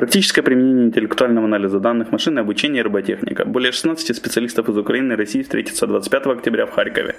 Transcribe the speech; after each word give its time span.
Практическое 0.00 0.40
применение 0.40 0.86
интеллектуального 0.86 1.44
анализа 1.44 1.78
данных, 1.78 2.10
машинное 2.10 2.42
обучение 2.42 2.80
и 2.80 2.82
роботехника. 2.82 3.44
Более 3.44 3.70
16 3.70 4.16
специалистов 4.16 4.66
из 4.70 4.78
Украины 4.78 5.12
и 5.12 5.16
России 5.16 5.42
встретятся 5.42 5.86
25 5.86 6.26
октября 6.38 6.64
в 6.64 6.70
Харькове, 6.70 7.16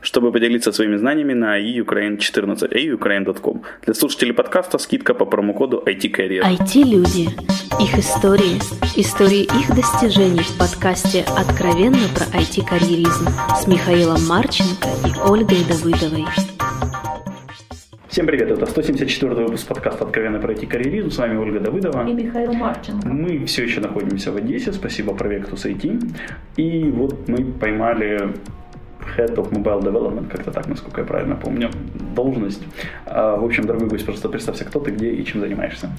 чтобы 0.00 0.32
поделиться 0.32 0.72
своими 0.72 0.96
знаниями 0.96 1.32
на 1.32 1.60
iukraine14, 1.60 2.72
iukraine.com. 2.72 3.62
Для 3.84 3.94
слушателей 3.94 4.34
подкаста 4.34 4.78
скидка 4.78 5.14
по 5.14 5.26
промокоду 5.26 5.80
IT-Career. 5.86 6.42
IT-люди. 6.58 7.28
Их 7.80 7.98
истории. 8.00 8.58
Истории 8.96 9.44
их 9.44 9.68
достижений 9.72 10.42
в 10.42 10.58
подкасте 10.58 11.24
«Откровенно 11.38 12.08
про 12.16 12.24
IT-карьеризм» 12.36 13.28
с 13.56 13.68
Михаилом 13.68 14.26
Марченко 14.26 14.88
и 15.06 15.30
Ольгой 15.30 15.58
Давыдовой. 15.68 16.24
Всем 18.14 18.26
привет, 18.26 18.48
это 18.48 18.64
174 18.64 19.34
выпуск 19.34 19.66
подкаста 19.66 20.04
«Откровенно 20.04 20.38
пройти 20.38 20.66
карьеризм». 20.66 21.10
С 21.10 21.18
вами 21.18 21.36
Ольга 21.36 21.58
Давыдова. 21.58 22.08
И 22.08 22.12
Михаил 22.12 22.52
Марченко. 22.52 23.08
Мы 23.08 23.44
все 23.46 23.64
еще 23.64 23.80
находимся 23.80 24.30
в 24.30 24.36
Одессе, 24.36 24.72
спасибо 24.72 25.14
проекту 25.14 25.56
IT. 25.56 26.14
И 26.56 26.92
вот 26.92 27.26
мы 27.26 27.44
поймали 27.44 28.34
Head 29.16 29.34
of 29.34 29.50
Mobile 29.50 29.82
Development, 29.82 30.30
как-то 30.30 30.52
так, 30.52 30.68
насколько 30.68 31.00
я 31.00 31.06
правильно 31.08 31.34
помню, 31.34 31.70
должность. 32.14 32.62
А, 33.04 33.36
в 33.36 33.44
общем, 33.44 33.64
дорогой 33.64 33.88
гость, 33.88 34.06
просто 34.06 34.28
представься, 34.28 34.64
кто 34.64 34.78
ты, 34.78 34.92
где 34.92 35.10
и 35.10 35.24
чем 35.24 35.40
занимаешься. 35.40 35.90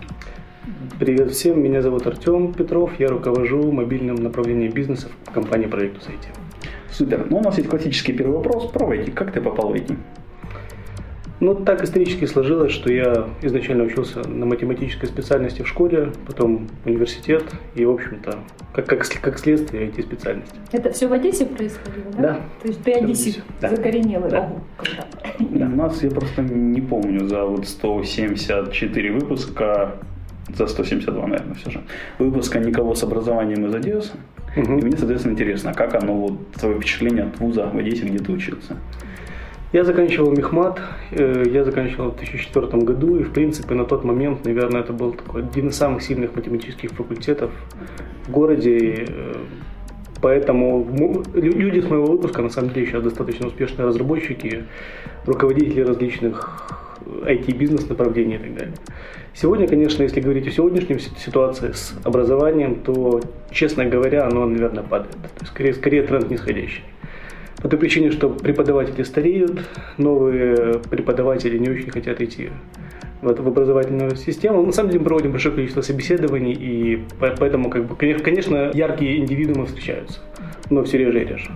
Привет 0.98 1.32
всем, 1.32 1.62
меня 1.62 1.82
зовут 1.82 2.08
Артем 2.08 2.54
Петров, 2.54 2.98
я 2.98 3.10
руковожу 3.10 3.74
мобильным 3.74 4.16
направлением 4.16 4.72
бизнеса 4.72 5.10
в 5.26 5.32
компании 5.32 5.68
Проекту 5.68 6.00
IT. 6.10 6.28
Супер. 6.92 7.28
Ну, 7.30 7.40
у 7.40 7.44
нас 7.44 7.58
есть 7.58 7.70
классический 7.70 8.14
первый 8.14 8.38
вопрос 8.38 8.72
про 8.72 8.96
IT. 8.96 9.12
Как 9.12 9.34
ты 9.34 9.42
попал 9.42 9.74
в 9.74 9.74
IT? 9.74 9.98
Ну, 11.42 11.54
так 11.54 11.84
исторически 11.84 12.26
сложилось, 12.26 12.72
что 12.72 12.92
я 12.92 13.28
изначально 13.42 13.84
учился 13.84 14.26
на 14.28 14.46
математической 14.46 15.06
специальности 15.08 15.64
в 15.64 15.68
школе, 15.68 16.12
потом 16.26 16.68
университет 16.86 17.44
и, 17.76 17.84
в 17.86 17.92
общем-то, 17.92 18.40
как, 18.74 18.86
как, 18.86 19.06
как 19.22 19.38
следствие 19.38 19.88
IT-специальность. 19.90 20.54
Это 20.72 20.92
все 20.92 21.08
в 21.08 21.14
Одессе 21.14 21.46
происходило, 21.46 22.12
да? 22.14 22.22
Да. 22.22 22.40
То 22.62 22.68
есть 22.70 22.84
ты 22.84 22.94
одессит 22.94 23.44
Да. 23.60 23.70
закоренелый. 23.70 24.30
Да. 24.32 24.40
Ого, 24.42 24.62
когда. 24.78 25.66
У 25.66 25.76
нас, 25.76 26.02
я 26.04 26.10
просто 26.10 26.42
не 26.42 26.80
помню, 26.82 27.28
за 27.28 27.44
вот 27.44 27.68
174 27.68 29.12
выпуска, 29.12 29.96
за 30.56 30.68
172, 30.68 31.28
наверное, 31.28 31.56
все 31.56 31.70
же, 31.70 31.82
выпуска 32.18 32.60
никого 32.60 32.96
с 32.96 33.04
образованием 33.04 33.66
из 33.66 33.76
Одессы. 33.76 34.14
Мгм. 34.56 34.80
И 34.80 34.86
мне, 34.86 34.96
соответственно, 34.98 35.34
интересно, 35.34 35.74
как 35.74 35.96
оно, 35.96 36.14
вот, 36.16 36.52
твое 36.54 36.78
впечатление 36.78 37.26
от 37.26 37.38
вуза 37.40 37.66
в 37.68 37.78
Одессе, 37.78 38.06
где 38.06 38.20
ты 38.20 38.32
учился? 38.32 38.78
Я 39.76 39.84
заканчивал 39.84 40.32
мехмат, 40.32 40.80
э, 41.12 41.44
я 41.52 41.66
заканчивал 41.66 42.12
в 42.12 42.16
2004 42.16 42.82
году, 42.86 43.20
и, 43.20 43.24
в 43.24 43.34
принципе, 43.34 43.76
на 43.76 43.84
тот 43.84 44.06
момент, 44.06 44.46
наверное, 44.46 44.80
это 44.80 44.94
был 44.94 45.12
такой 45.12 45.42
один 45.42 45.68
из 45.68 45.76
самых 45.76 46.02
сильных 46.02 46.34
математических 46.34 46.92
факультетов 46.92 47.52
в 48.26 48.32
городе. 48.32 49.06
э, 49.06 49.34
Поэтому 50.22 50.88
люди 51.34 51.82
с 51.82 51.90
моего 51.90 52.06
выпуска, 52.06 52.42
на 52.42 52.50
самом 52.50 52.70
деле, 52.70 52.88
сейчас 52.88 53.04
достаточно 53.04 53.48
успешные 53.48 53.86
разработчики, 53.86 54.64
руководители 55.26 55.82
различных 55.82 56.70
IT-бизнес 57.26 57.90
направлений 57.90 58.36
и 58.36 58.40
так 58.40 58.56
далее. 58.56 58.74
Сегодня, 59.34 59.68
конечно, 59.68 60.04
если 60.04 60.22
говорить 60.22 60.48
о 60.48 60.52
сегодняшней 60.52 61.00
си- 61.00 61.12
ситуации 61.18 61.74
с 61.74 61.94
образованием, 62.06 62.76
то, 62.76 63.20
честно 63.52 63.84
говоря, 63.84 64.26
оно, 64.26 64.46
наверное, 64.46 64.84
падает. 64.84 65.12
То 65.12 65.42
есть, 65.42 65.52
скорее, 65.52 65.74
скорее 65.74 66.04
тренд 66.04 66.30
нисходящий. 66.32 66.84
По 67.66 67.70
той 67.70 67.80
причине, 67.80 68.12
что 68.12 68.30
преподаватели 68.30 69.02
стареют, 69.02 69.60
новые 69.98 70.78
преподаватели 70.88 71.58
не 71.58 71.68
очень 71.68 71.90
хотят 71.90 72.22
идти 72.22 72.52
в, 73.24 73.28
эту- 73.28 73.42
в 73.42 73.48
образовательную 73.48 74.16
систему. 74.18 74.64
На 74.64 74.72
самом 74.72 74.90
деле 74.92 75.00
мы 75.00 75.06
проводим 75.08 75.32
большое 75.32 75.56
количество 75.56 75.82
собеседований, 75.82 76.54
и 76.54 76.98
по- 77.20 77.34
поэтому, 77.40 77.72
как 77.72 77.86
бы, 77.86 77.96
конечно- 77.96 78.70
яркие 78.72 79.18
индивидуумы 79.18 79.66
встречаются, 79.66 80.20
но 80.70 80.84
все 80.84 81.00
реже 81.00 81.24
и 81.24 81.26
реже. 81.26 81.50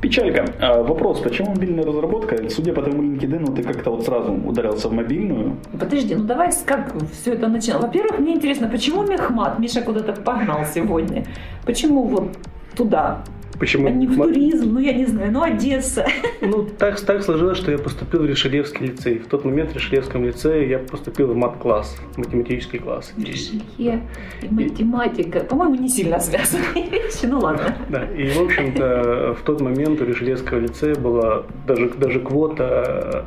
Печалька. 0.00 0.44
А, 0.60 0.84
вопрос, 0.84 1.18
почему 1.18 1.50
мобильная 1.50 1.84
разработка? 1.84 2.48
Судя 2.48 2.72
по 2.74 2.82
твоему 2.82 3.02
LinkedIn, 3.02 3.56
ты 3.56 3.64
как-то 3.64 3.90
вот 3.90 4.04
сразу 4.04 4.32
ударился 4.32 4.88
в 4.88 4.92
мобильную. 4.92 5.56
Подожди, 5.80 6.14
ну 6.14 6.22
давай, 6.22 6.50
как 6.64 6.92
все 7.10 7.32
это 7.32 7.48
начиналось? 7.48 7.86
Во-первых, 7.86 8.20
мне 8.20 8.34
интересно, 8.36 8.68
почему 8.68 9.02
мехмат? 9.02 9.58
Миша 9.58 9.80
куда-то 9.82 10.12
погнал 10.12 10.60
сегодня. 10.72 11.24
Почему 11.66 12.04
вот 12.04 12.28
туда? 12.76 13.24
Почему? 13.62 13.86
А 13.86 13.90
не 13.90 14.08
в 14.08 14.16
туризм, 14.16 14.72
ну 14.72 14.80
я 14.80 14.92
не 14.92 15.06
знаю, 15.06 15.30
ну 15.30 15.40
Одесса. 15.40 16.04
Ну, 16.40 16.64
так, 16.64 17.00
так 17.00 17.22
сложилось, 17.22 17.56
что 17.56 17.70
я 17.70 17.78
поступил 17.78 18.22
в 18.22 18.26
Решелевский 18.26 18.86
лицей. 18.86 19.20
В 19.20 19.28
тот 19.28 19.44
момент 19.44 19.70
в 19.70 19.76
Решелевском 19.76 20.24
лицее 20.24 20.68
я 20.68 20.80
поступил 20.80 21.28
в 21.28 21.36
мат-класс, 21.36 21.96
математический 22.16 22.80
класс. 22.80 23.12
Ришелье 23.16 24.02
и 24.42 24.48
математика. 24.48 25.40
По-моему, 25.44 25.76
не 25.76 25.88
сильно 25.88 26.18
связанные 26.18 26.90
вещи. 26.90 27.26
Ну 27.26 27.38
ладно. 27.38 27.76
Да, 27.88 28.04
и, 28.04 28.30
в 28.30 28.42
общем-то, 28.42 29.36
в 29.38 29.44
тот 29.44 29.60
момент 29.60 30.00
у 30.00 30.04
Решелевского 30.06 30.58
лицея 30.58 30.96
была 30.96 31.44
даже, 31.64 31.90
даже 31.90 32.18
квота 32.18 33.26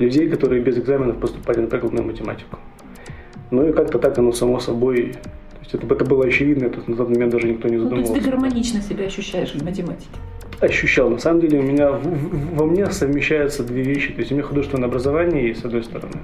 людей, 0.00 0.28
которые 0.28 0.62
без 0.62 0.76
экзаменов 0.78 1.18
поступали 1.18 1.60
на 1.60 1.68
прикладную 1.68 2.04
математику. 2.04 2.58
Ну 3.52 3.68
и 3.68 3.72
как-то 3.72 4.00
так 4.00 4.18
оно 4.18 4.32
само 4.32 4.58
собой... 4.58 5.14
Есть 5.76 5.84
это, 5.84 5.94
это 5.94 6.04
было 6.04 6.24
очевидно, 6.24 6.64
это 6.64 6.80
на 6.90 6.96
тот 6.96 7.08
момент 7.10 7.32
даже 7.32 7.48
никто 7.48 7.68
не 7.68 7.76
Ну, 7.76 7.88
то 7.90 7.96
есть 7.96 8.08
задумывался. 8.08 8.14
ты 8.14 8.30
гармонично 8.30 8.80
себя 8.80 9.04
ощущаешь 9.04 9.52
в 9.52 9.62
математике. 9.62 10.08
Ощущал. 10.60 11.10
На 11.10 11.18
самом 11.18 11.40
деле 11.40 11.58
у 11.58 11.62
меня 11.62 11.90
в- 11.92 12.02
в- 12.02 12.56
во 12.56 12.64
мне 12.66 12.86
совмещаются 12.86 13.62
две 13.62 13.82
вещи. 13.82 14.12
То 14.12 14.20
есть 14.20 14.32
у 14.32 14.34
меня 14.34 14.44
художественное 14.44 14.88
образование 14.88 15.48
есть, 15.48 15.60
с 15.60 15.64
одной 15.64 15.82
стороны, 15.84 16.14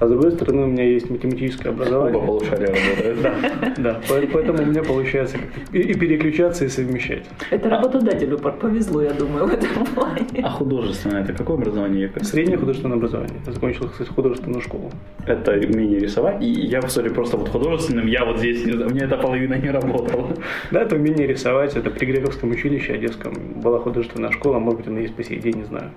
а 0.00 0.06
с 0.06 0.10
другой 0.10 0.32
стороны 0.32 0.62
у 0.62 0.66
меня 0.66 0.84
есть 0.84 1.10
математическое 1.10 1.68
образование. 1.68 2.16
Оба 2.16 2.26
полушария 2.26 2.68
работают. 2.68 3.22
Да, 3.22 3.34
да. 3.78 4.00
По- 4.08 4.26
Поэтому 4.32 4.62
у 4.62 4.66
меня 4.66 4.82
получается 4.82 5.36
и, 5.72 5.94
переключаться, 5.94 6.64
и 6.64 6.68
совмещать. 6.68 7.24
Это 7.50 7.68
работодателю 7.68 8.38
повезло, 8.38 9.02
я 9.02 9.12
думаю, 9.12 9.46
в 9.46 9.52
этом 9.52 9.84
плане. 9.94 10.26
А 10.42 10.48
художественное, 10.50 11.22
это 11.22 11.32
какое 11.34 11.56
образование? 11.56 12.10
Среднее 12.22 12.56
художественное 12.56 12.96
образование. 12.96 13.36
Я 13.46 13.52
закончил, 13.52 13.88
кстати, 13.88 14.08
художественную 14.08 14.62
школу. 14.62 14.90
Это 15.26 15.52
умение 15.52 15.98
рисовать. 15.98 16.42
И 16.42 16.46
я, 16.50 16.80
сори, 16.82 17.10
просто 17.10 17.36
вот 17.36 17.48
художественным, 17.50 18.06
я 18.06 18.24
вот 18.24 18.38
здесь, 18.38 18.64
не 18.64 18.72
знаю, 18.72 18.90
у 18.90 18.94
меня 18.94 19.04
эта 19.04 19.16
половина 19.18 19.54
не 19.54 19.70
работала. 19.70 20.28
Да, 20.70 20.82
это 20.82 20.96
умение 20.96 21.26
рисовать. 21.26 21.76
Это 21.76 21.90
при 21.90 22.06
Грековском 22.06 22.50
училище 22.50 22.94
Одесском 22.94 23.34
была 23.62 23.73
художественная 23.78 24.30
школа. 24.30 24.58
Может 24.58 24.80
быть, 24.80 24.88
она 24.88 25.00
есть 25.00 25.14
по 25.14 25.22
сей 25.22 25.38
день, 25.38 25.56
не 25.58 25.64
знаю. 25.64 25.90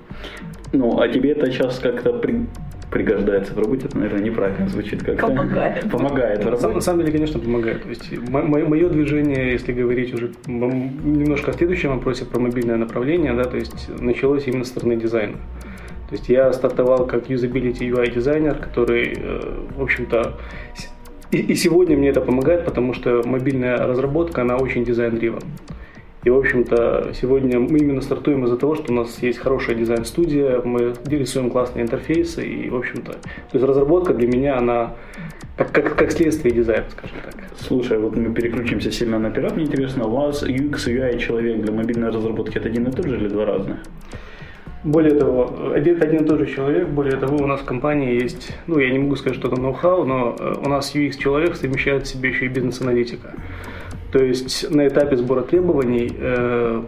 Ну, 0.74 1.00
а 1.00 1.08
тебе 1.08 1.32
это 1.32 1.50
сейчас 1.52 1.80
как-то 1.80 2.14
при- 2.14 2.46
пригождается 2.92 3.54
в 3.54 3.60
работе, 3.60 3.86
это, 3.88 3.98
наверное, 3.98 4.22
неправильно 4.24 4.68
звучит 4.68 5.04
как 5.04 5.20
Помогает. 5.20 5.90
Помогает 5.92 6.44
в 6.44 6.50
На 6.50 6.52
самом, 6.52 6.62
на 6.62 6.68
работе. 6.68 6.82
самом 6.86 7.00
деле, 7.02 7.12
конечно, 7.14 7.40
помогает. 7.40 7.84
То 7.84 7.90
есть 7.90 8.12
мое 8.30 8.90
движение, 8.90 9.52
если 9.52 9.74
говорить 9.74 10.14
уже 10.14 10.32
м- 10.48 11.14
немножко 11.20 11.52
о 11.52 11.54
следующем 11.54 11.90
вопросе 11.92 12.26
про 12.26 12.40
мобильное 12.40 12.78
направление, 12.78 13.34
да, 13.34 13.44
то 13.44 13.58
есть 13.58 13.90
началось 14.00 14.48
именно 14.48 14.64
с 14.64 14.68
стороны 14.70 14.96
дизайна. 14.96 15.34
То 16.10 16.16
есть 16.16 16.30
я 16.30 16.54
стартовал 16.54 17.06
как 17.06 17.30
юзабилити 17.30 17.86
UI 17.90 18.14
дизайнер, 18.14 18.56
который, 18.56 19.14
э, 19.18 19.40
в 19.78 19.82
общем-то, 19.84 20.38
и, 21.32 21.38
и 21.40 21.56
сегодня 21.56 21.98
мне 21.98 22.08
это 22.10 22.22
помогает, 22.22 22.64
потому 22.64 22.94
что 22.94 23.22
мобильная 23.26 23.86
разработка, 23.86 24.42
она 24.44 24.56
очень 24.56 24.86
дизайн-дривен. 24.86 25.42
И, 26.28 26.30
в 26.30 26.38
общем-то, 26.38 27.12
сегодня 27.14 27.58
мы 27.58 27.78
именно 27.78 28.02
стартуем 28.02 28.44
из-за 28.44 28.58
того, 28.58 28.76
что 28.76 28.92
у 28.92 28.96
нас 28.98 29.24
есть 29.24 29.40
хорошая 29.40 29.78
дизайн-студия, 29.78 30.62
мы 30.62 30.94
рисуем 31.06 31.50
классные 31.50 31.84
интерфейсы, 31.84 32.46
и, 32.46 32.70
в 32.70 32.76
общем-то, 32.76 33.14
то 33.14 33.54
есть 33.54 33.66
разработка 33.66 34.14
для 34.14 34.28
меня, 34.28 34.58
она 34.58 34.96
как, 35.56 35.72
как, 35.72 35.96
как 35.96 36.12
следствие 36.12 36.54
дизайна, 36.54 36.84
скажем 36.90 37.16
так. 37.24 37.36
Слушай, 37.58 37.98
вот 37.98 38.18
мы 38.18 38.34
переключимся 38.34 38.92
сильно 38.92 39.20
наперед. 39.20 39.56
Мне 39.56 39.68
интересно, 39.68 40.06
у 40.06 40.18
вас 40.18 40.44
UX, 40.44 40.90
UI 40.90 41.18
человек 41.18 41.62
для 41.62 41.72
мобильной 41.72 42.10
разработки 42.10 42.58
это 42.58 42.68
один 42.68 42.88
и 42.88 42.92
тот 42.92 43.06
же 43.08 43.16
или 43.16 43.30
два 43.30 43.46
разных? 43.46 43.78
Более 44.84 45.16
того, 45.16 45.72
один, 45.74 46.04
один 46.04 46.26
и 46.26 46.28
тот 46.28 46.40
же 46.40 46.46
человек, 46.48 46.90
более 46.90 47.16
того, 47.16 47.38
у 47.38 47.48
нас 47.48 47.62
в 47.62 47.66
компании 47.66 48.22
есть, 48.22 48.54
ну, 48.68 48.80
я 48.80 48.90
не 48.92 49.00
могу 49.00 49.16
сказать, 49.16 49.40
что 49.40 49.48
это 49.48 49.62
ноу-хау, 49.62 50.04
но 50.04 50.36
э, 50.38 50.56
у 50.62 50.68
нас 50.68 50.94
UX-человек 50.94 51.56
совмещает 51.56 52.04
в 52.04 52.08
себе 52.08 52.30
еще 52.32 52.48
и 52.48 52.50
бизнес-аналитика. 52.50 53.32
То 54.12 54.24
есть 54.24 54.70
на 54.70 54.88
этапе 54.88 55.18
сбора 55.18 55.42
требований, 55.42 56.12
э, 56.18 56.82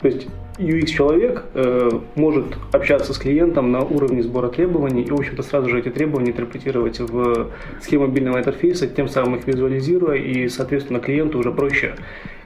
то 0.00 0.08
есть 0.08 0.28
UX-человек 0.58 1.44
э, 1.54 1.90
может 2.14 2.46
общаться 2.72 3.14
с 3.14 3.18
клиентом 3.18 3.72
на 3.72 3.80
уровне 3.80 4.22
сбора 4.22 4.48
требований 4.48 5.02
и, 5.02 5.10
в 5.10 5.14
общем-то, 5.14 5.42
сразу 5.42 5.68
же 5.68 5.78
эти 5.78 5.88
требования 5.88 6.30
интерпретировать 6.30 7.00
в 7.00 7.50
схему 7.80 8.06
мобильного 8.06 8.38
интерфейса, 8.38 8.86
тем 8.86 9.08
самым 9.08 9.36
их 9.36 9.46
визуализируя, 9.46 10.16
и, 10.16 10.48
соответственно, 10.48 11.00
клиенту 11.00 11.38
уже 11.38 11.52
проще, 11.52 11.94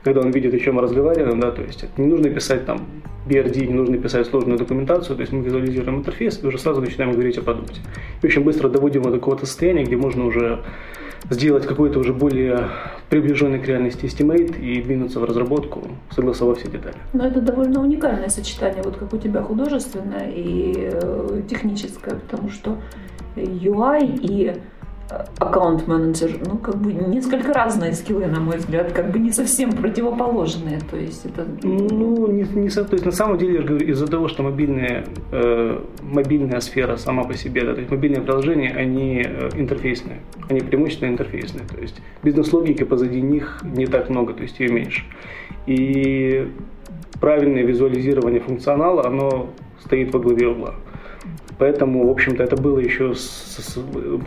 когда 0.03 0.21
он 0.21 0.31
видит, 0.31 0.55
о 0.55 0.59
чем 0.59 0.77
мы 0.77 0.83
разговариваем, 0.83 1.41
да, 1.41 1.51
то 1.51 1.63
есть 1.63 1.85
не 1.99 2.07
нужно 2.07 2.31
писать 2.31 2.65
там 2.65 2.87
BRD, 3.29 3.67
не 3.67 3.75
нужно 3.75 3.99
писать 3.99 4.27
сложную 4.27 4.59
документацию, 4.59 5.17
то 5.17 5.23
есть 5.23 5.33
мы 5.33 5.43
визуализируем 5.43 5.99
интерфейс 5.99 6.39
и 6.43 6.47
уже 6.47 6.59
сразу 6.59 6.81
начинаем 6.81 7.13
говорить 7.13 7.39
о 7.39 7.43
продукте. 7.43 7.81
И 8.23 8.27
очень 8.27 8.43
быстро 8.43 8.69
доводим 8.69 9.01
его 9.01 9.11
до 9.11 9.19
какого-то 9.19 9.47
состояния, 9.47 9.83
где 9.83 9.97
можно 9.97 10.25
уже 10.25 10.61
сделать 11.31 11.67
какой-то 11.67 11.99
уже 11.99 12.13
более 12.13 12.69
приближенный 13.11 13.59
к 13.59 13.67
реальности 13.67 14.05
estimate 14.05 14.59
и 14.59 14.83
двинуться 14.83 15.21
в 15.21 15.25
разработку, 15.25 15.83
согласовав 16.11 16.59
все 16.59 16.69
детали. 16.69 16.97
Но 17.13 17.27
это 17.27 17.41
довольно 17.41 17.81
уникальное 17.81 18.29
сочетание, 18.29 18.83
вот 18.83 18.97
как 18.97 19.13
у 19.13 19.19
тебя 19.19 19.43
художественное 19.43 20.31
и 20.31 20.75
э, 20.77 21.43
техническое, 21.49 22.15
потому 22.15 22.51
что 22.51 22.77
UI 23.37 24.19
и 24.21 24.61
аккаунт-менеджер, 25.39 26.41
ну, 26.45 26.59
как 26.59 26.77
бы 26.77 26.93
несколько 26.93 27.53
разные 27.53 27.93
скиллы, 27.93 28.27
на 28.27 28.41
мой 28.41 28.57
взгляд, 28.57 28.93
как 28.93 29.11
бы 29.11 29.19
не 29.19 29.31
совсем 29.31 29.73
противоположные, 29.73 30.81
то 30.91 30.97
есть 30.97 31.25
это... 31.27 31.47
Ну, 31.63 32.27
не, 32.27 32.43
не, 32.43 32.69
то 32.69 32.87
есть 32.93 33.05
на 33.05 33.13
самом 33.13 33.39
деле, 33.39 33.55
я 33.55 33.61
же 33.61 33.67
говорю, 33.69 33.87
из-за 33.87 34.07
того, 34.07 34.29
что 34.29 34.43
мобильные, 34.43 35.05
э, 35.31 35.81
мобильная 36.03 36.61
сфера 36.61 36.97
сама 36.97 37.25
по 37.25 37.35
себе, 37.35 37.65
да, 37.65 37.75
то 37.75 37.81
есть 37.81 37.91
мобильные 37.91 38.23
приложения, 38.23 38.71
они 38.71 39.23
э, 39.25 39.51
интерфейсные, 39.55 40.21
они 40.49 40.61
преимущественно 40.61 41.11
интерфейсные, 41.11 41.67
то 41.67 41.81
есть 41.81 42.01
бизнес-логики 42.23 42.85
позади 42.85 43.21
них 43.21 43.61
не 43.63 43.87
так 43.87 44.11
много, 44.11 44.33
то 44.33 44.43
есть 44.43 44.59
ее 44.59 44.73
меньше. 44.73 45.05
И 45.67 46.51
правильное 47.21 47.63
визуализирование 47.63 48.41
функционала, 48.41 49.07
оно 49.07 49.51
стоит 49.85 50.13
во 50.13 50.21
главе 50.21 50.49
угла. 50.49 50.75
Поэтому, 51.59 52.07
в 52.07 52.11
общем-то, 52.11 52.43
это 52.43 52.57
было 52.57 52.79
еще, 52.79 53.15
с, 53.15 53.21
с, 53.21 53.79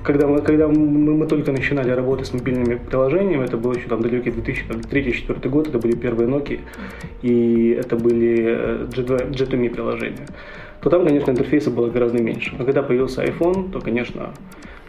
когда, 0.04 0.28
мы, 0.28 0.42
когда 0.42 0.68
мы, 0.68 1.14
мы 1.14 1.28
только 1.28 1.52
начинали 1.52 1.92
работать 1.92 2.26
с 2.28 2.34
мобильными 2.34 2.76
приложениями, 2.76 3.46
это 3.46 3.56
был 3.58 3.74
еще 3.74 3.88
там 3.88 4.02
далекий 4.02 4.32
2003-2004 4.32 5.50
год, 5.50 5.68
это 5.68 5.78
были 5.78 5.96
первые 5.96 6.28
Nokia, 6.28 6.60
и 7.22 7.70
это 7.80 7.96
были 7.98 8.88
J2, 8.88 9.32
J2Me 9.32 9.70
приложения. 9.70 10.26
То 10.82 10.90
там, 10.90 11.06
конечно, 11.06 11.30
интерфейса 11.30 11.70
было 11.70 11.90
гораздо 11.90 12.20
меньше. 12.22 12.56
Но 12.58 12.66
когда 12.66 12.82
появился 12.82 13.24
iPhone, 13.24 13.72
то, 13.72 13.80
конечно, 13.80 14.34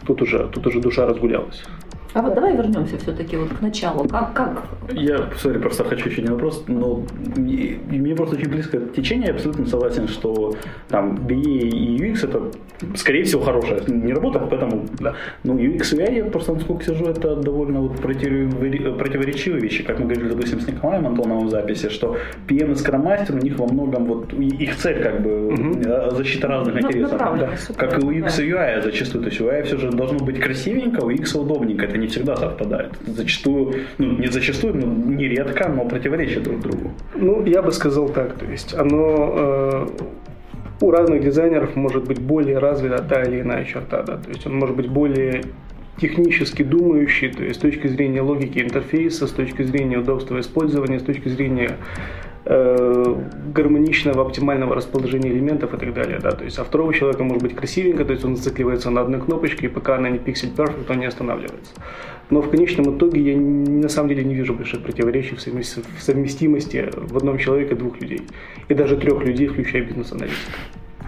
тут 0.07 0.23
уже, 0.23 0.49
тут 0.49 0.67
уже 0.67 0.81
душа 0.81 1.07
разгулялась. 1.07 1.63
А 2.13 2.23
вот 2.23 2.35
давай 2.35 2.57
вернемся 2.57 2.99
все-таки 2.99 3.37
вот 3.37 3.51
к 3.51 3.61
началу. 3.61 4.09
Как, 4.09 4.33
как? 4.33 4.65
Я, 4.93 5.31
сори, 5.37 5.59
просто 5.59 5.85
хочу 5.85 6.09
еще 6.09 6.23
один 6.23 6.33
вопрос, 6.35 6.65
но 6.67 7.05
мне 7.37 8.15
просто 8.17 8.37
очень 8.37 8.49
близко 8.49 8.79
течение, 8.79 9.29
я 9.29 9.35
абсолютно 9.35 9.67
согласен, 9.67 10.09
что 10.09 10.57
там 10.89 11.15
BE 11.15 11.69
и 11.69 11.97
UX 11.99 12.25
это, 12.25 12.51
скорее 12.97 13.23
всего, 13.23 13.43
хорошая 13.43 13.83
не 13.87 14.13
работа, 14.13 14.41
поэтому, 14.41 14.87
да. 14.99 15.15
Ну, 15.45 15.57
UX 15.57 15.95
и 15.95 15.99
UI, 15.99 16.17
я 16.17 16.25
просто, 16.25 16.55
насколько 16.55 16.85
сижу, 16.85 17.05
это 17.07 17.37
довольно 17.37 17.81
вот 17.81 18.01
противоречивые 18.01 19.61
вещи, 19.61 19.85
как 19.85 20.01
мы 20.01 20.07
говорили, 20.07 20.31
допустим, 20.31 20.61
с 20.61 20.67
Николаем 20.67 21.07
Антоновым 21.07 21.47
в 21.47 21.51
записи, 21.51 21.89
что 21.91 22.17
PM 22.49 22.73
и 22.73 22.75
Scrum 22.75 23.05
Master, 23.05 23.35
у 23.35 23.43
них 23.43 23.59
во 23.59 23.67
многом 23.67 24.07
вот 24.07 24.33
их 24.33 24.77
цель 24.77 25.03
как 25.03 25.23
бы 25.23 25.49
угу. 25.49 25.83
защита 26.17 26.49
разных 26.49 26.75
ну, 26.75 26.89
интересов. 26.89 27.19
Да. 27.19 27.51
Как 27.77 27.99
и 27.99 28.05
у 28.05 28.11
UX 28.11 28.43
и 28.43 28.51
UI 28.51 28.83
зачастую, 28.83 29.23
то 29.23 29.31
есть 29.31 29.41
у 29.41 29.45
UI 29.45 29.63
все 29.63 29.77
же 29.77 29.91
должно 29.91 30.19
быть 30.19 30.41
красивенько, 30.41 31.05
у 31.05 31.11
UX 31.11 31.39
удобненько, 31.39 31.87
это 31.87 32.00
не 32.01 32.07
всегда 32.07 32.37
совпадает. 32.37 32.93
Зачастую, 33.07 33.75
ну 33.99 34.19
не 34.19 34.27
зачастую, 34.27 34.75
но 34.75 34.87
нередко, 34.87 35.69
но 35.69 35.85
противоречат 35.85 36.43
друг 36.43 36.61
другу. 36.61 36.93
Ну, 37.15 37.45
я 37.47 37.63
бы 37.63 37.73
сказал 37.73 38.09
так, 38.09 38.35
то 38.35 38.47
есть 38.47 38.75
оно 38.75 39.35
э, 39.37 39.87
у 40.81 40.91
разных 40.91 41.23
дизайнеров 41.23 41.77
может 41.77 42.07
быть 42.07 42.19
более 42.19 42.59
развита 42.59 43.03
та 43.03 43.23
или 43.23 43.41
иная 43.41 43.65
черта, 43.65 44.03
да, 44.03 44.17
то 44.17 44.29
есть 44.29 44.47
он 44.47 44.55
может 44.55 44.77
быть 44.77 44.89
более 44.89 45.43
технически 46.01 46.63
думающий, 46.63 47.31
то 47.31 47.45
есть 47.45 47.57
с 47.57 47.63
точки 47.63 47.87
зрения 47.89 48.23
логики 48.23 48.59
интерфейса, 48.59 49.27
с 49.27 49.33
точки 49.33 49.63
зрения 49.63 49.99
удобства 49.99 50.41
использования, 50.41 50.99
с 50.99 51.03
точки 51.03 51.29
зрения 51.29 51.77
Э, 52.47 53.17
гармоничного, 53.55 54.23
оптимального 54.23 54.75
расположения 54.75 55.31
элементов 55.31 55.75
и 55.75 55.77
так 55.77 55.93
далее. 55.93 56.19
Да? 56.23 56.31
То 56.31 56.45
есть, 56.45 56.59
а 56.59 56.65
второго 56.65 56.95
человека 56.95 57.23
может 57.23 57.43
быть 57.43 57.55
красивенько, 57.55 58.03
то 58.07 58.13
есть 58.13 58.25
он 58.25 58.35
зацикливается 58.35 58.89
на 58.91 59.03
одной 59.03 59.21
кнопочке, 59.21 59.67
и 59.67 59.69
пока 59.69 59.97
она 59.97 60.09
не 60.09 60.19
пиксель 60.19 60.49
perfect, 60.57 60.91
он 60.91 61.01
не 61.01 61.07
останавливается. 61.07 61.75
Но 62.31 62.41
в 62.41 62.49
конечном 62.49 62.97
итоге 62.97 63.21
я 63.33 63.39
на 63.39 63.91
самом 63.91 64.09
деле 64.09 64.25
не 64.25 64.35
вижу 64.35 64.55
больших 64.55 64.81
противоречий 64.81 65.37
в 65.37 66.03
совместимости 66.03 66.91
в 66.97 67.15
одном 67.15 67.37
человеке 67.37 67.75
двух 67.75 68.01
людей. 68.01 68.23
И 68.69 68.75
даже 68.75 68.97
трех 68.97 69.23
людей, 69.23 69.49
включая 69.49 69.83
бизнес-аналитика 69.83 70.53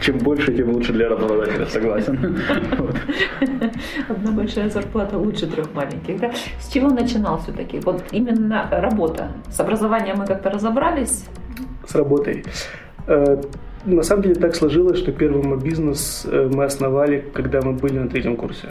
чем 0.03 0.19
больше, 0.19 0.53
тем 0.53 0.71
лучше 0.71 0.93
для 0.93 1.09
работодателя, 1.09 1.67
согласен. 1.67 2.39
Одна 4.09 4.33
большая 4.33 4.69
зарплата 4.69 5.17
лучше 5.17 5.47
трех 5.47 5.73
маленьких. 5.75 6.21
Да? 6.21 6.33
С 6.61 6.69
чего 6.73 6.89
начинал 6.91 7.39
все-таки? 7.39 7.81
Вот 7.81 8.03
именно 8.13 8.69
работа. 8.71 9.29
С 9.51 9.61
образованием 9.61 10.19
мы 10.19 10.27
как-то 10.27 10.51
разобрались? 10.51 11.25
С 11.87 11.95
работой. 11.95 12.45
Э, 13.07 13.41
на 13.85 14.03
самом 14.03 14.23
деле 14.23 14.35
так 14.35 14.55
сложилось, 14.55 14.99
что 14.99 15.13
первый 15.13 15.43
мой 15.43 15.59
бизнес 15.59 16.27
э, 16.31 16.51
мы 16.53 16.65
основали, 16.65 17.25
когда 17.33 17.61
мы 17.63 17.73
были 17.73 17.99
на 17.99 18.09
третьем 18.09 18.37
курсе. 18.37 18.69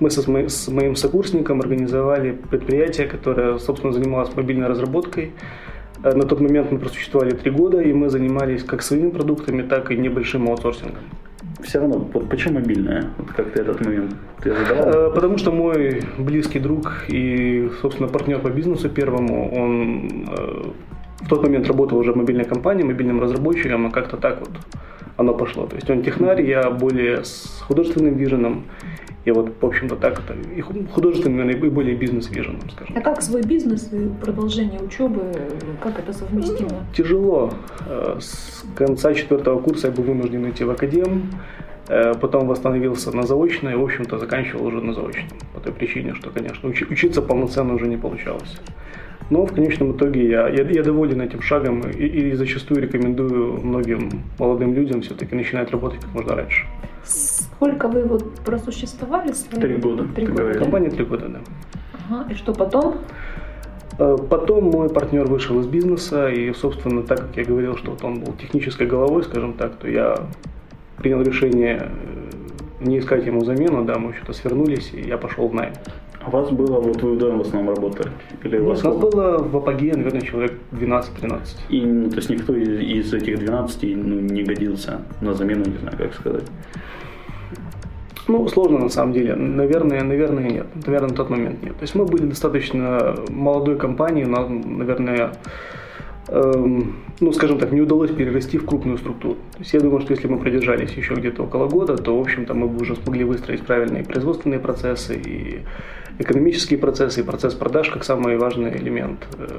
Мы 0.00 0.10
со, 0.10 0.22
с 0.22 0.68
моим 0.68 0.94
сокурсником 0.96 1.60
организовали 1.60 2.32
предприятие, 2.32 3.06
которое, 3.06 3.58
собственно, 3.58 3.92
занималось 3.92 4.34
мобильной 4.36 4.68
разработкой. 4.68 5.32
Э, 6.02 6.14
на 6.14 6.24
тот 6.24 6.40
момент 6.40 6.72
мы 6.72 6.78
просуществовали 6.78 7.30
три 7.30 7.50
года, 7.50 7.80
и 7.80 7.92
мы 7.92 8.08
занимались 8.08 8.62
как 8.64 8.82
своими 8.82 9.10
продуктами, 9.10 9.62
так 9.62 9.90
и 9.90 9.96
небольшим 9.96 10.48
аутсорсингом. 10.48 11.02
Все 11.62 11.80
равно, 11.80 12.00
почему 12.00 12.60
мобильная? 12.60 13.10
Вот 13.18 13.32
как 13.32 13.50
ты 13.50 13.60
этот 13.60 13.84
момент 13.84 14.14
ты 14.42 14.54
задавал? 14.54 15.08
Э, 15.08 15.14
потому 15.14 15.38
что 15.38 15.52
мой 15.52 16.02
близкий 16.18 16.60
друг 16.60 17.04
и, 17.08 17.70
собственно, 17.80 18.08
партнер 18.08 18.38
по 18.38 18.48
бизнесу 18.50 18.88
первому, 18.88 19.50
он 19.54 20.28
э, 20.28 20.62
в 21.20 21.28
тот 21.28 21.42
момент 21.42 21.66
работал 21.66 21.98
уже 21.98 22.12
в 22.12 22.16
мобильной 22.16 22.44
компании, 22.44 22.84
мобильным 22.84 23.20
разработчиком, 23.20 23.86
а 23.86 23.90
как-то 23.90 24.16
так 24.16 24.40
вот 24.40 24.50
оно 25.16 25.34
пошло. 25.34 25.66
То 25.66 25.76
есть 25.76 25.90
он 25.90 26.02
технарь, 26.02 26.42
я 26.42 26.70
более 26.70 27.24
с 27.24 27.62
художественным 27.66 28.14
виженом. 28.16 28.64
И 29.26 29.32
вот, 29.32 29.52
в 29.60 29.66
общем-то, 29.66 29.96
так 29.96 30.20
это 30.20 30.34
и 30.56 30.60
художественный, 30.60 31.52
и 31.52 31.68
более 31.68 31.96
бизнес-виженом, 31.96 32.60
скажем. 32.70 32.96
А 32.96 33.00
как 33.00 33.20
свой 33.22 33.42
бизнес 33.42 33.92
и 33.92 34.08
продолжение 34.22 34.80
учебы, 34.80 35.32
как 35.82 35.98
это 35.98 36.12
совместимо? 36.12 36.86
Тяжело. 36.96 37.52
Э, 37.88 38.18
с 38.20 38.64
конца 38.76 39.14
четвертого 39.14 39.60
курса 39.60 39.88
я 39.88 39.92
был 39.92 40.04
вынужден 40.04 40.48
идти 40.48 40.62
в 40.62 40.70
академ, 40.70 41.32
э, 41.88 42.14
потом 42.14 42.46
восстановился 42.46 43.10
на 43.16 43.24
заочное 43.24 43.72
и, 43.72 43.76
в 43.76 43.82
общем-то, 43.82 44.16
заканчивал 44.18 44.66
уже 44.66 44.80
на 44.80 44.94
заочном. 44.94 45.28
По 45.52 45.60
той 45.60 45.72
причине, 45.72 46.14
что, 46.14 46.30
конечно, 46.30 46.68
учиться 46.68 47.20
полноценно 47.20 47.74
уже 47.74 47.88
не 47.88 47.96
получалось. 47.96 48.60
Но 49.30 49.44
в 49.44 49.52
конечном 49.52 49.92
итоге 49.92 50.28
я, 50.28 50.48
я, 50.48 50.62
я 50.62 50.82
доволен 50.82 51.20
этим 51.20 51.42
шагом 51.42 51.80
и, 51.80 52.06
и 52.06 52.32
зачастую 52.34 52.80
рекомендую 52.80 53.60
многим 53.60 54.22
молодым 54.38 54.74
людям 54.74 55.02
все-таки 55.02 55.34
начинать 55.34 55.70
работать 55.70 56.00
как 56.00 56.14
можно 56.14 56.36
раньше. 56.36 56.66
Сколько 57.04 57.88
вы 57.88 58.04
вот 58.04 58.34
просуществовали? 58.40 59.32
Три 59.50 59.76
года. 59.76 60.06
Три 60.14 60.26
года, 60.26 60.52
да? 60.52 60.58
Компания 60.60 60.90
три 60.90 61.04
года, 61.04 61.28
да. 61.28 61.40
Ага. 62.08 62.30
И 62.30 62.34
что 62.34 62.52
потом? 62.52 62.98
Э, 63.98 64.16
потом 64.30 64.70
мой 64.70 64.88
партнер 64.88 65.24
вышел 65.26 65.58
из 65.60 65.66
бизнеса, 65.66 66.28
и, 66.28 66.52
собственно, 66.52 67.02
так 67.02 67.20
как 67.20 67.36
я 67.36 67.44
говорил, 67.44 67.76
что 67.76 67.92
вот 67.92 68.04
он 68.04 68.20
был 68.20 68.32
технической 68.34 68.86
головой, 68.86 69.24
скажем 69.24 69.54
так, 69.54 69.76
то 69.76 69.88
я 69.88 70.16
принял 70.98 71.22
решение 71.22 71.90
э, 72.80 72.84
не 72.84 72.98
искать 72.98 73.26
ему 73.26 73.44
замену, 73.44 73.84
да, 73.84 73.98
мы 73.98 74.12
что-то 74.14 74.32
свернулись, 74.34 74.90
и 74.92 75.00
я 75.00 75.16
пошел 75.16 75.48
в 75.48 75.54
найм. 75.54 75.72
У 76.26 76.30
вас 76.30 76.50
было, 76.50 76.80
вот 76.80 77.02
вы 77.02 77.14
вдвоем 77.14 77.38
в 77.38 77.42
основном 77.42 77.74
работали? 77.74 78.10
Или 78.42 78.58
у 78.58 78.66
вас 78.66 78.82
нас 78.82 78.96
было 78.96 79.38
в 79.38 79.56
апогее, 79.56 79.94
наверное, 79.94 80.22
человек 80.22 80.54
12-13. 80.72 81.40
И, 81.68 81.80
ну, 81.82 82.10
то 82.10 82.16
есть 82.16 82.30
никто 82.30 82.54
из, 82.54 82.80
из 82.80 83.14
этих 83.14 83.38
12 83.38 83.82
ну, 83.96 84.20
не 84.20 84.42
годился 84.42 85.02
на 85.20 85.34
замену, 85.34 85.64
не 85.66 85.78
знаю, 85.78 85.96
как 85.96 86.14
сказать. 86.14 86.44
Ну, 88.26 88.48
сложно 88.48 88.78
на 88.78 88.88
самом 88.88 89.12
деле. 89.12 89.36
Наверное, 89.36 90.02
наверное, 90.02 90.50
нет. 90.50 90.66
Наверное, 90.84 91.10
на 91.10 91.14
тот 91.14 91.30
момент 91.30 91.62
нет. 91.62 91.76
То 91.76 91.82
есть 91.82 91.94
мы 91.94 92.04
были 92.04 92.24
достаточно 92.24 93.14
молодой 93.28 93.76
компанией, 93.76 94.26
нам, 94.26 94.78
наверное, 94.78 95.32
эм, 96.26 96.96
ну, 97.20 97.32
скажем 97.32 97.58
так, 97.60 97.70
не 97.70 97.80
удалось 97.80 98.10
перерасти 98.10 98.58
в 98.58 98.66
крупную 98.66 98.98
структуру. 98.98 99.34
То 99.52 99.58
есть 99.60 99.72
я 99.74 99.80
думаю, 99.80 100.00
что 100.00 100.12
если 100.12 100.26
мы 100.26 100.38
продержались 100.38 100.90
еще 100.90 101.14
где-то 101.14 101.44
около 101.44 101.68
года, 101.68 101.96
то, 101.96 102.18
в 102.18 102.20
общем-то, 102.20 102.52
мы 102.54 102.66
бы 102.66 102.82
уже 102.82 102.96
смогли 102.96 103.22
выстроить 103.22 103.62
правильные 103.62 104.02
производственные 104.02 104.58
процессы 104.58 105.14
и 105.14 105.60
экономические 106.18 106.78
процессы, 106.78 107.20
и 107.20 107.22
процесс 107.22 107.54
продаж 107.54 107.90
как 107.90 108.04
самый 108.04 108.36
важный 108.36 108.76
элемент 108.76 109.26
э, 109.38 109.58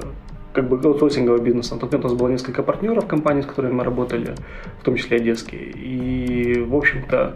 как 0.52 0.68
бы 0.68 0.76
аутсорсингового 0.76 1.40
бизнеса. 1.40 1.74
На 1.74 1.80
тот 1.80 1.92
момент 1.92 2.04
у 2.06 2.08
нас 2.08 2.18
было 2.18 2.28
несколько 2.28 2.62
партнеров 2.62 3.06
компаний, 3.06 3.42
с 3.42 3.46
которыми 3.46 3.72
мы 3.72 3.84
работали, 3.84 4.34
в 4.80 4.84
том 4.84 4.96
числе 4.96 5.18
одесские. 5.18 5.70
И, 5.70 6.60
в 6.60 6.74
общем-то, 6.74 7.34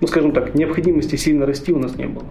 ну, 0.00 0.06
скажем 0.06 0.32
так, 0.32 0.54
необходимости 0.54 1.16
сильно 1.16 1.46
расти 1.46 1.72
у 1.72 1.78
нас 1.78 1.96
не 1.96 2.06
было. 2.06 2.26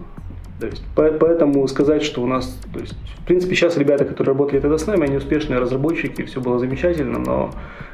То 0.60 0.66
есть, 0.66 0.82
поэтому 0.94 1.66
сказать, 1.68 2.02
что 2.02 2.22
у 2.22 2.26
нас, 2.26 2.60
то 2.72 2.80
есть, 2.80 2.94
в 3.22 3.26
принципе, 3.26 3.54
сейчас 3.54 3.78
ребята, 3.78 4.04
которые 4.04 4.34
работали 4.34 4.60
тогда 4.60 4.76
с 4.76 4.86
нами, 4.86 5.04
они 5.04 5.16
успешные 5.16 5.58
разработчики, 5.58 6.22
все 6.24 6.40
было 6.40 6.58
замечательно, 6.58 7.18
но 7.18 7.50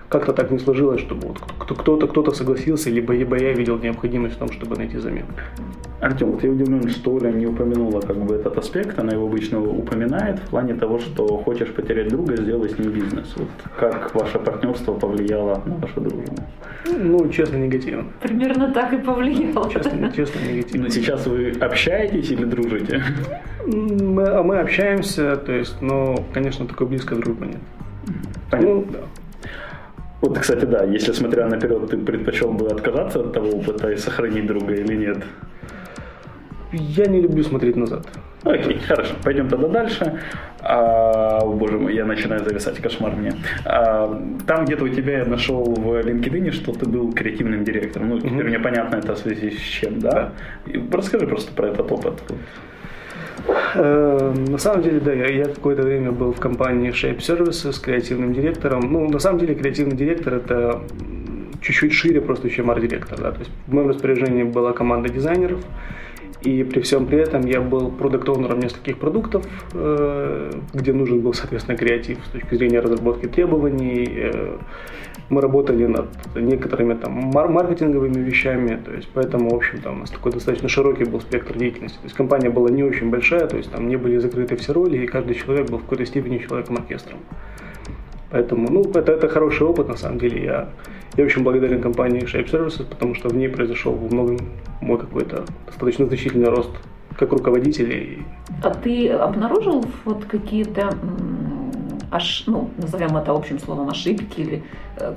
как-то 0.09 0.33
так 0.33 0.51
не 0.51 0.59
сложилось, 0.59 1.01
чтобы 1.01 1.29
вот 1.29 1.39
кто-то 1.59 2.09
кто-то 2.09 2.33
согласился, 2.33 2.91
либо, 2.91 3.13
либо 3.13 3.39
я 3.39 3.53
видел 3.53 3.79
необходимость 3.79 4.35
в 4.35 4.39
том, 4.39 4.51
чтобы 4.51 4.77
найти 4.77 4.99
замену. 4.99 5.29
Артем, 6.07 6.31
вот 6.31 6.45
я 6.45 6.51
удивлен, 6.51 6.89
что 6.89 7.15
Оля 7.15 7.33
не 7.33 7.47
упомянула 7.47 8.01
как 8.01 8.17
бы 8.17 8.37
этот 8.37 8.57
аспект, 8.57 8.97
она 8.99 9.13
его 9.13 9.27
обычно 9.27 9.61
упоминает 9.61 10.39
в 10.39 10.51
плане 10.51 10.75
того, 10.75 11.01
что 11.01 11.27
хочешь 11.39 11.73
потерять 11.75 12.09
друга, 12.09 12.37
сделай 12.37 12.69
с 12.69 12.79
ним 12.79 12.93
бизнес. 12.93 13.35
Вот 13.37 13.49
как 13.77 14.15
ваше 14.15 14.39
партнерство 14.39 14.95
повлияло 14.95 15.63
на 15.67 15.75
вашу 15.75 16.01
дружбу? 16.01 16.37
Ну, 16.87 17.29
честно, 17.31 17.57
негативно. 17.57 18.05
Примерно 18.21 18.73
так 18.73 18.93
и 18.93 18.99
повлияло. 18.99 19.69
Честно, 19.69 20.13
честно 20.13 20.39
негативно. 20.49 20.85
Но 20.85 20.91
сейчас 20.91 21.27
вы 21.27 21.51
общаетесь 21.61 22.31
или 22.31 22.45
дружите? 22.45 23.03
Мы, 23.67 24.29
а 24.29 24.45
мы 24.45 24.61
общаемся, 24.61 25.37
то 25.37 25.53
есть, 25.53 25.83
но, 25.83 26.25
конечно, 26.33 26.67
такой 26.67 26.87
близкой 26.87 27.19
дружбы 27.19 27.47
нет. 27.47 27.61
Понятно. 28.51 28.75
Ну, 28.75 28.87
да. 28.93 28.99
Вот, 30.21 30.39
кстати, 30.39 30.65
да, 30.65 30.85
если 30.85 31.13
смотря 31.13 31.49
наперед, 31.49 31.91
ты 31.91 31.99
предпочел 31.99 32.53
бы 32.53 32.69
отказаться 32.69 33.21
от 33.21 33.33
того 33.33 33.49
опыта 33.49 33.91
и 33.91 33.97
сохранить 33.97 34.47
друга 34.47 34.73
или 34.73 34.95
нет? 34.95 35.19
Я 36.73 37.07
не 37.07 37.21
люблю 37.21 37.43
смотреть 37.45 37.77
назад. 37.77 38.07
Окей, 38.45 38.79
хорошо, 38.79 39.15
пойдем 39.25 39.49
тогда 39.49 39.69
дальше. 39.69 40.21
А, 40.61 41.41
о, 41.43 41.53
боже 41.53 41.79
мой, 41.79 41.95
я 41.95 42.05
начинаю 42.05 42.45
зависать, 42.45 42.79
кошмар 42.79 43.15
мне. 43.17 43.33
А, 43.65 44.23
там 44.47 44.65
где-то 44.65 44.85
у 44.85 44.89
тебя 44.89 45.19
я 45.19 45.25
нашел 45.25 45.65
в 45.65 45.89
LinkedIn, 46.01 46.53
что 46.53 46.73
ты 46.73 46.87
был 46.89 47.13
креативным 47.13 47.65
директором. 47.65 48.11
Ну, 48.11 48.21
теперь 48.21 48.45
мне 48.45 48.59
понятно 48.59 48.97
это 48.97 49.15
в 49.15 49.19
связи 49.19 49.51
с 49.51 49.61
чем, 49.61 49.99
да? 50.01 50.33
И 50.67 50.81
Расскажи 50.93 51.27
просто 51.27 51.53
про 51.53 51.69
этот 51.69 51.91
опыт. 51.91 52.23
Э, 53.75 54.35
На 54.49 54.59
самом 54.59 54.83
деле, 54.83 55.01
да, 55.01 55.13
я, 55.13 55.27
я 55.27 55.45
какое-то 55.45 55.83
время 55.83 56.13
был 56.13 56.33
в 56.33 56.41
компании 56.41 56.91
Shape 56.93 57.19
Services 57.19 57.81
креативным 57.81 58.33
директором. 58.33 58.93
Ну, 58.93 59.09
на 59.09 59.19
самом 59.19 59.39
деле, 59.41 59.55
креативный 59.55 59.97
директор 59.97 60.35
это 60.35 60.81
чуть-чуть 61.61 61.93
шире 61.93 62.21
просто, 62.21 62.49
чем 62.49 62.71
арт-директор. 62.71 63.19
Да? 63.21 63.33
То 63.33 63.41
есть 63.41 63.51
в 63.67 63.75
моем 63.75 63.89
распоряжении 63.89 64.45
была 64.45 64.73
команда 64.73 65.09
дизайнеров, 65.09 65.61
и 66.47 66.65
при 66.65 66.81
всем 66.81 67.07
при 67.07 67.19
этом 67.19 67.47
я 67.47 67.61
был 67.61 67.91
продукт-оунером 67.91 68.61
нескольких 68.61 68.99
продуктов, 68.99 69.45
э, 69.75 70.53
где 70.75 70.93
нужен 70.93 71.21
был, 71.21 71.35
соответственно, 71.35 71.77
креатив 71.77 72.19
с 72.25 72.29
точки 72.31 72.55
зрения 72.55 72.81
разработки 72.81 73.27
требований. 73.27 74.09
Э, 74.17 74.59
Мы 75.29 75.41
работали 75.41 75.87
над 75.87 76.07
некоторыми 76.37 76.95
там 76.95 77.13
мар- 77.13 77.49
маркетинговыми 77.49 78.21
вещами, 78.23 78.79
то 78.85 78.93
есть 78.93 79.09
поэтому, 79.15 79.51
в 79.51 79.55
общем-то, 79.55 79.91
у 79.91 79.95
нас 79.95 80.11
такой 80.11 80.33
достаточно 80.33 80.69
широкий 80.69 81.05
был 81.05 81.21
спектр 81.21 81.59
деятельности. 81.59 81.99
То 81.99 82.05
есть 82.05 82.17
компания 82.17 82.51
была 82.51 82.71
не 82.71 82.85
очень 82.85 83.11
большая, 83.11 83.47
то 83.49 83.57
есть 83.57 83.73
там 83.73 83.89
не 83.89 83.97
были 83.97 84.19
закрыты 84.19 84.55
все 84.55 84.73
роли, 84.73 84.99
и 84.99 85.07
каждый 85.07 85.35
человек 85.35 85.71
был 85.71 85.79
в 85.79 85.83
какой-то 85.83 86.07
степени 86.07 86.39
человеком-оркестром. 86.39 87.19
Поэтому, 88.31 88.69
ну, 88.71 88.83
это, 88.95 89.13
это 89.13 89.29
хороший 89.29 89.67
опыт, 89.67 89.89
на 89.89 89.97
самом 89.97 90.19
деле. 90.19 90.45
Я, 90.45 90.69
я 91.17 91.25
очень 91.25 91.43
благодарен 91.43 91.81
компании 91.81 92.23
Shape 92.23 92.51
Services, 92.51 92.85
потому 92.85 93.15
что 93.15 93.29
в 93.29 93.37
ней 93.37 93.49
произошел 93.49 93.93
во 93.93 94.07
многом 94.07 94.39
мой 94.81 94.99
какой-то 94.99 95.45
достаточно 95.67 96.07
значительный 96.07 96.49
рост 96.49 96.71
как 97.19 97.33
руководителя. 97.33 98.25
А 98.63 98.71
ты 98.71 99.09
обнаружил 99.09 99.85
вот 100.05 100.25
какие-то, 100.27 100.95
аж, 102.11 102.45
ну, 102.47 102.71
назовем 102.77 103.17
это 103.17 103.33
общим 103.33 103.59
словом, 103.59 103.89
ошибки 103.89 104.41
или 104.41 104.63
э, 104.99 105.15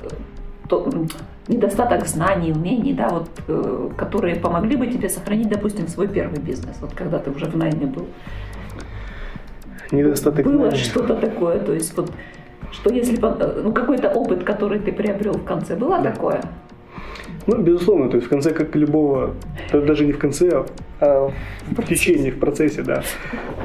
то, 0.69 0.89
недостаток 1.47 2.07
знаний, 2.07 2.51
умений, 2.51 2.93
да, 2.93 3.09
вот, 3.09 3.29
э, 3.47 3.89
которые 3.97 4.35
помогли 4.35 4.77
бы 4.77 4.87
тебе 4.87 5.09
сохранить, 5.09 5.49
допустим, 5.49 5.87
свой 5.87 6.07
первый 6.07 6.39
бизнес, 6.39 6.77
вот 6.79 6.93
когда 6.93 7.19
ты 7.19 7.31
уже 7.31 7.45
в 7.45 7.57
найме 7.57 7.85
был? 7.85 8.07
недостаток 9.91 10.45
Было 10.45 10.69
знаний. 10.69 10.77
что-то 10.77 11.15
такое, 11.15 11.59
то 11.59 11.73
есть 11.73 11.97
вот, 11.97 12.11
что 12.71 12.93
если 12.93 13.17
э, 13.17 13.61
ну, 13.63 13.71
какой-то 13.71 14.09
опыт, 14.09 14.43
который 14.43 14.79
ты 14.79 14.91
приобрел 14.91 15.33
в 15.33 15.43
конце, 15.43 15.75
было 15.75 16.01
такое? 16.01 16.41
Ну, 17.49 17.57
безусловно, 17.57 18.09
то 18.09 18.17
есть 18.17 18.27
в 18.27 18.29
конце, 18.29 18.53
как 18.53 18.75
любого, 18.75 19.33
да, 19.71 19.81
даже 19.81 20.05
не 20.05 20.11
в 20.11 20.19
конце, 20.19 20.49
а- 20.51 20.65
а 20.99 21.31
в 21.71 21.87
течение, 21.87 22.31
в 22.31 22.37
процессе, 22.37 22.83
да. 22.83 23.01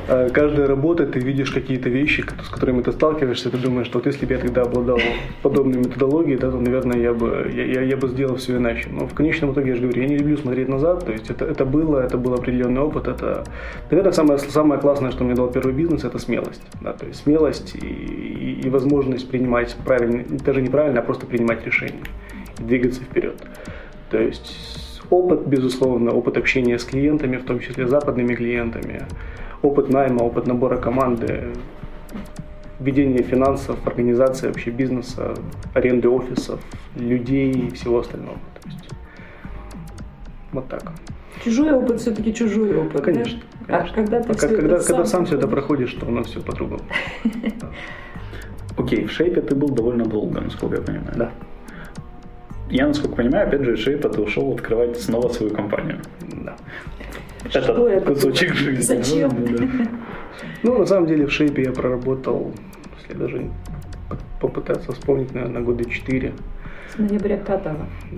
А 0.09 0.31
Каждая 0.31 0.67
работа, 0.67 1.05
ты 1.07 1.19
видишь 1.19 1.51
какие-то 1.51 1.91
вещи, 1.91 2.25
с 2.43 2.49
которыми 2.49 2.81
ты 2.81 2.93
сталкиваешься, 2.93 3.51
ты 3.51 3.59
думаешь, 3.59 3.87
что 3.87 3.99
вот 3.99 4.07
если 4.07 4.25
бы 4.25 4.33
я 4.33 4.39
тогда 4.39 4.63
обладал 4.63 4.99
подобной 5.43 5.81
методологией, 5.81 6.39
да, 6.39 6.51
то, 6.51 6.57
наверное, 6.57 6.99
я 6.99 7.13
бы, 7.13 7.51
я, 7.55 7.67
я, 7.67 7.81
я 7.83 7.97
бы 7.99 8.09
сделал 8.09 8.37
все 8.37 8.57
иначе. 8.57 8.89
Но 8.91 9.07
в 9.07 9.13
конечном 9.13 9.53
итоге, 9.53 9.71
я 9.71 9.77
же 9.77 9.83
говорю, 9.83 10.01
я 10.01 10.09
не 10.09 10.17
люблю 10.17 10.39
смотреть 10.39 10.69
назад, 10.69 11.05
то 11.05 11.13
есть 11.13 11.29
это, 11.29 11.45
это 11.45 11.67
было, 11.67 11.99
это 12.01 12.17
был 12.17 12.33
определенный 12.33 12.81
опыт, 12.81 13.07
это, 13.07 13.45
наверное, 13.91 14.13
самое, 14.13 14.39
самое 14.39 14.81
классное, 14.81 15.11
что 15.11 15.25
мне 15.25 15.35
дал 15.35 15.51
первый 15.51 15.75
бизнес, 15.75 16.05
это 16.05 16.19
смелость, 16.19 16.63
да, 16.81 16.95
то 16.95 17.05
есть 17.05 17.23
смелость 17.23 17.75
и, 17.75 17.87
и, 17.87 18.61
и 18.65 18.71
возможность 18.71 19.29
принимать 19.29 19.77
правильные, 19.85 20.25
даже 20.25 20.63
неправильно, 20.63 21.01
а 21.01 21.03
просто 21.03 21.27
принимать 21.27 21.67
решения 21.67 22.01
двигаться 22.59 23.03
вперед. 23.03 23.35
То 24.11 24.19
есть 24.19 25.01
опыт, 25.11 25.47
безусловно, 25.47 26.13
опыт 26.13 26.37
общения 26.37 26.79
с 26.79 26.85
клиентами, 26.85 27.37
в 27.37 27.45
том 27.45 27.61
числе 27.61 27.87
западными 27.87 28.35
клиентами, 28.35 29.03
опыт 29.63 29.89
найма, 29.91 30.23
опыт 30.23 30.47
набора 30.47 30.77
команды, 30.77 31.49
ведение 32.81 33.23
финансов, 33.23 33.79
организация 33.87 34.49
вообще 34.49 34.71
бизнеса, 34.71 35.35
аренды 35.75 36.09
офисов, 36.09 36.61
людей 36.97 37.51
и 37.53 37.71
всего 37.71 38.01
остального. 38.01 38.39
То 38.63 38.69
есть 38.69 38.89
вот 40.53 40.69
так. 40.69 40.93
Чужой 41.45 41.73
опыт 41.73 42.01
все-таки 42.01 42.33
чужой 42.33 42.77
опыт. 42.77 43.03
Конечно, 43.03 43.41
да? 43.67 43.79
конечно. 43.79 43.93
А 43.93 43.95
когда 43.95 44.21
ты 44.23 44.33
А 44.33 44.35
как- 44.35 44.51
когда, 44.57 44.77
это 44.77 44.87
когда 44.87 45.05
сам 45.05 45.27
все 45.27 45.37
это 45.37 45.49
проходишь? 45.49 45.95
проходишь, 45.95 46.01
то 46.01 46.07
у 46.07 46.11
нас 46.11 46.27
все 46.29 46.41
по-другому. 46.41 46.83
Окей, 48.77 49.05
в 49.05 49.11
шейпе 49.13 49.41
ты 49.41 49.55
был 49.55 49.69
довольно 49.69 50.05
долго, 50.05 50.41
насколько 50.41 50.77
я 50.77 50.83
понимаю. 50.83 51.13
Да. 51.17 51.31
Я, 52.71 52.87
насколько 52.87 53.17
понимаю, 53.17 53.49
опять 53.49 53.63
же, 53.63 53.77
ты 54.09 54.21
ушел 54.21 54.53
открывать 54.53 55.01
снова 55.01 55.29
свою 55.29 55.55
компанию. 55.55 56.01
да. 56.45 56.57
Что 57.51 57.89
это 57.89 57.89
это 57.89 58.15
кусочек 58.15 58.55
жизни. 58.55 58.83
Зачем? 58.83 59.31
Ну, 59.39 59.57
да. 59.59 59.89
Ну, 60.63 60.79
на 60.79 60.87
самом 60.87 61.07
деле 61.07 61.27
в 61.27 61.31
шейпе 61.31 61.63
я 61.63 61.73
проработал, 61.73 62.53
если 63.01 63.19
даже 63.19 63.51
попытаться 64.41 64.93
вспомнить, 64.93 65.35
наверное, 65.35 65.63
года 65.63 65.85
четыре. 65.85 66.33
С 66.95 66.99
ноября 66.99 67.37
5 67.37 67.63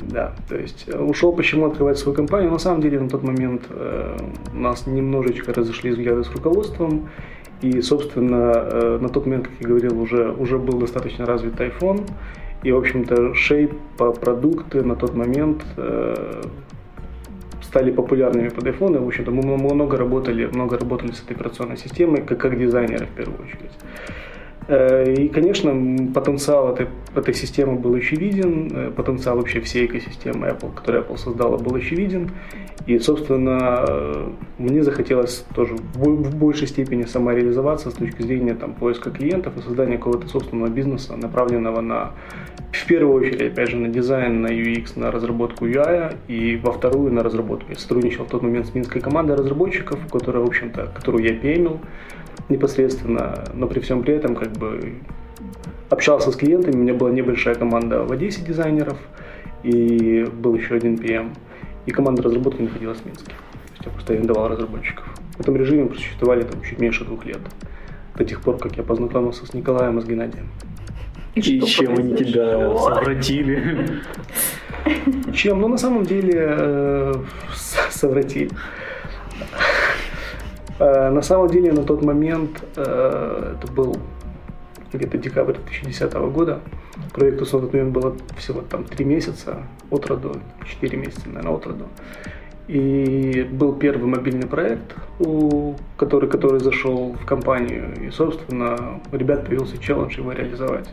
Да, 0.08 0.34
то 0.48 0.56
есть 0.56 0.84
э, 0.88 0.98
ушел 0.98 1.32
почему 1.32 1.66
открывать 1.66 1.98
свою 1.98 2.14
компанию. 2.14 2.50
На 2.50 2.58
самом 2.58 2.82
деле 2.82 3.00
на 3.00 3.08
тот 3.08 3.22
момент 3.22 3.62
э, 3.70 4.16
у 4.52 4.58
нас 4.58 4.86
немножечко 4.86 5.52
разошлись 5.52 5.94
взгляды 5.94 6.24
с 6.24 6.30
руководством. 6.30 7.08
И, 7.62 7.80
собственно, 7.80 8.52
э, 8.54 8.98
на 9.00 9.08
тот 9.08 9.26
момент, 9.26 9.48
как 9.48 9.54
я 9.60 9.68
говорил, 9.68 10.00
уже, 10.00 10.30
уже 10.30 10.58
был 10.58 10.78
достаточно 10.78 11.24
развит 11.24 11.54
iPhone. 11.54 12.06
И, 12.66 12.73
в 12.73 12.78
общем-то, 12.78 13.14
Shape 13.32 13.76
продукты 14.20 14.82
на 14.82 14.96
тот 14.96 15.14
момент 15.14 15.62
э, 15.76 16.42
стали 17.62 17.92
популярными 17.92 18.49
под 18.49 18.64
iPhone. 18.64 18.96
И, 18.96 18.99
в 18.99 19.06
общем-то, 19.06 19.30
мы 19.30 19.56
много 19.56 19.96
работали, 19.96 20.46
много 20.46 20.76
работали 20.76 21.12
с 21.12 21.23
этой 21.23 21.37
операционной 21.37 21.76
системой, 21.76 22.23
как, 22.23 22.38
как 22.38 22.58
дизайнеры 22.58 23.06
в 23.06 23.11
первую 23.11 23.40
очередь. 23.40 23.70
Э, 24.68 25.14
И, 25.14 25.28
конечно, 25.28 25.70
потенциал 26.12 26.73
этой, 26.75 26.88
этой 27.14 27.35
системы 27.35 27.76
был 27.76 27.94
очевиден, 27.94 28.70
э, 28.75 28.90
потенциал 28.90 29.37
вообще 29.37 29.61
всей 29.61 29.87
экосистемы 29.87 30.49
Apple, 30.49 30.75
которую 30.75 31.04
Apple 31.04 31.16
создала, 31.18 31.56
был 31.56 31.76
очевиден. 31.76 32.30
И, 32.87 32.99
собственно, 32.99 33.85
э, 33.88 34.28
мне 34.58 34.82
захотелось 34.82 35.44
тоже 35.54 35.75
в 35.75 35.99
бо- 35.99 36.16
в 36.16 36.35
большей 36.37 36.66
степени 36.66 37.04
самореализоваться 37.04 37.90
с 37.90 37.94
точки 37.94 38.23
зрения 38.23 38.54
там, 38.54 38.73
поиска 38.75 39.11
клиентов 39.11 39.56
и 39.56 39.61
создания 39.62 39.96
какого-то 39.99 40.28
собственного 40.28 40.68
бизнеса, 40.68 41.16
направленного 41.16 41.80
на, 41.80 42.11
в 42.73 42.87
первую 42.87 43.14
очередь, 43.14 43.42
опять 43.52 43.70
же, 43.70 43.76
на 43.76 43.88
дизайн, 43.88 44.42
на 44.42 44.49
UX, 44.49 44.99
на 44.99 45.11
разработку 45.11 45.66
UI, 45.66 46.14
и 46.28 46.56
во 46.62 46.73
вторую 46.73 47.12
на 47.12 47.23
разработку. 47.23 47.70
Я 47.70 47.76
сотрудничал 47.76 48.25
в 48.25 48.28
тот 48.28 48.42
момент 48.42 48.66
с 48.66 48.75
минской 48.75 49.00
командой 49.00 49.37
разработчиков, 49.37 49.99
которая, 50.12 50.42
в 50.42 50.46
общем-то, 50.46 50.92
которую 50.94 51.25
я 51.25 51.35
пемил 51.35 51.78
непосредственно, 52.49 53.45
но 53.55 53.66
при 53.66 53.81
всем 53.81 54.02
при 54.02 54.14
этом 54.14 54.35
как 54.35 54.52
бы 54.52 54.95
общался 55.90 56.31
с 56.31 56.37
клиентами, 56.37 56.76
у 56.76 56.78
меня 56.78 56.95
была 56.95 57.11
небольшая 57.11 57.55
команда 57.55 58.05
в 58.05 58.12
Одессе 58.12 58.43
дизайнеров, 58.43 58.99
и 59.62 60.25
был 60.25 60.55
еще 60.55 60.75
один 60.75 60.97
PM, 60.97 61.35
и 61.87 61.90
команда 61.90 62.23
разработки 62.23 62.62
находилась 62.62 62.99
в 62.99 63.07
Минске. 63.07 63.33
То 63.33 63.73
есть 63.73 63.87
я 63.87 63.90
просто 63.90 64.12
арендовал 64.12 64.49
разработчиков. 64.49 65.05
В 65.37 65.40
этом 65.40 65.57
режиме 65.57 65.85
мы 65.85 65.88
просуществовали 65.90 66.43
там 66.43 66.62
чуть 66.62 66.78
меньше 66.78 67.05
двух 67.05 67.25
лет, 67.26 67.40
до 68.14 68.25
тех 68.25 68.40
пор, 68.40 68.59
как 68.59 68.76
я 68.76 68.83
познакомился 68.83 69.47
с 69.47 69.55
Николаем 69.55 69.99
и 69.99 70.02
с 70.02 70.05
Геннадием. 70.05 70.49
И 71.35 71.43
что 71.43 71.66
чем 71.66 71.99
они 71.99 72.16
тебя 72.16 72.57
произошло? 72.57 72.95
совратили? 72.95 73.88
Чем? 75.35 75.61
Ну, 75.61 75.69
на 75.69 75.76
самом 75.76 76.05
деле, 76.05 76.33
э, 76.37 77.14
совратили. 77.90 78.50
Э, 80.78 81.11
На 81.11 81.23
самом 81.23 81.49
деле, 81.49 81.73
на 81.73 81.83
тот 81.85 82.02
момент, 82.04 82.62
э, 82.76 83.54
это 83.59 83.73
был 83.73 83.97
где-то 84.92 85.18
декабрь 85.18 85.54
2010 85.54 86.12
года, 86.30 86.61
проекту 87.12 87.45
на 87.45 87.50
тот 87.62 87.73
момент 87.73 87.92
было 87.92 88.16
всего 88.37 88.62
там 88.62 88.85
3 88.85 89.04
месяца 89.04 89.59
от 89.90 90.06
роду, 90.06 90.37
4 90.64 90.97
месяца, 90.97 91.23
наверное, 91.28 91.52
от 91.52 91.66
роду. 91.66 91.85
И 92.68 93.47
был 93.52 93.75
первый 93.75 94.06
мобильный 94.09 94.47
проект, 94.49 94.95
у- 95.21 95.75
который, 95.97 96.28
который 96.28 96.59
зашел 96.61 97.12
в 97.21 97.25
компанию, 97.25 97.95
и, 98.06 98.11
собственно, 98.11 99.00
у 99.12 99.16
ребят 99.16 99.47
появился 99.47 99.78
челлендж 99.78 100.18
его 100.18 100.33
реализовать. 100.33 100.88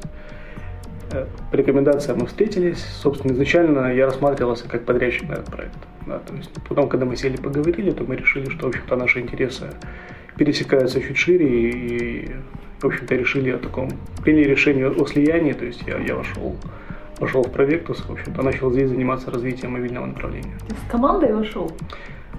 Э, 1.12 1.25
По 1.52 1.56
рекомендациям 1.56 2.20
мы 2.20 2.25
встретились. 2.28 2.84
Собственно, 3.02 3.34
изначально 3.34 3.94
я 3.94 4.06
рассматривался 4.06 4.68
как 4.70 4.86
подрядчик 4.86 5.30
на 5.30 5.34
этот 5.34 5.46
проект. 5.46 5.78
Да, 6.07 6.19
то 6.19 6.33
есть 6.36 6.51
потом, 6.67 6.89
когда 6.89 7.05
мы 7.05 7.15
сели 7.15 7.38
поговорили, 7.38 7.91
то 7.91 8.03
мы 8.03 8.15
решили, 8.15 8.50
что, 8.50 8.65
в 8.65 8.69
общем-то, 8.69 8.95
наши 8.95 9.19
интересы 9.19 9.69
пересекаются 10.38 11.01
чуть 11.01 11.17
шире 11.17 11.69
и, 11.69 12.31
в 12.81 12.86
общем-то, 12.86 13.15
решили 13.15 13.51
о 13.51 13.57
таком, 13.57 13.89
приняли 14.24 14.50
решение 14.50 14.89
о 14.89 15.05
слиянии, 15.05 15.53
то 15.53 15.65
есть 15.65 15.83
я, 15.88 15.98
я 16.00 16.15
вошел, 16.15 16.55
вошел 17.19 17.43
в 17.43 17.51
Провектус, 17.51 18.00
в 18.05 18.12
общем-то, 18.12 18.41
начал 18.41 18.72
здесь 18.72 18.89
заниматься 18.89 19.31
развитием 19.31 19.74
мобильного 19.74 20.05
направления. 20.05 20.57
Ты 20.67 20.75
с 20.75 20.91
командой 20.91 21.33
вошел? 21.33 21.72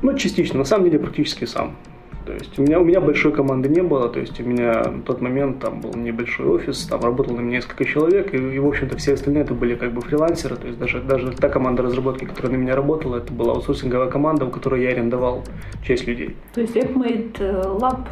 Ну, 0.02 0.18
частично, 0.18 0.58
на 0.58 0.64
самом 0.64 0.84
деле, 0.84 0.98
практически 0.98 1.46
сам. 1.46 1.76
То 2.24 2.32
есть 2.32 2.58
у 2.58 2.62
меня, 2.62 2.80
у 2.80 2.84
меня 2.84 3.00
большой 3.00 3.32
команды 3.32 3.68
не 3.68 3.82
было, 3.82 4.08
то 4.08 4.18
есть 4.18 4.40
у 4.40 4.44
меня 4.44 4.82
на 4.84 5.02
тот 5.02 5.20
момент 5.20 5.60
там 5.60 5.80
был 5.80 5.92
небольшой 5.94 6.46
офис, 6.46 6.86
там 6.86 7.02
работало 7.02 7.36
на 7.36 7.40
меня 7.40 7.58
несколько 7.58 7.84
человек, 7.84 8.32
и, 8.32 8.38
и 8.38 8.58
в 8.58 8.66
общем-то 8.66 8.96
все 8.96 9.12
остальные 9.14 9.44
это 9.44 9.52
были 9.52 9.74
как 9.74 9.92
бы 9.92 10.00
фрилансеры, 10.00 10.56
то 10.56 10.66
есть 10.66 10.78
даже, 10.78 11.02
даже 11.02 11.32
та 11.32 11.50
команда 11.50 11.82
разработки, 11.82 12.24
которая 12.24 12.52
на 12.52 12.56
меня 12.56 12.74
работала, 12.74 13.18
это 13.18 13.32
была 13.32 13.52
аутсорсинговая 13.52 14.08
команда, 14.08 14.46
у 14.46 14.50
которой 14.50 14.82
я 14.82 14.90
арендовал 14.90 15.44
часть 15.86 16.06
людей. 16.06 16.36
То 16.54 16.62
есть 16.62 16.74
AppMate 16.76 17.78
Lab 17.78 18.06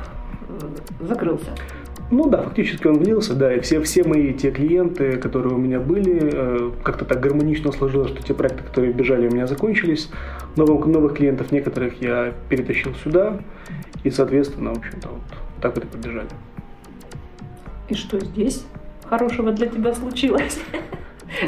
э, 0.49 1.07
закрылся? 1.07 1.51
Ну 2.13 2.29
да, 2.29 2.43
фактически 2.43 2.87
он 2.87 2.99
влился, 2.99 3.35
да, 3.35 3.55
и 3.55 3.61
все, 3.61 3.81
все 3.81 4.05
мои 4.05 4.35
те 4.35 4.51
клиенты, 4.51 5.17
которые 5.17 5.55
у 5.55 5.59
меня 5.59 5.81
были, 5.81 6.21
э, 6.21 6.71
как-то 6.83 7.07
так 7.07 7.21
гармонично 7.21 7.73
сложилось, 7.73 8.11
что 8.11 8.23
те 8.23 8.35
проекты, 8.35 8.63
которые 8.63 8.93
бежали, 8.93 9.29
у 9.29 9.31
меня 9.31 9.47
закончились. 9.47 10.11
Новых, 10.57 10.85
новых 10.85 11.15
клиентов 11.15 11.53
некоторых 11.53 12.03
я 12.03 12.35
перетащил 12.51 12.95
сюда, 13.03 13.39
и, 14.05 14.11
соответственно, 14.11 14.75
в 14.75 14.79
общем-то, 14.79 15.09
вот 15.09 15.23
так 15.61 15.77
и 15.77 15.81
побежали. 15.81 16.29
И 17.89 17.95
что 17.95 18.19
здесь 18.21 18.65
хорошего 19.05 19.53
для 19.53 19.67
тебя 19.67 19.95
случилось? 19.95 20.61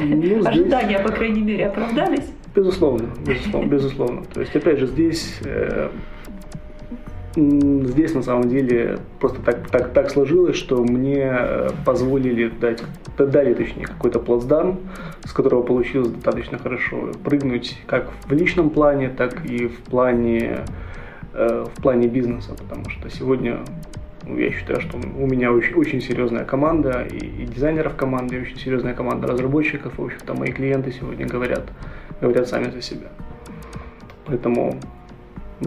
Ну, 0.00 0.16
здесь... 0.16 0.46
Ожидания, 0.46 0.98
по 0.98 1.12
крайней 1.12 1.42
мере, 1.42 1.66
оправдались? 1.66 2.30
Безусловно, 2.54 3.08
безусловно, 3.26 3.68
безусловно. 3.68 4.24
То 4.32 4.40
есть, 4.40 4.54
опять 4.56 4.78
же, 4.78 4.86
здесь 4.86 5.40
э, 5.44 5.90
Здесь 7.36 8.14
на 8.14 8.22
самом 8.22 8.48
деле 8.48 8.98
просто 9.18 9.40
так, 9.42 9.68
так, 9.68 9.92
так 9.92 10.10
сложилось, 10.10 10.54
что 10.54 10.84
мне 10.84 11.32
э, 11.32 11.70
позволили 11.84 12.48
дать, 12.48 12.84
дали 13.18 13.54
точнее 13.54 13.86
какой-то 13.86 14.20
плацдарм, 14.20 14.78
с 15.24 15.32
которого 15.32 15.62
получилось 15.62 16.10
достаточно 16.10 16.58
хорошо 16.58 17.10
прыгнуть 17.24 17.76
как 17.86 18.10
в 18.26 18.32
личном 18.32 18.70
плане, 18.70 19.08
так 19.08 19.44
и 19.44 19.66
в 19.66 19.78
плане, 19.78 20.60
в 21.34 21.82
плане 21.82 22.06
бизнеса, 22.06 22.54
потому 22.56 22.88
что 22.90 23.10
сегодня 23.10 23.60
ну, 24.26 24.38
я 24.38 24.52
считаю, 24.52 24.80
что 24.80 24.96
у 24.96 25.26
меня 25.26 25.52
очень, 25.52 25.74
очень 25.74 26.00
серьезная 26.00 26.44
команда 26.44 27.06
и, 27.10 27.16
и 27.16 27.46
дизайнеров 27.46 27.96
команды, 27.96 28.36
и 28.36 28.40
очень 28.40 28.58
серьезная 28.58 28.94
команда 28.94 29.26
разработчиков. 29.26 29.98
В 29.98 30.04
общем-то, 30.04 30.34
мои 30.34 30.52
клиенты 30.52 30.92
сегодня 30.92 31.26
говорят, 31.26 31.64
говорят 32.20 32.48
сами 32.48 32.70
за 32.70 32.80
себя. 32.80 33.08
Поэтому 34.26 34.78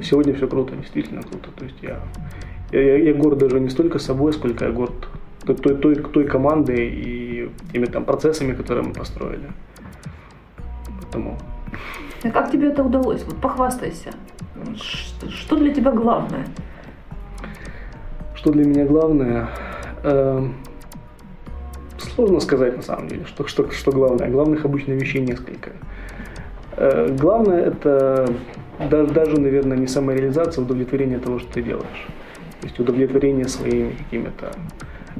Сегодня 0.03 0.33
все 0.33 0.47
круто, 0.47 0.75
действительно 0.75 1.21
круто. 1.21 1.49
То 1.55 1.65
есть 1.65 1.77
я, 1.81 1.99
я, 2.71 2.97
я 2.97 3.13
горд 3.13 3.37
даже 3.37 3.59
не 3.59 3.69
столько 3.69 3.99
собой, 3.99 4.33
сколько 4.33 4.65
я 4.65 4.71
горд 4.71 5.07
той, 5.45 5.75
той, 5.75 5.95
той 5.95 6.25
командой 6.25 6.89
и 6.89 7.49
теми 7.71 7.85
там 7.85 8.03
процессами, 8.05 8.53
которые 8.53 8.85
мы 8.85 8.93
построили. 8.93 9.49
Поэтому... 11.01 11.37
А 12.23 12.29
как 12.29 12.51
тебе 12.51 12.67
это 12.67 12.83
удалось? 12.83 13.23
Вот 13.23 13.37
похвастайся. 13.37 14.11
Что 15.29 15.55
для 15.55 15.73
тебя 15.73 15.91
главное? 15.91 16.47
Что 18.35 18.51
для 18.51 18.65
меня 18.65 18.85
главное? 18.85 19.49
Э, 20.03 20.47
сложно 21.97 22.39
сказать 22.39 22.77
на 22.77 22.83
самом 22.83 23.07
деле, 23.07 23.25
что, 23.25 23.47
что, 23.47 23.69
что 23.71 23.91
главное. 23.91 24.29
Главных 24.29 24.65
обычно 24.65 24.93
вещей 24.93 25.21
несколько. 25.21 25.71
Э, 26.75 27.15
главное 27.19 27.65
это 27.65 28.27
даже, 28.79 29.07
даже, 29.11 29.39
наверное, 29.39 29.77
не 29.77 29.87
самореализация, 29.87 30.61
а 30.61 30.65
удовлетворение 30.65 31.19
того, 31.19 31.39
что 31.39 31.53
ты 31.53 31.61
делаешь. 31.61 32.07
То 32.61 32.67
есть 32.67 32.79
удовлетворение 32.79 33.47
своими 33.47 33.91
какими-то 33.91 34.51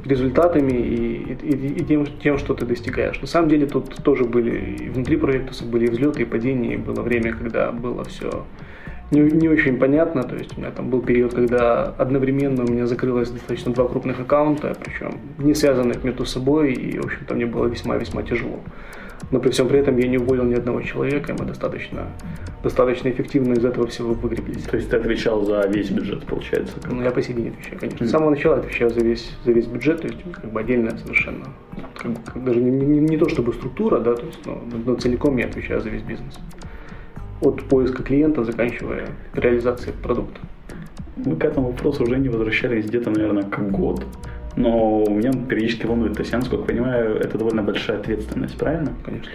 результатами 0.04 0.72
и, 0.72 1.32
и, 1.34 1.80
и 1.80 1.84
тем, 1.84 2.06
тем, 2.06 2.38
что 2.38 2.54
ты 2.54 2.64
достигаешь. 2.66 3.20
На 3.20 3.26
самом 3.26 3.48
деле 3.48 3.66
тут 3.66 3.96
тоже 4.02 4.24
были 4.24 4.76
и 4.76 4.88
внутри 4.88 5.16
проекта 5.16 5.64
были 5.64 5.86
и 5.86 5.90
взлеты, 5.90 6.22
и 6.22 6.24
падения, 6.24 6.74
и 6.74 6.76
было 6.76 7.02
время, 7.02 7.32
когда 7.32 7.72
было 7.72 8.04
все 8.04 8.44
не, 9.10 9.20
не 9.20 9.48
очень 9.48 9.78
понятно. 9.78 10.22
То 10.22 10.36
есть 10.36 10.56
у 10.56 10.60
меня 10.60 10.70
там 10.70 10.90
был 10.90 11.00
период, 11.02 11.34
когда 11.34 11.84
одновременно 11.84 12.64
у 12.64 12.68
меня 12.68 12.86
закрылось 12.86 13.30
достаточно 13.30 13.72
два 13.72 13.88
крупных 13.88 14.20
аккаунта, 14.20 14.76
причем 14.82 15.18
не 15.38 15.54
связанных 15.54 16.04
между 16.04 16.24
собой, 16.24 16.72
и, 16.72 16.98
в 16.98 17.06
общем-то, 17.06 17.34
мне 17.34 17.46
было 17.46 17.66
весьма-весьма 17.66 18.22
тяжело 18.22 18.60
но 19.30 19.40
при 19.40 19.50
всем 19.50 19.68
при 19.68 19.78
этом 19.80 19.96
я 19.98 20.08
не 20.08 20.18
уволил 20.18 20.44
ни 20.44 20.54
одного 20.54 20.80
человека, 20.82 21.32
и 21.32 21.36
мы 21.38 21.44
достаточно, 21.44 22.06
достаточно 22.62 23.08
эффективно 23.10 23.54
из 23.54 23.64
этого 23.64 23.86
всего 23.86 24.14
выгреблись. 24.14 24.62
То 24.62 24.76
есть 24.76 24.90
ты 24.90 24.96
отвечал 24.96 25.44
за 25.44 25.66
весь 25.68 25.90
бюджет, 25.90 26.24
получается? 26.24 26.74
Как? 26.80 26.92
Ну, 26.92 27.02
я 27.02 27.10
по 27.10 27.22
сей 27.22 27.34
день 27.34 27.48
отвечаю, 27.48 27.78
конечно. 27.78 28.04
Mm. 28.04 28.06
С 28.06 28.10
самого 28.10 28.30
начала 28.30 28.56
отвечаю 28.56 28.90
за 28.90 29.00
весь, 29.00 29.36
за 29.44 29.52
весь 29.52 29.66
бюджет, 29.66 30.00
то 30.00 30.08
есть 30.08 30.18
как 30.32 30.50
бы 30.50 30.60
отдельная 30.60 30.96
совершенно, 30.96 31.46
как 31.94 32.12
как, 32.24 32.44
даже 32.44 32.60
не, 32.60 32.70
не, 32.70 33.00
не 33.00 33.16
то 33.16 33.28
чтобы 33.28 33.52
структура, 33.52 33.98
да, 34.00 34.14
то 34.14 34.24
есть, 34.24 34.44
но, 34.46 34.62
но 34.84 34.94
целиком 34.94 35.36
я 35.36 35.46
отвечаю 35.46 35.80
за 35.80 35.90
весь 35.90 36.02
бизнес. 36.02 36.38
От 37.40 37.62
поиска 37.62 38.02
клиента, 38.02 38.44
заканчивая 38.44 39.08
реализацией 39.34 39.94
продукта. 40.02 40.40
Мы 41.16 41.36
к 41.36 41.44
этому 41.44 41.68
вопросу 41.68 42.04
уже 42.04 42.18
не 42.18 42.28
возвращались 42.28 42.86
где-то, 42.86 43.10
наверное, 43.10 43.44
как 43.44 43.70
год 43.70 44.04
но 44.58 45.04
меня 45.08 45.30
периодически 45.32 45.86
волнует. 45.86 46.14
То 46.14 46.20
есть 46.20 46.32
я, 46.32 46.38
насколько 46.38 46.64
понимаю, 46.64 47.16
это 47.16 47.38
довольно 47.38 47.62
большая 47.62 47.98
ответственность, 47.98 48.56
правильно? 48.58 48.92
Конечно. 49.04 49.30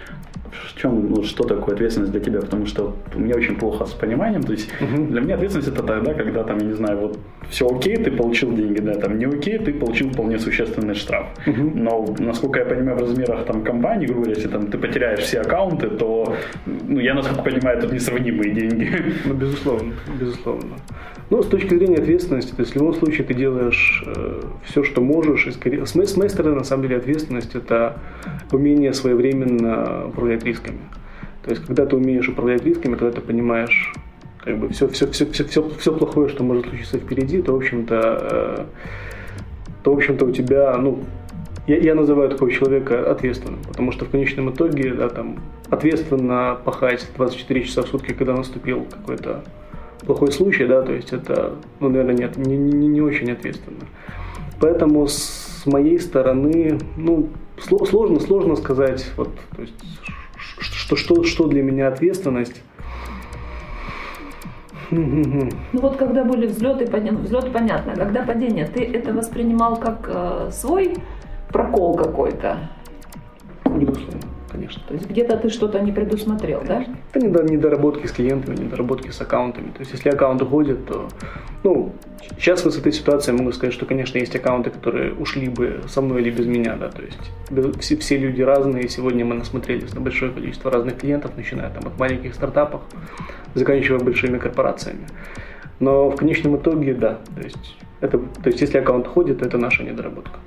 В 0.52 0.80
чем, 0.80 1.10
ну, 1.10 1.22
что 1.22 1.44
такое 1.44 1.74
ответственность 1.74 2.12
для 2.12 2.20
тебя? 2.20 2.40
Потому 2.40 2.66
что 2.66 2.94
у 3.14 3.18
меня 3.18 3.34
очень 3.34 3.56
плохо 3.56 3.86
с 3.86 3.92
пониманием. 3.92 4.42
То 4.42 4.52
есть 4.52 4.70
угу. 4.80 5.04
для 5.04 5.20
меня 5.20 5.34
ответственность 5.34 5.68
это 5.68 5.82
тогда, 5.82 6.14
когда 6.14 6.44
там, 6.44 6.58
я 6.58 6.66
не 6.66 6.72
знаю, 6.72 6.98
вот 6.98 7.18
все 7.48 7.66
окей, 7.66 7.96
ты 7.96 8.10
получил 8.10 8.52
деньги, 8.54 8.80
да, 8.80 8.94
там 8.94 9.18
не 9.18 9.26
окей, 9.26 9.58
ты 9.58 9.72
получил 9.72 10.10
вполне 10.10 10.38
существенный 10.38 10.94
штраф. 10.94 11.26
Угу. 11.46 11.72
Но, 11.74 12.14
насколько 12.18 12.60
я 12.60 12.64
понимаю, 12.64 12.98
в 12.98 13.00
размерах 13.00 13.44
там 13.46 13.62
компании, 13.62 14.06
грубо 14.06 14.22
говоря, 14.22 14.36
если 14.36 14.48
там 14.48 14.66
ты 14.68 14.78
потеряешь 14.78 15.20
все 15.20 15.40
аккаунты, 15.40 15.88
то, 15.88 16.36
ну, 16.66 17.00
я, 17.00 17.14
насколько 17.14 17.42
понимаю, 17.42 17.78
это 17.78 17.92
несравнимые 17.92 18.52
деньги. 18.52 18.90
Ну, 19.24 19.34
безусловно, 19.34 19.92
безусловно. 20.20 20.76
Но 21.30 21.42
с 21.42 21.46
точки 21.46 21.74
зрения 21.74 21.96
ответственности, 21.96 22.52
то 22.52 22.60
есть 22.60 22.72
в 22.72 22.76
любом 22.76 22.94
случае 22.94 23.26
ты 23.26 23.34
делаешь 23.34 24.04
э, 24.06 24.42
все, 24.64 24.84
что 24.84 25.00
можешь. 25.00 25.46
И 25.46 25.52
скорее, 25.52 25.86
с, 25.86 25.94
моей, 25.94 26.06
с 26.06 26.16
моей 26.16 26.28
стороны, 26.28 26.56
на 26.56 26.64
самом 26.64 26.82
деле, 26.82 26.96
ответственность– 26.98 27.54
это 27.56 27.98
умение 28.52 28.92
своевременно 28.92 30.10
управлять 30.34 30.44
рисками. 30.44 30.80
То 31.42 31.50
есть, 31.50 31.66
когда 31.66 31.86
ты 31.86 31.96
умеешь 31.96 32.28
управлять 32.28 32.64
рисками, 32.64 32.94
когда 32.94 33.12
ты 33.12 33.20
понимаешь 33.20 33.92
как 34.38 34.58
бы 34.58 34.68
все, 34.68 34.88
все, 34.88 35.06
все, 35.10 35.26
все, 35.26 35.44
все, 35.44 35.70
все 35.78 35.92
плохое, 35.92 36.28
что 36.28 36.44
может 36.44 36.66
случиться 36.66 36.98
впереди, 36.98 37.40
то, 37.40 37.52
в 37.52 37.56
общем-то, 37.56 38.18
э, 38.30 38.64
то, 39.82 39.92
в 39.92 39.96
общем-то, 39.96 40.26
у 40.26 40.32
тебя, 40.32 40.76
ну, 40.76 41.02
я, 41.66 41.78
я 41.78 41.94
называю 41.94 42.28
такого 42.28 42.50
человека 42.50 43.10
ответственным, 43.10 43.60
потому 43.66 43.92
что 43.92 44.04
в 44.04 44.10
конечном 44.10 44.50
итоге, 44.50 44.92
да, 44.92 45.08
там, 45.08 45.38
ответственно 45.70 46.58
пахать 46.62 47.06
24 47.16 47.62
часа 47.62 47.82
в 47.82 47.88
сутки, 47.88 48.12
когда 48.12 48.34
наступил 48.34 48.86
какой-то 48.90 49.44
плохой 50.04 50.30
случай, 50.30 50.66
да, 50.66 50.82
то 50.82 50.92
есть 50.92 51.12
это, 51.12 51.54
ну, 51.80 51.88
наверное, 51.88 52.14
нет, 52.14 52.36
не, 52.36 52.56
не, 52.56 52.88
не 52.88 53.00
очень 53.00 53.30
ответственно. 53.30 53.86
Поэтому 54.60 55.06
с 55.06 55.62
моей 55.64 55.98
стороны, 55.98 56.78
ну, 56.98 57.30
сложно, 57.58 58.20
сложно 58.20 58.56
сказать, 58.56 59.10
вот, 59.16 59.30
то 59.56 59.62
есть, 59.62 59.74
что, 60.58 60.96
что, 60.96 61.24
что 61.24 61.46
для 61.46 61.62
меня 61.62 61.88
ответственность. 61.88 62.62
Ну 64.90 65.50
вот 65.72 65.96
когда 65.96 66.24
были 66.24 66.46
взлеты, 66.46 66.86
падения, 66.86 67.16
взлет 67.16 67.52
понятно, 67.52 67.94
когда 67.94 68.22
падение, 68.22 68.66
ты 68.66 68.84
это 68.84 69.12
воспринимал 69.12 69.76
как 69.76 70.08
э, 70.12 70.50
свой 70.52 70.94
прокол 71.48 71.96
какой-то? 71.96 72.70
Безусловно 73.64 74.33
конечно. 74.54 74.82
То 74.86 74.94
есть 74.94 75.10
где-то 75.10 75.36
ты 75.36 75.48
что-то 75.48 75.80
не 75.80 75.92
предусмотрел, 75.92 76.62
да? 76.66 76.84
Это 77.12 77.26
недоработки 77.26 78.06
с 78.06 78.12
клиентами, 78.12 78.56
недоработки 78.56 79.10
с 79.10 79.20
аккаунтами. 79.20 79.70
То 79.70 79.80
есть 79.80 79.92
если 79.92 80.10
аккаунт 80.10 80.42
уходит, 80.42 80.86
то, 80.86 81.08
ну, 81.64 81.92
сейчас 82.38 82.62
с 82.62 82.78
этой 82.78 82.92
ситуации 82.92 83.32
могу 83.32 83.52
сказать, 83.52 83.74
что, 83.74 83.86
конечно, 83.86 84.18
есть 84.18 84.36
аккаунты, 84.36 84.70
которые 84.70 85.12
ушли 85.14 85.48
бы 85.48 85.80
со 85.88 86.00
мной 86.00 86.22
или 86.22 86.30
без 86.30 86.46
меня, 86.46 86.76
да, 86.76 86.88
то 86.88 87.02
есть 87.02 87.80
все, 87.80 87.96
все 87.96 88.16
люди 88.16 88.42
разные. 88.42 88.88
Сегодня 88.88 89.24
мы 89.24 89.34
насмотрелись 89.34 89.92
на 89.94 90.00
большое 90.00 90.30
количество 90.30 90.70
разных 90.70 90.98
клиентов, 90.98 91.32
начиная 91.36 91.70
там 91.70 91.86
от 91.88 91.98
маленьких 91.98 92.34
стартапов, 92.34 92.82
заканчивая 93.54 93.98
большими 93.98 94.38
корпорациями. 94.38 95.06
Но 95.80 96.10
в 96.10 96.16
конечном 96.16 96.56
итоге, 96.56 96.94
да, 96.94 97.18
то 97.34 97.42
есть, 97.42 97.76
это, 98.00 98.18
то 98.18 98.46
есть 98.48 98.60
если 98.60 98.78
аккаунт 98.78 99.08
уходит, 99.08 99.40
то 99.40 99.46
это 99.46 99.58
наша 99.58 99.82
недоработка. 99.82 100.38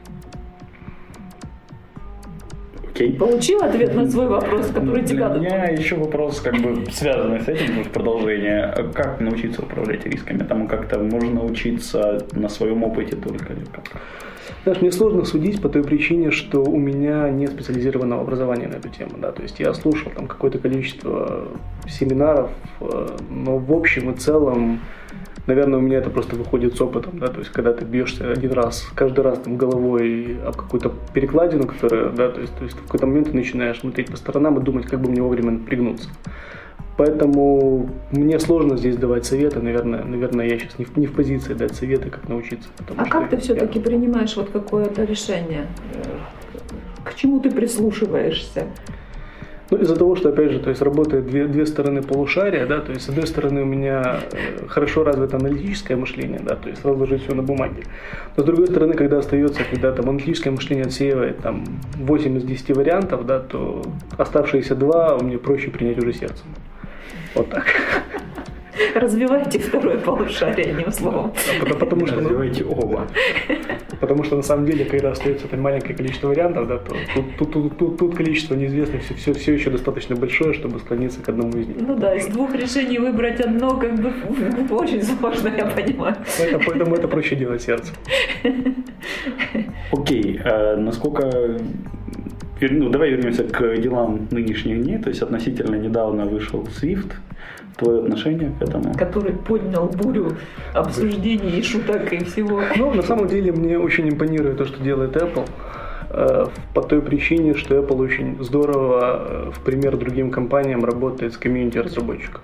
Окей. 2.98 3.14
Получил 3.14 3.62
ответ 3.62 3.94
на 3.94 4.10
свой 4.10 4.28
вопрос, 4.28 4.72
который 4.74 5.06
тебя... 5.06 5.30
У 5.30 5.38
меня 5.38 5.66
еще 5.66 5.96
вопрос, 5.98 6.42
как 6.42 6.56
бы 6.56 6.84
связанный 6.92 7.42
с 7.42 7.48
этим, 7.48 7.84
в 7.84 7.90
продолжение. 7.92 8.74
Как 8.96 9.20
научиться 9.20 9.62
управлять 9.62 10.04
рисками? 10.08 10.40
Там 10.40 10.68
как-то 10.68 10.98
можно 10.98 11.36
научиться 11.36 12.26
на 12.32 12.50
своем 12.50 12.84
опыте 12.84 13.16
только 13.16 13.54
или 13.54 13.66
как? 13.66 14.02
Знаешь, 14.64 14.82
мне 14.82 14.92
сложно 14.92 15.26
судить 15.26 15.62
по 15.62 15.70
той 15.70 15.84
причине, 15.84 16.32
что 16.32 16.64
у 16.64 16.80
меня 16.80 17.30
нет 17.30 17.52
специализированного 17.52 18.24
образования 18.24 18.68
на 18.68 18.78
эту 18.78 18.90
тему. 18.90 19.12
Да? 19.18 19.32
То 19.32 19.44
есть 19.44 19.60
я 19.60 19.76
слушал 19.76 20.12
там 20.16 20.26
какое-то 20.26 20.58
количество 20.58 21.50
семинаров, 21.88 22.50
э, 22.82 23.18
но 23.30 23.60
в 23.60 23.72
общем 23.74 24.10
и 24.10 24.16
целом 24.16 24.80
наверное, 25.48 25.80
у 25.80 25.82
меня 25.82 25.98
это 25.98 26.10
просто 26.10 26.36
выходит 26.36 26.76
с 26.76 26.82
опытом, 26.82 27.18
да, 27.20 27.28
то 27.28 27.40
есть 27.40 27.52
когда 27.52 27.74
ты 27.74 27.86
бьешься 27.86 28.32
один 28.32 28.52
раз, 28.52 28.88
каждый 28.94 29.22
раз 29.22 29.40
там 29.40 29.58
головой 29.58 30.38
об 30.46 30.56
какую-то 30.56 30.94
перекладину, 31.14 31.66
которая, 31.66 32.10
да, 32.10 32.30
то 32.30 32.42
есть, 32.42 32.56
то 32.56 32.64
есть 32.64 32.78
в 32.78 32.84
какой-то 32.84 33.08
момент 33.08 33.32
ты 33.32 33.36
начинаешь 33.36 33.80
смотреть 33.80 34.12
по 34.12 34.18
сторонам 34.18 34.60
и 34.60 34.64
думать, 34.64 34.86
как 34.86 35.02
бы 35.02 35.10
мне 35.10 35.22
вовремя 35.22 35.60
пригнуться. 35.60 36.10
Поэтому 36.98 37.90
мне 38.12 38.40
сложно 38.40 38.76
здесь 38.76 38.98
давать 38.98 39.26
советы, 39.26 39.62
наверное, 39.62 40.04
наверное, 40.04 40.48
я 40.48 40.58
сейчас 40.58 40.80
не 40.80 40.86
в, 40.86 40.98
не 40.98 41.06
в 41.06 41.14
позиции 41.14 41.54
дать 41.54 41.76
советы, 41.76 42.10
как 42.10 42.28
научиться. 42.28 42.70
А 42.98 43.06
как 43.06 43.30
ты 43.30 43.38
все-таки 43.38 43.78
я... 43.78 43.86
принимаешь 43.86 44.36
вот 44.36 44.50
какое-то 44.50 45.04
решение? 45.04 45.68
К 47.04 47.14
чему 47.14 47.40
ты 47.40 47.52
прислушиваешься? 47.52 48.66
Ну, 49.70 49.78
из-за 49.80 49.96
того, 49.96 50.16
что, 50.16 50.30
опять 50.30 50.52
же, 50.52 50.60
то 50.60 50.70
есть 50.70 50.82
работает 50.82 51.28
две, 51.28 51.46
две 51.48 51.66
стороны 51.66 52.02
полушария, 52.02 52.66
да, 52.66 52.80
то 52.80 52.94
есть, 52.94 53.06
с 53.06 53.10
одной 53.10 53.28
стороны, 53.28 53.64
у 53.64 53.66
меня 53.66 54.22
э, 54.32 54.66
хорошо 54.68 55.04
развито 55.04 55.36
аналитическое 55.36 55.98
мышление, 55.98 56.40
да, 56.42 56.56
то 56.56 56.70
есть 56.70 56.86
разложить 56.86 57.24
все 57.24 57.36
на 57.36 57.44
бумаге. 57.44 57.84
Но 58.38 58.44
с 58.44 58.46
другой 58.46 58.68
стороны, 58.68 58.94
когда 58.94 59.20
остается, 59.20 59.62
когда 59.70 59.92
там 59.92 60.10
аналитическое 60.10 60.54
мышление 60.54 60.86
отсеивает 60.86 61.40
там 61.40 61.66
8 61.96 62.38
из 62.38 62.44
10 62.44 62.78
вариантов, 62.78 63.26
да, 63.26 63.40
то 63.40 63.82
оставшиеся 64.18 64.76
два 64.76 65.18
мне 65.18 65.38
проще 65.38 65.70
принять 65.70 65.98
уже 65.98 66.14
сердцем. 66.14 66.48
Вот 67.36 67.50
так. 67.50 67.66
Развивайте 68.96 69.60
второе 69.60 69.98
полушарие, 69.98 70.72
одним 70.72 70.92
словом. 70.92 71.34
Потому, 71.60 71.80
потому 71.80 72.08
что 72.08 72.16
развивайте 72.18 72.64
оба. 72.64 73.08
Потому 74.00 74.24
что 74.24 74.36
на 74.36 74.44
самом 74.44 74.66
деле, 74.66 74.86
когда 74.86 75.12
остается 75.12 75.48
это 75.48 75.58
маленькое 75.58 75.96
количество 75.96 76.28
вариантов, 76.28 76.68
да, 76.68 76.78
то 76.78 76.96
тут, 77.16 77.38
тут, 77.38 77.54
тут, 77.54 77.78
тут, 77.78 77.98
тут 77.98 78.16
количество 78.16 78.56
неизвестных 78.56 79.04
все, 79.04 79.16
все, 79.16 79.34
все 79.34 79.54
еще 79.54 79.70
достаточно 79.70 80.16
большое, 80.16 80.54
чтобы 80.54 80.80
склониться 80.80 81.22
к 81.22 81.30
одному 81.30 81.58
из 81.58 81.68
них. 81.68 81.78
Ну 81.80 81.96
да, 81.96 82.16
из 82.16 82.28
двух 82.28 82.54
решений 82.56 83.00
выбрать 83.00 83.40
одно 83.40 83.78
как 83.78 83.96
бы 83.96 84.14
очень 84.70 85.04
сложно, 85.04 85.50
я 85.56 85.66
понимаю. 85.66 86.16
Поэтому, 86.38 86.64
поэтому 86.66 86.96
это 86.96 87.08
проще 87.08 87.36
делать 87.36 87.62
сердце. 87.62 87.94
Окей, 89.92 90.40
а 90.44 90.76
насколько 90.76 91.58
ну, 92.62 92.90
давай 92.90 93.12
вернемся 93.12 93.44
к 93.44 93.78
делам 93.78 94.28
нынешних 94.32 94.84
дней. 94.84 94.98
То 94.98 95.10
есть 95.10 95.22
относительно 95.22 95.76
недавно 95.76 96.26
вышел 96.26 96.64
Swift. 96.64 97.14
Твое 97.78 98.00
отношение 98.00 98.52
к 98.60 98.64
этому? 98.64 98.94
Который 98.96 99.34
поднял 99.34 99.86
бурю 99.88 100.36
обсуждений 100.74 101.60
и 101.60 101.62
шуток 101.62 102.12
и 102.12 102.24
всего. 102.24 102.62
Ну, 102.76 102.94
на 102.94 103.04
самом 103.04 103.28
деле, 103.28 103.52
мне 103.52 103.78
очень 103.78 104.10
импонирует 104.10 104.58
то, 104.58 104.66
что 104.66 104.82
делает 104.82 105.16
Apple. 105.16 105.48
Э, 106.10 106.48
по 106.74 106.82
той 106.82 107.02
причине, 107.02 107.54
что 107.54 107.76
Apple 107.76 107.98
очень 107.98 108.44
здорово, 108.44 109.50
э, 109.50 109.52
в 109.54 109.60
пример 109.60 109.96
другим 109.98 110.32
компаниям, 110.32 110.84
работает 110.86 111.34
с 111.34 111.38
комьюнити 111.38 111.78
разработчиков. 111.78 112.42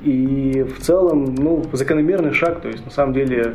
И 0.00 0.64
в 0.78 0.80
целом, 0.80 1.34
ну, 1.34 1.64
закономерный 1.72 2.32
шаг, 2.32 2.62
то 2.62 2.68
есть 2.68 2.86
на 2.86 2.90
самом 2.90 3.12
деле 3.12 3.52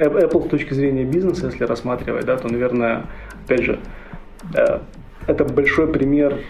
Apple 0.00 0.46
с 0.46 0.48
точки 0.48 0.72
зрения 0.72 1.04
бизнеса, 1.04 1.46
если 1.46 1.64
рассматривать, 1.64 2.24
да, 2.24 2.36
то, 2.38 2.48
наверное, 2.48 3.04
опять 3.44 3.64
же, 3.64 3.78
Э, 3.78 4.07
это 5.28 5.44
большой 5.44 5.86
пример 5.86 6.40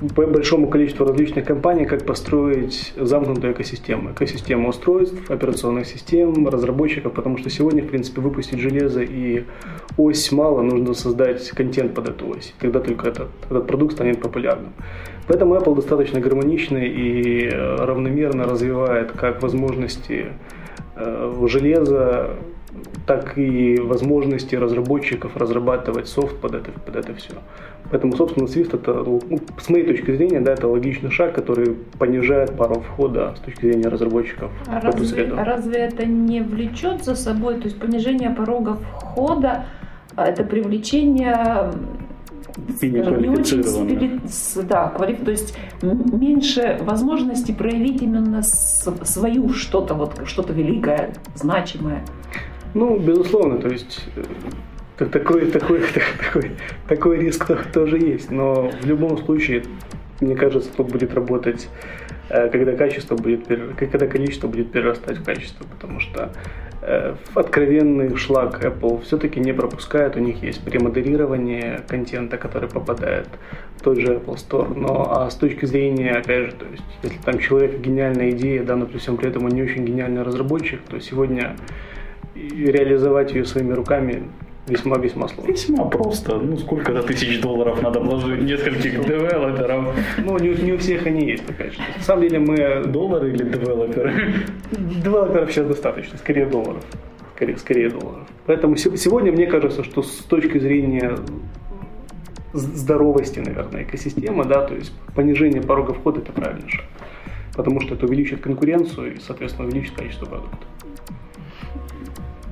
э, 0.00 0.08
по 0.14 0.26
большому 0.26 0.68
количеству 0.68 1.06
различных 1.06 1.44
компаний, 1.44 1.84
как 1.84 2.04
построить 2.04 2.92
замкнутую 2.96 3.52
экосистему. 3.52 4.12
Экосистему 4.12 4.68
устройств, 4.68 5.30
операционных 5.30 5.86
систем, 5.86 6.48
разработчиков, 6.48 7.12
потому 7.12 7.38
что 7.38 7.50
сегодня, 7.50 7.82
в 7.82 7.88
принципе, 7.88 8.20
выпустить 8.20 8.58
железо 8.58 9.02
и 9.02 9.44
ось 9.96 10.32
мало, 10.32 10.62
нужно 10.62 10.94
создать 10.94 11.48
контент 11.50 11.94
под 11.94 12.08
эту 12.08 12.28
ось. 12.28 12.54
Тогда 12.58 12.80
только 12.80 13.08
этот, 13.08 13.28
этот 13.44 13.66
продукт 13.66 13.94
станет 13.94 14.20
популярным. 14.20 14.72
Поэтому 15.26 15.54
Apple 15.54 15.76
достаточно 15.76 16.20
гармоничный 16.20 16.88
и 16.88 17.48
э, 17.48 17.76
равномерно 17.76 18.44
развивает 18.44 19.12
как 19.12 19.42
возможности 19.42 20.26
железа, 21.48 22.36
так 23.06 23.36
и 23.36 23.78
возможности 23.80 24.54
разработчиков 24.54 25.36
разрабатывать 25.36 26.08
софт 26.08 26.36
под 26.40 26.54
это, 26.54 26.70
под 26.72 26.96
это 26.96 27.14
все. 27.14 27.34
Поэтому, 27.90 28.16
собственно, 28.16 28.46
Swift 28.46 28.74
это, 28.74 28.92
ну, 29.04 29.40
с 29.58 29.68
моей 29.68 29.84
точки 29.86 30.16
зрения, 30.16 30.40
да, 30.40 30.52
это 30.52 30.68
логичный 30.68 31.10
шаг, 31.10 31.34
который 31.34 31.76
понижает 31.98 32.56
пару 32.56 32.80
входа 32.80 33.34
с 33.36 33.40
точки 33.40 33.66
зрения 33.66 33.88
разработчиков 33.88 34.50
а 34.66 34.80
в 34.80 34.84
разве, 34.84 35.00
эту 35.00 35.04
среду. 35.04 35.36
разве 35.36 35.78
это 35.78 36.06
не 36.06 36.40
влечет 36.40 37.04
за 37.04 37.14
собой, 37.14 37.56
то 37.56 37.64
есть 37.64 37.78
понижение 37.78 38.30
порога 38.30 38.78
входа, 38.98 39.66
а 40.16 40.26
это 40.26 40.44
привлечение 40.44 41.72
скажем, 42.76 43.20
не 43.20 43.28
очень 43.28 43.62
да, 44.68 44.88
квалиф... 44.88 45.24
то 45.24 45.30
есть 45.30 45.56
меньше 45.82 46.78
возможности 46.80 47.52
проявить 47.52 48.02
именно 48.02 48.42
свою 48.42 49.50
что-то, 49.50 49.94
вот 49.94 50.20
что-то 50.24 50.52
великое, 50.52 51.14
значимое. 51.34 52.04
Ну, 52.74 52.98
безусловно, 52.98 53.58
то 53.58 53.68
есть 53.68 54.04
э, 54.98 55.04
такой, 55.06 55.46
такой, 55.50 55.80
такой, 56.18 56.50
такой 56.88 57.18
риск 57.18 57.46
тоже 57.72 57.98
есть, 57.98 58.32
но 58.32 58.70
в 58.82 58.84
любом 58.84 59.16
случае, 59.18 59.62
мне 60.20 60.34
кажется, 60.34 60.70
тут 60.76 60.90
будет 60.90 61.14
работать, 61.14 61.68
э, 62.30 62.48
когда 62.48 62.72
качество 62.72 63.14
будет, 63.14 63.46
когда 63.78 64.08
количество 64.08 64.48
будет 64.48 64.72
перерастать 64.72 65.18
в 65.18 65.24
качество, 65.24 65.64
потому 65.64 66.00
что 66.00 66.32
э, 66.82 67.14
откровенный 67.34 68.16
шлак 68.16 68.64
Apple 68.64 69.02
все-таки 69.02 69.38
не 69.38 69.52
пропускает, 69.52 70.16
у 70.16 70.18
них 70.18 70.42
есть 70.42 70.60
премодерирование 70.64 71.80
контента, 71.86 72.38
который 72.38 72.68
попадает 72.68 73.28
в 73.76 73.82
тот 73.82 74.00
же 74.00 74.14
Apple 74.14 74.34
Store, 74.34 74.76
но 74.76 75.12
а 75.12 75.30
с 75.30 75.36
точки 75.36 75.64
зрения, 75.64 76.10
опять 76.10 76.46
же, 76.46 76.52
то 76.52 76.66
есть, 76.68 76.82
если 77.04 77.18
там 77.18 77.38
человек 77.38 77.78
гениальная 77.78 78.30
идея, 78.30 78.64
да, 78.64 78.74
но 78.74 78.86
при 78.86 78.98
всем 78.98 79.16
при 79.16 79.28
этом 79.28 79.44
он 79.44 79.52
не 79.52 79.62
очень 79.62 79.84
гениальный 79.84 80.22
разработчик, 80.22 80.80
то 80.90 80.98
сегодня 80.98 81.54
и 82.34 82.64
реализовать 82.66 83.32
ее 83.32 83.44
своими 83.44 83.72
руками 83.72 84.24
весьма-весьма 84.66 85.28
сложно. 85.28 85.52
Весьма 85.52 85.84
просто. 85.84 86.36
Ну, 86.36 86.56
сколько-то 86.56 87.02
тысяч 87.02 87.40
долларов 87.40 87.82
надо 87.82 88.00
вложить 88.00 88.42
нескольких 88.42 89.04
девелоперов. 89.04 89.94
Ну, 90.18 90.38
не, 90.38 90.48
не 90.54 90.72
у 90.72 90.78
всех 90.78 91.06
они 91.06 91.26
есть, 91.26 91.48
опять 91.48 91.74
же. 91.74 91.78
На 91.96 92.02
самом 92.02 92.22
деле 92.22 92.38
мы... 92.38 92.84
Доллары 92.86 93.30
или 93.30 93.44
девелоперы? 93.44 94.34
Девелоперов 94.70 95.50
сейчас 95.52 95.66
достаточно, 95.66 96.18
скорее 96.18 96.46
долларов. 96.46 96.84
Скорее, 97.36 97.56
скорее 97.58 97.90
долларов. 97.90 98.26
Поэтому 98.46 98.76
сегодня 98.76 99.32
мне 99.32 99.46
кажется, 99.46 99.84
что 99.84 100.02
с 100.02 100.18
точки 100.18 100.58
зрения 100.58 101.16
здоровости, 102.52 103.40
наверное, 103.40 103.82
экосистемы, 103.82 104.44
да, 104.44 104.62
то 104.62 104.74
есть 104.74 104.92
понижение 105.14 105.60
порога 105.60 105.92
входа 105.92 106.20
это 106.20 106.32
правильный 106.32 106.68
шаг. 106.68 106.84
Потому 107.56 107.80
что 107.80 107.94
это 107.94 108.06
увеличит 108.06 108.40
конкуренцию 108.40 109.16
и, 109.16 109.18
соответственно, 109.18 109.68
увеличит 109.68 109.94
количество 109.94 110.26
продуктов. 110.26 110.68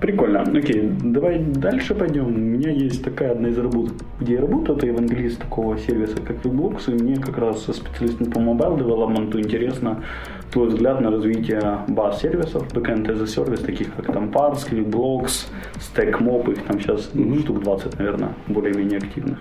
Прикольно. 0.03 0.41
Окей, 0.41 0.91
давай 1.01 1.39
дальше 1.39 1.95
пойдем. 1.95 2.27
У 2.27 2.31
меня 2.31 2.71
есть 2.71 3.05
такая 3.05 3.31
одна 3.31 3.51
из 3.51 3.59
работ, 3.59 3.93
где 4.19 4.35
я 4.35 4.41
работаю, 4.41 4.77
это 4.77 4.89
евангелист 4.89 5.39
такого 5.39 5.79
сервиса, 5.79 6.17
как 6.21 6.45
Weblogs, 6.45 6.91
и 6.91 7.01
мне 7.01 7.17
как 7.19 7.39
раз 7.39 7.63
со 7.63 7.73
специалистом 7.73 8.27
по 8.33 8.39
mobile 8.41 8.79
development 8.79 9.39
интересно 9.39 10.03
твой 10.51 10.71
взгляд 10.71 11.01
на 11.01 11.13
развитие 11.13 11.79
баз 11.87 12.21
сервисов, 12.21 12.67
backend 12.75 13.07
as 13.07 13.23
a 13.23 13.27
service, 13.27 13.65
таких 13.65 13.95
как 13.95 14.07
там 14.07 14.31
Parse, 14.31 14.73
Weblogs, 14.73 15.47
StackMob, 15.77 16.51
их 16.51 16.65
там 16.65 16.81
сейчас 16.81 17.13
mm-hmm. 17.15 17.43
штук 17.43 17.63
20, 17.63 17.99
наверное, 18.01 18.35
более-менее 18.49 18.99
активных. 18.99 19.39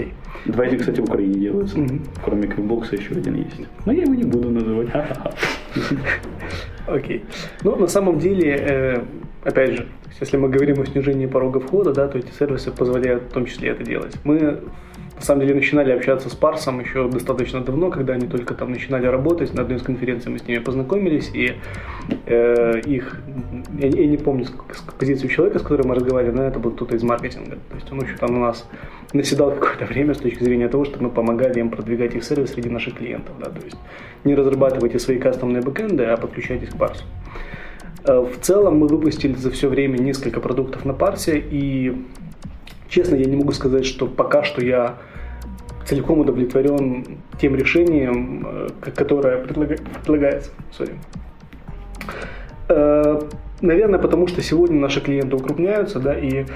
Okay. 0.00 0.12
Два 0.46 0.64
эти, 0.64 0.76
кстати, 0.76 1.00
в 1.00 1.04
Украине 1.04 1.34
делаются. 1.34 1.76
Mm-hmm. 1.76 2.08
Кроме 2.24 2.46
Квикбокса 2.48 2.96
еще 2.96 3.12
один 3.12 3.36
есть. 3.36 3.60
Но 3.84 3.92
я 3.92 4.02
его 4.02 4.14
не 4.14 4.24
буду 4.24 4.50
называть. 4.50 4.88
Окей. 6.86 7.18
Okay. 7.18 7.22
Ну, 7.62 7.76
на 7.76 7.86
самом 7.86 8.18
деле, 8.18 8.56
э, 8.58 9.02
опять 9.44 9.76
же, 9.76 9.88
если 10.20 10.36
мы 10.36 10.48
говорим 10.48 10.80
о 10.80 10.86
снижении 10.86 11.26
порога 11.26 11.60
входа, 11.60 11.92
да, 11.92 12.08
то 12.08 12.18
эти 12.18 12.30
сервисы 12.32 12.70
позволяют 12.70 13.24
в 13.24 13.32
том 13.32 13.46
числе 13.46 13.70
это 13.70 13.84
делать. 13.84 14.16
Мы 14.24 14.60
на 15.20 15.26
самом 15.26 15.42
деле 15.42 15.54
начинали 15.54 15.92
общаться 15.92 16.30
с 16.30 16.34
Парсом 16.34 16.80
еще 16.80 17.06
достаточно 17.08 17.60
давно, 17.60 17.90
когда 17.90 18.14
они 18.14 18.26
только 18.26 18.54
там 18.54 18.70
начинали 18.70 19.06
работать. 19.06 19.52
На 19.52 19.62
одной 19.62 19.76
из 19.76 19.82
конференций 19.82 20.32
мы 20.32 20.38
с 20.38 20.46
ними 20.46 20.60
познакомились, 20.60 21.30
и 21.34 21.56
э, 22.26 22.80
их, 22.86 23.20
я, 23.80 23.88
я 23.88 24.06
не 24.06 24.16
помню 24.16 24.46
позицию 24.98 25.30
человека, 25.30 25.58
с 25.58 25.62
которым 25.62 25.88
мы 25.88 25.94
разговаривали, 25.94 26.36
но 26.36 26.42
это 26.42 26.58
был 26.58 26.72
кто-то 26.72 26.96
из 26.96 27.02
маркетинга. 27.02 27.56
То 27.70 27.74
есть 27.74 27.90
он 27.90 28.02
еще 28.02 28.16
там 28.16 28.36
у 28.36 28.40
нас 28.40 28.68
наседал 29.12 29.50
какое-то 29.58 29.86
время 29.86 30.14
с 30.14 30.18
точки 30.18 30.44
зрения 30.44 30.68
того, 30.68 30.84
что 30.84 31.02
мы 31.02 31.10
помогали 31.10 31.60
им 31.60 31.70
продвигать 31.70 32.14
их 32.14 32.24
сервис 32.24 32.52
среди 32.52 32.68
наших 32.68 32.98
клиентов. 32.98 33.34
Да, 33.38 33.50
то 33.50 33.64
есть 33.64 33.76
не 34.24 34.34
разрабатывайте 34.34 34.98
свои 34.98 35.18
кастомные 35.18 35.62
бэкэнды, 35.62 36.04
а 36.04 36.16
подключайтесь 36.16 36.68
к 36.68 36.76
Парсу. 36.76 37.04
Э, 38.04 38.20
в 38.20 38.38
целом 38.40 38.78
мы 38.78 38.86
выпустили 38.86 39.34
за 39.34 39.50
все 39.50 39.68
время 39.68 39.98
несколько 39.98 40.40
продуктов 40.40 40.84
на 40.84 40.92
парсе, 40.92 41.38
и 41.38 42.04
честно, 42.88 43.16
я 43.16 43.24
не 43.24 43.36
могу 43.36 43.52
сказать, 43.52 43.86
что 43.86 44.06
пока 44.06 44.42
что 44.42 44.62
я 44.62 44.96
целиком 45.86 46.20
удовлетворен 46.20 47.18
тем 47.40 47.56
решением, 47.56 48.46
э, 48.46 48.68
которое 48.94 49.38
предлагается. 49.38 50.50
Sorry. 50.78 50.94
Наверное, 53.60 53.98
потому 53.98 54.26
что 54.26 54.42
сегодня 54.42 54.78
наши 54.78 55.00
клиенты 55.00 55.36
укрупняются, 55.36 56.00
да, 56.00 56.18
и 56.18 56.46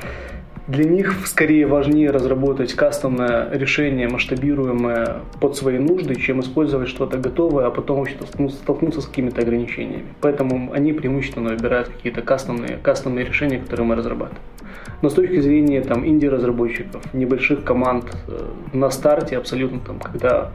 для 0.66 0.84
них 0.84 1.26
скорее 1.26 1.66
важнее 1.66 2.10
разработать 2.10 2.72
кастомное 2.72 3.50
решение, 3.52 4.08
масштабируемое 4.08 5.16
под 5.38 5.56
свои 5.56 5.78
нужды, 5.78 6.14
чем 6.14 6.40
использовать 6.40 6.88
что-то 6.88 7.18
готовое, 7.18 7.66
а 7.66 7.70
потом 7.70 7.98
вообще 7.98 8.16
столкнуться 8.48 9.02
с 9.02 9.06
какими-то 9.06 9.42
ограничениями. 9.42 10.06
Поэтому 10.22 10.72
они 10.72 10.94
преимущественно 10.94 11.50
выбирают 11.50 11.88
какие-то 11.88 12.22
кастомные, 12.22 12.78
кастомные 12.82 13.26
решения, 13.26 13.58
которые 13.58 13.86
мы 13.86 13.94
разрабатываем. 13.94 14.42
Но 15.02 15.10
с 15.10 15.12
точки 15.12 15.38
зрения 15.40 15.82
там, 15.82 16.06
инди-разработчиков, 16.06 17.12
небольших 17.12 17.62
команд 17.62 18.06
э, 18.26 18.46
на 18.72 18.90
старте 18.90 19.36
абсолютно, 19.36 19.80
там, 19.80 19.98
когда 19.98 20.50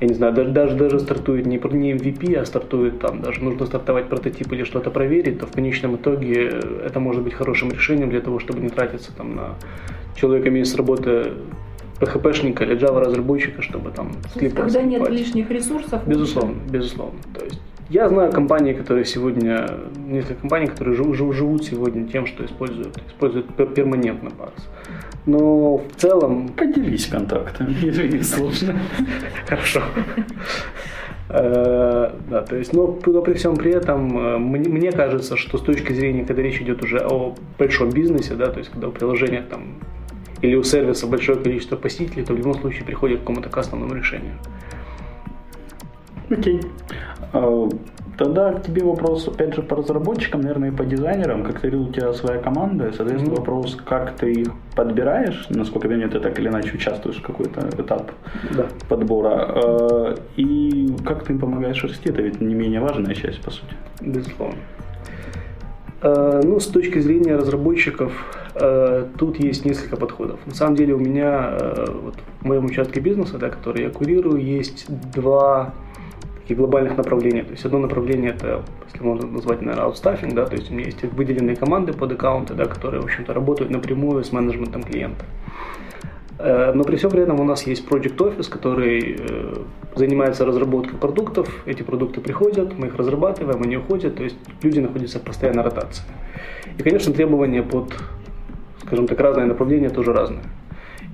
я 0.00 0.08
не 0.08 0.14
знаю, 0.14 0.34
даже, 0.34 0.50
даже, 0.50 0.76
даже 0.76 1.00
стартует 1.00 1.46
не, 1.46 1.56
не 1.56 1.92
MVP, 1.92 2.34
а 2.36 2.44
стартует 2.44 2.98
там, 2.98 3.22
даже 3.22 3.42
нужно 3.42 3.66
стартовать 3.66 4.08
прототип 4.08 4.52
или 4.52 4.64
что-то 4.64 4.90
проверить, 4.90 5.38
то 5.38 5.46
в 5.46 5.52
конечном 5.52 5.96
итоге 5.96 6.48
это 6.84 7.00
может 7.00 7.22
быть 7.22 7.34
хорошим 7.34 7.70
решением 7.70 8.10
для 8.10 8.20
того, 8.20 8.38
чтобы 8.38 8.60
не 8.60 8.70
тратиться 8.70 9.12
там 9.16 9.36
на 9.36 9.54
человека 10.16 10.50
месяц 10.50 10.74
работы 10.74 11.32
PHP-шника 12.00 12.64
или 12.64 12.76
Java 12.76 13.00
разработчика, 13.00 13.62
чтобы 13.62 13.90
там 13.90 14.12
склепать. 14.30 14.64
Когда 14.64 14.82
нет 14.82 15.08
лишних 15.08 15.50
ресурсов. 15.50 16.06
Безусловно, 16.06 16.56
безусловно. 16.68 17.20
То 17.38 17.44
есть 17.44 17.60
я 17.90 18.08
знаю 18.08 18.32
компании, 18.32 18.72
которые 18.72 19.04
сегодня, 19.04 19.68
несколько 20.06 20.40
компаний, 20.40 20.66
которые 20.66 20.96
жив, 20.96 21.34
живут 21.34 21.64
сегодня 21.64 22.06
тем, 22.08 22.26
что 22.26 22.44
используют, 22.44 22.96
используют 23.08 23.46
перманентно 23.74 24.30
парс. 24.30 24.68
Но 25.26 25.78
в 25.78 25.96
целом... 25.96 26.48
Поделись 26.48 27.06
контактами, 27.06 27.74
если 27.82 28.08
не 28.08 28.22
сложно. 28.22 28.78
Хорошо. 29.46 29.82
Э, 31.28 32.12
да, 32.30 32.42
то 32.42 32.56
есть, 32.56 32.72
но, 32.72 32.98
но 33.04 33.22
при 33.22 33.34
всем 33.34 33.56
при 33.56 33.72
этом, 33.72 34.18
э, 34.18 34.38
мне, 34.38 34.68
мне 34.68 34.92
кажется, 34.92 35.36
что 35.36 35.58
с 35.58 35.62
точки 35.62 35.92
зрения, 35.92 36.24
когда 36.24 36.42
речь 36.42 36.60
идет 36.60 36.82
уже 36.82 36.98
о 36.98 37.34
большом 37.58 37.90
бизнесе, 37.90 38.34
да, 38.34 38.46
то 38.50 38.58
есть 38.58 38.70
когда 38.70 38.88
у 38.88 38.92
приложения 38.92 39.42
там 39.42 39.74
или 40.42 40.54
у 40.56 40.62
сервиса 40.62 41.06
большое 41.06 41.38
количество 41.38 41.76
посетителей, 41.76 42.24
то 42.24 42.34
в 42.34 42.36
любом 42.36 42.54
случае 42.54 42.84
приходит 42.84 43.18
к 43.18 43.20
какому-то 43.20 43.48
кастомному 43.48 43.94
решению. 43.94 44.34
Окей. 46.30 46.60
А, 47.32 47.68
тогда 48.16 48.52
к 48.52 48.62
тебе 48.62 48.84
вопрос, 48.84 49.28
опять 49.28 49.54
же, 49.54 49.62
по 49.62 49.76
разработчикам, 49.76 50.42
наверное, 50.42 50.70
и 50.70 50.72
по 50.72 50.84
дизайнерам. 50.84 51.42
Как 51.42 51.60
ты 51.60 51.68
говорил, 51.68 51.88
у 51.88 51.92
тебя 51.92 52.12
своя 52.12 52.40
команда, 52.40 52.88
и, 52.88 52.92
соответственно, 52.92 53.34
mm-hmm. 53.34 53.38
вопрос, 53.38 53.76
как 53.84 54.12
ты 54.12 54.32
их 54.32 54.48
подбираешь, 54.76 55.46
насколько 55.50 55.88
я 55.88 56.08
ты 56.08 56.20
так 56.20 56.38
или 56.38 56.48
иначе 56.48 56.72
участвуешь 56.74 57.18
в 57.18 57.22
какой-то 57.22 57.68
этап 57.76 58.12
да. 58.56 58.66
подбора, 58.88 59.34
а, 59.34 60.14
и 60.36 60.94
как 61.04 61.24
ты 61.24 61.32
им 61.32 61.38
помогаешь 61.38 61.82
расти, 61.82 62.08
это 62.08 62.22
ведь 62.22 62.40
не 62.40 62.54
менее 62.54 62.80
важная 62.80 63.14
часть, 63.14 63.42
по 63.42 63.50
сути. 63.50 63.74
Безусловно. 64.00 64.58
А, 66.02 66.40
ну, 66.42 66.60
с 66.60 66.66
точки 66.66 67.00
зрения 67.00 67.36
разработчиков, 67.36 68.12
тут 69.18 69.40
есть 69.40 69.64
несколько 69.64 69.96
подходов. 69.96 70.38
На 70.46 70.54
самом 70.54 70.76
деле 70.76 70.94
у 70.94 70.98
меня 71.00 71.58
вот, 71.88 72.14
в 72.40 72.44
моем 72.44 72.66
участке 72.66 73.00
бизнеса, 73.00 73.36
да, 73.36 73.48
который 73.48 73.82
я 73.82 73.90
курирую, 73.90 74.40
есть 74.40 74.86
два 75.12 75.74
таких 76.44 76.58
глобальных 76.58 76.96
направлений. 76.96 77.42
То 77.42 77.52
есть 77.52 77.64
одно 77.64 77.78
направление 77.78 78.30
это, 78.30 78.62
если 78.92 79.02
можно 79.02 79.26
назвать, 79.26 79.62
наверное, 79.62 79.86
аутстаффинг, 79.86 80.34
да, 80.34 80.44
то 80.44 80.54
есть 80.54 80.70
у 80.70 80.74
меня 80.74 80.84
есть 80.84 81.02
выделенные 81.02 81.56
команды 81.56 81.94
под 81.94 82.12
аккаунты, 82.12 82.54
да, 82.54 82.66
которые, 82.66 83.00
в 83.00 83.04
общем-то, 83.04 83.32
работают 83.32 83.70
напрямую 83.70 84.22
с 84.24 84.32
менеджментом 84.32 84.82
клиента. 84.82 85.24
Э, 86.38 86.72
но 86.74 86.84
при 86.84 86.96
всем 86.96 87.10
при 87.10 87.22
этом 87.22 87.40
у 87.40 87.44
нас 87.44 87.66
есть 87.66 87.88
Project 87.88 88.16
Office, 88.16 88.50
который 88.50 89.16
э, 89.18 89.54
занимается 89.94 90.44
разработкой 90.44 90.98
продуктов. 90.98 91.48
Эти 91.64 91.82
продукты 91.82 92.20
приходят, 92.20 92.78
мы 92.78 92.88
их 92.88 92.96
разрабатываем, 92.96 93.62
они 93.62 93.78
уходят, 93.78 94.16
то 94.16 94.22
есть 94.22 94.36
люди 94.62 94.80
находятся 94.80 95.20
в 95.20 95.22
постоянной 95.22 95.62
ротации. 95.62 96.04
И, 96.76 96.82
конечно, 96.82 97.14
требования 97.14 97.62
под, 97.62 97.94
скажем 98.82 99.06
так, 99.06 99.18
разные 99.18 99.46
направления 99.46 99.88
тоже 99.88 100.12
разные. 100.12 100.42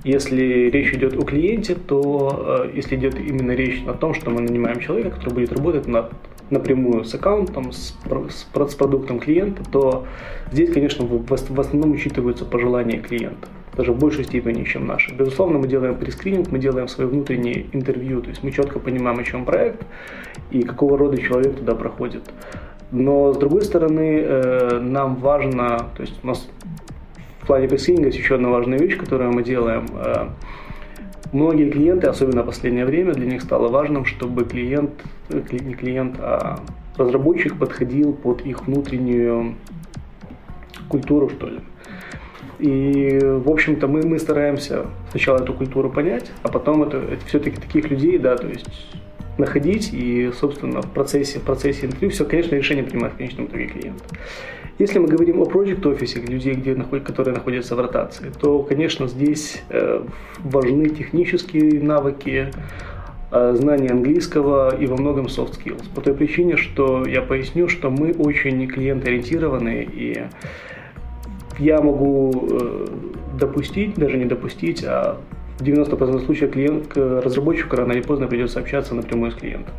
Если 0.03 0.69
речь 0.69 0.93
идет 0.93 1.13
о 1.13 1.23
клиенте, 1.23 1.75
то 1.75 2.65
э, 2.65 2.71
если 2.75 2.95
идет 2.95 3.19
именно 3.19 3.51
речь 3.51 3.83
о 3.87 3.93
том, 3.93 4.13
что 4.13 4.31
мы 4.31 4.41
нанимаем 4.41 4.79
человека, 4.79 5.11
который 5.11 5.33
будет 5.35 5.53
работать 5.53 5.87
над, 5.87 6.11
напрямую 6.49 7.03
с 7.03 7.13
аккаунтом, 7.13 7.71
с, 7.71 7.95
с, 8.29 8.73
продуктом 8.75 9.19
клиента, 9.19 9.63
то 9.71 10.07
здесь, 10.51 10.71
конечно, 10.71 11.05
в, 11.05 11.25
в 11.27 11.59
основном 11.59 11.91
учитываются 11.91 12.45
пожелания 12.45 12.97
клиента 12.97 13.47
даже 13.75 13.93
в 13.93 13.97
большей 13.97 14.25
степени, 14.25 14.63
чем 14.63 14.85
наши. 14.85 15.13
Безусловно, 15.13 15.57
мы 15.57 15.67
делаем 15.67 15.95
прескрининг, 15.95 16.51
мы 16.51 16.59
делаем 16.59 16.87
свое 16.87 17.09
внутреннее 17.09 17.67
интервью, 17.71 18.21
то 18.21 18.29
есть 18.29 18.43
мы 18.43 18.51
четко 18.51 18.79
понимаем, 18.79 19.19
о 19.19 19.23
чем 19.23 19.45
проект 19.45 19.85
и 20.51 20.63
какого 20.63 20.97
рода 20.97 21.17
человек 21.17 21.55
туда 21.55 21.75
проходит. 21.75 22.23
Но 22.91 23.31
с 23.33 23.37
другой 23.37 23.61
стороны, 23.61 24.19
э, 24.21 24.79
нам 24.81 25.15
важно, 25.15 25.89
то 25.95 26.01
есть 26.01 26.19
у 26.23 26.27
нас 26.27 26.49
в 27.41 27.47
плане 27.47 27.67
пресинга 27.67 28.05
есть 28.05 28.17
еще 28.17 28.35
одна 28.35 28.49
важная 28.49 28.77
вещь, 28.77 28.97
которую 28.97 29.31
мы 29.31 29.43
делаем. 29.43 29.87
Э, 29.93 30.27
многие 31.31 31.69
клиенты, 31.69 32.07
особенно 32.07 32.43
в 32.43 32.45
последнее 32.45 32.85
время, 32.85 33.13
для 33.13 33.25
них 33.25 33.41
стало 33.41 33.67
важным, 33.67 34.05
чтобы 34.05 34.45
клиент, 34.45 34.91
э, 35.29 35.41
не 35.51 35.73
клиент, 35.73 36.17
а 36.19 36.59
разработчик 36.97 37.57
подходил 37.57 38.13
под 38.13 38.45
их 38.45 38.67
внутреннюю 38.67 39.55
культуру, 40.87 41.29
что 41.29 41.47
ли. 41.47 41.59
И, 42.59 43.19
в 43.21 43.49
общем-то, 43.49 43.87
мы, 43.87 44.05
мы 44.05 44.19
стараемся 44.19 44.85
сначала 45.09 45.37
эту 45.37 45.53
культуру 45.55 45.89
понять, 45.89 46.31
а 46.43 46.49
потом 46.49 46.83
это, 46.83 46.97
это 46.97 47.25
все-таки 47.25 47.59
таких 47.59 47.89
людей, 47.89 48.19
да, 48.19 48.37
то 48.37 48.47
есть 48.47 48.67
находить 49.37 49.93
и, 49.93 50.31
собственно, 50.39 50.81
в 50.81 50.91
процессе, 50.91 51.39
в 51.39 51.43
процессе 51.43 51.85
интервью 51.85 52.11
все, 52.11 52.25
конечно, 52.25 52.55
решение 52.55 52.83
принимает 52.83 53.13
в 53.13 53.17
конечном 53.17 53.45
итоге 53.45 53.67
клиент. 53.67 54.03
Если 54.79 54.99
мы 54.99 55.07
говорим 55.07 55.41
о 55.41 55.45
Project 55.45 55.81
Office, 55.81 56.19
людей, 56.27 56.55
где, 56.55 56.73
которые 56.73 57.35
находятся 57.35 57.75
в 57.75 57.79
ротации, 57.79 58.31
то, 58.39 58.63
конечно, 58.63 59.07
здесь 59.07 59.61
э, 59.69 60.03
важны 60.39 60.89
технические 60.89 61.81
навыки, 61.83 62.51
э, 63.31 63.55
знание 63.59 63.91
английского 63.91 64.75
и 64.75 64.87
во 64.87 64.97
многом 64.97 65.25
soft 65.25 65.59
skills. 65.59 65.83
По 65.93 66.01
той 66.01 66.15
причине, 66.15 66.57
что 66.57 67.05
я 67.05 67.21
поясню, 67.21 67.67
что 67.67 67.91
мы 67.91 68.11
очень 68.13 68.67
клиент-ориентированы, 68.67 69.87
и 69.93 70.23
я 71.59 71.79
могу 71.81 72.47
э, 72.49 72.87
допустить, 73.37 73.95
даже 73.95 74.17
не 74.17 74.25
допустить, 74.25 74.83
а 74.83 75.19
в 75.61 75.63
90% 75.63 76.25
случаев 76.25 76.51
клиент, 76.51 76.97
разработчику 76.97 77.75
рано 77.75 77.93
или 77.93 78.01
поздно 78.01 78.27
придется 78.27 78.59
общаться 78.59 78.95
напрямую 78.95 79.31
с 79.31 79.35
клиентом. 79.35 79.73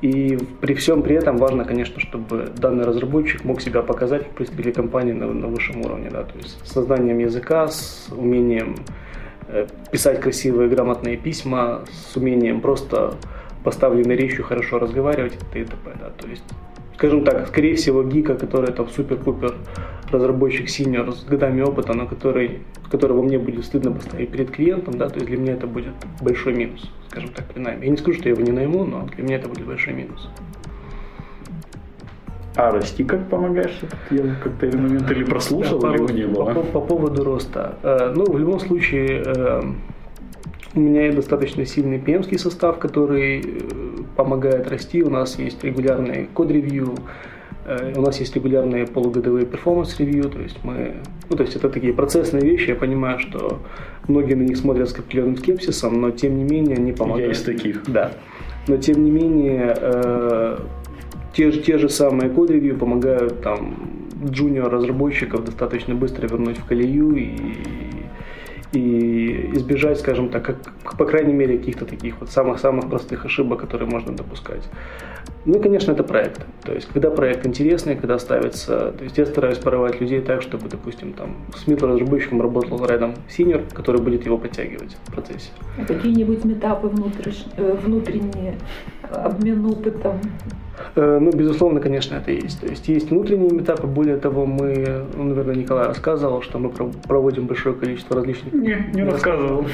И 0.00 0.38
при 0.60 0.74
всем 0.74 1.02
при 1.02 1.16
этом 1.16 1.36
важно, 1.36 1.64
конечно, 1.64 2.00
чтобы 2.00 2.50
данный 2.56 2.84
разработчик 2.84 3.44
мог 3.44 3.60
себя 3.60 3.82
показать 3.82 4.24
как 4.24 4.32
представитель 4.32 4.72
компании 4.72 5.12
на, 5.12 5.26
на 5.26 5.48
высшем 5.48 5.82
уровне. 5.82 6.08
Да, 6.10 6.22
то 6.22 6.38
есть 6.38 6.58
с 6.64 6.72
созданием 6.72 7.18
языка, 7.18 7.68
с 7.68 8.08
умением 8.10 8.76
э, 9.48 9.66
писать 9.90 10.20
красивые, 10.20 10.70
грамотные 10.70 11.18
письма, 11.18 11.82
с 11.90 12.16
умением 12.16 12.62
просто 12.62 13.14
поставленной 13.62 14.16
речью 14.16 14.42
хорошо 14.42 14.78
разговаривать 14.78 15.34
и 15.34 15.64
т.д. 15.64 15.76
Да, 16.00 16.08
то 16.16 16.28
есть 16.28 16.44
скажем 17.00 17.24
так, 17.24 17.48
скорее 17.48 17.76
всего, 17.76 18.02
гика, 18.02 18.34
который 18.34 18.72
там 18.72 18.86
супер-пупер 18.90 19.54
разработчик 20.12 20.68
синьор 20.68 21.14
с 21.14 21.24
годами 21.24 21.62
опыта, 21.62 21.94
но 21.94 22.06
который, 22.06 22.58
которого 22.90 23.22
мне 23.22 23.38
будет 23.38 23.64
стыдно 23.64 23.92
поставить 23.92 24.28
перед 24.30 24.50
клиентом, 24.50 24.98
да, 24.98 25.08
то 25.08 25.14
есть 25.14 25.26
для 25.26 25.38
меня 25.38 25.54
это 25.54 25.66
будет 25.66 25.94
большой 26.20 26.52
минус, 26.52 26.90
скажем 27.08 27.30
так, 27.30 27.46
при 27.46 27.60
найме. 27.62 27.86
Я 27.86 27.90
не 27.92 27.96
скажу, 27.96 28.18
что 28.18 28.28
я 28.28 28.34
его 28.34 28.44
не 28.44 28.52
найму, 28.52 28.84
но 28.84 29.08
для 29.16 29.24
меня 29.24 29.36
это 29.36 29.48
будет 29.48 29.66
большой 29.66 29.94
минус. 29.94 30.28
А 32.56 32.70
расти 32.70 33.02
как 33.02 33.30
помогаешь? 33.30 33.80
Я 34.10 34.34
как-то 34.44 34.66
этот 34.66 34.80
момент 34.80 35.10
или 35.10 35.24
прослушал, 35.24 35.78
да, 35.78 35.94
или 35.94 36.12
не 36.12 36.26
было? 36.26 36.52
По, 36.52 36.60
по 36.60 36.80
поводу 36.82 37.24
роста. 37.24 37.78
Э, 37.82 38.12
ну, 38.14 38.30
в 38.30 38.38
любом 38.38 38.60
случае, 38.60 39.22
э, 39.24 39.62
у 40.74 40.80
меня 40.80 41.04
есть 41.04 41.16
достаточно 41.16 41.64
сильный 41.64 41.96
pm 41.96 42.36
состав, 42.36 42.78
который 42.78 43.40
э, 43.40 43.99
помогает 44.22 44.68
расти. 44.68 45.02
У 45.02 45.10
нас 45.10 45.38
есть 45.38 45.64
регулярный 45.64 46.28
код-ревью, 46.34 46.94
э, 47.64 47.94
у 47.96 48.02
нас 48.02 48.20
есть 48.20 48.34
регулярные 48.36 48.86
полугодовые 48.86 49.46
performance 49.46 49.94
review, 49.94 50.24
то 50.24 50.40
есть 50.40 50.58
мы, 50.62 50.96
ну, 51.30 51.36
то 51.36 51.42
есть 51.42 51.56
это 51.56 51.70
такие 51.70 51.94
процессные 51.94 52.42
вещи, 52.42 52.68
я 52.70 52.74
понимаю, 52.74 53.18
что 53.18 53.60
многие 54.08 54.34
на 54.34 54.42
них 54.42 54.58
смотрят 54.58 54.90
с 54.90 54.98
определенным 54.98 55.36
скепсисом, 55.38 56.00
но 56.00 56.10
тем 56.10 56.36
не 56.36 56.44
менее 56.44 56.76
они 56.76 56.92
помогают. 56.92 57.28
Я 57.28 57.32
из 57.32 57.42
таких. 57.42 57.82
Да. 57.86 58.12
Но 58.68 58.76
тем 58.76 59.04
не 59.04 59.10
менее, 59.10 59.74
э, 59.80 60.58
те, 61.32 61.50
те 61.50 61.78
же 61.78 61.88
самые 61.88 62.28
code 62.28 62.47
review 62.47 62.76
помогают 62.76 63.40
там 63.40 63.74
junior 64.22 64.70
разработчиков 64.70 65.44
достаточно 65.44 65.94
быстро 65.94 66.28
вернуть 66.28 66.58
в 66.58 66.66
колею 66.66 67.16
и 67.16 67.89
и 68.72 69.50
избежать, 69.54 69.98
скажем 69.98 70.28
так, 70.28 70.44
как, 70.44 70.96
по 70.96 71.04
крайней 71.04 71.32
мере, 71.32 71.58
каких-то 71.58 71.84
таких 71.84 72.20
вот 72.20 72.30
самых-самых 72.30 72.88
простых 72.88 73.24
ошибок, 73.24 73.60
которые 73.60 73.88
можно 73.88 74.12
допускать. 74.12 74.68
Ну 75.44 75.58
и, 75.58 75.62
конечно, 75.62 75.92
это 75.92 76.04
проект. 76.04 76.46
То 76.62 76.72
есть, 76.72 76.88
когда 76.92 77.10
проект 77.10 77.46
интересный, 77.46 77.96
когда 77.96 78.18
ставится... 78.18 78.92
То 78.92 79.04
есть, 79.04 79.18
я 79.18 79.26
стараюсь 79.26 79.58
порывать 79.58 80.00
людей 80.00 80.20
так, 80.20 80.42
чтобы, 80.42 80.68
допустим, 80.68 81.14
там, 81.14 81.36
с 81.56 81.66
разработчиком 81.66 82.42
работал 82.42 82.84
рядом 82.86 83.14
синер, 83.28 83.64
который 83.72 84.00
будет 84.00 84.26
его 84.26 84.38
подтягивать 84.38 84.96
в 85.06 85.12
процессе. 85.12 85.50
А 85.78 85.84
какие-нибудь 85.84 86.44
метапы 86.44 86.88
внутренние, 86.88 87.74
внутренние 87.74 88.54
обмен 89.10 89.64
опытом? 89.66 90.20
Э, 90.96 91.18
ну, 91.20 91.30
безусловно, 91.30 91.80
конечно, 91.80 92.16
это 92.16 92.32
есть. 92.32 92.60
То 92.60 92.66
есть 92.66 92.88
есть 92.88 93.10
внутренние 93.10 93.62
этапы. 93.62 93.86
Более 93.86 94.16
того, 94.16 94.46
мы, 94.46 95.04
ну, 95.14 95.24
наверное, 95.24 95.54
Николай 95.54 95.86
рассказывал, 95.86 96.42
что 96.42 96.58
мы 96.58 96.70
проводим 96.70 97.46
большое 97.46 97.74
количество 97.74 98.16
различных... 98.16 98.52
Не, 98.52 98.90
не 98.92 99.04
рассказывал. 99.04 99.66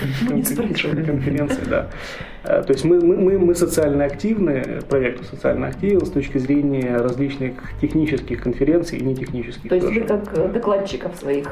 Конференций, 1.04 1.62
да. 1.68 1.88
Э, 2.46 2.62
то 2.62 2.72
есть 2.72 2.84
мы, 2.84 3.00
мы, 3.00 3.38
мы 3.38 3.54
социально 3.54 4.04
активны, 4.04 4.80
проект 4.88 5.24
социально 5.24 5.68
активен 5.68 6.04
с 6.04 6.10
точки 6.10 6.38
зрения 6.38 6.96
различных 6.96 7.54
технических 7.80 8.42
конференций 8.42 8.98
и 8.98 9.04
нетехнических 9.04 9.68
То 9.68 9.74
есть 9.74 9.86
тоже. 9.88 10.00
вы 10.00 10.06
как 10.06 10.52
докладчиков 10.52 11.16
своих? 11.16 11.46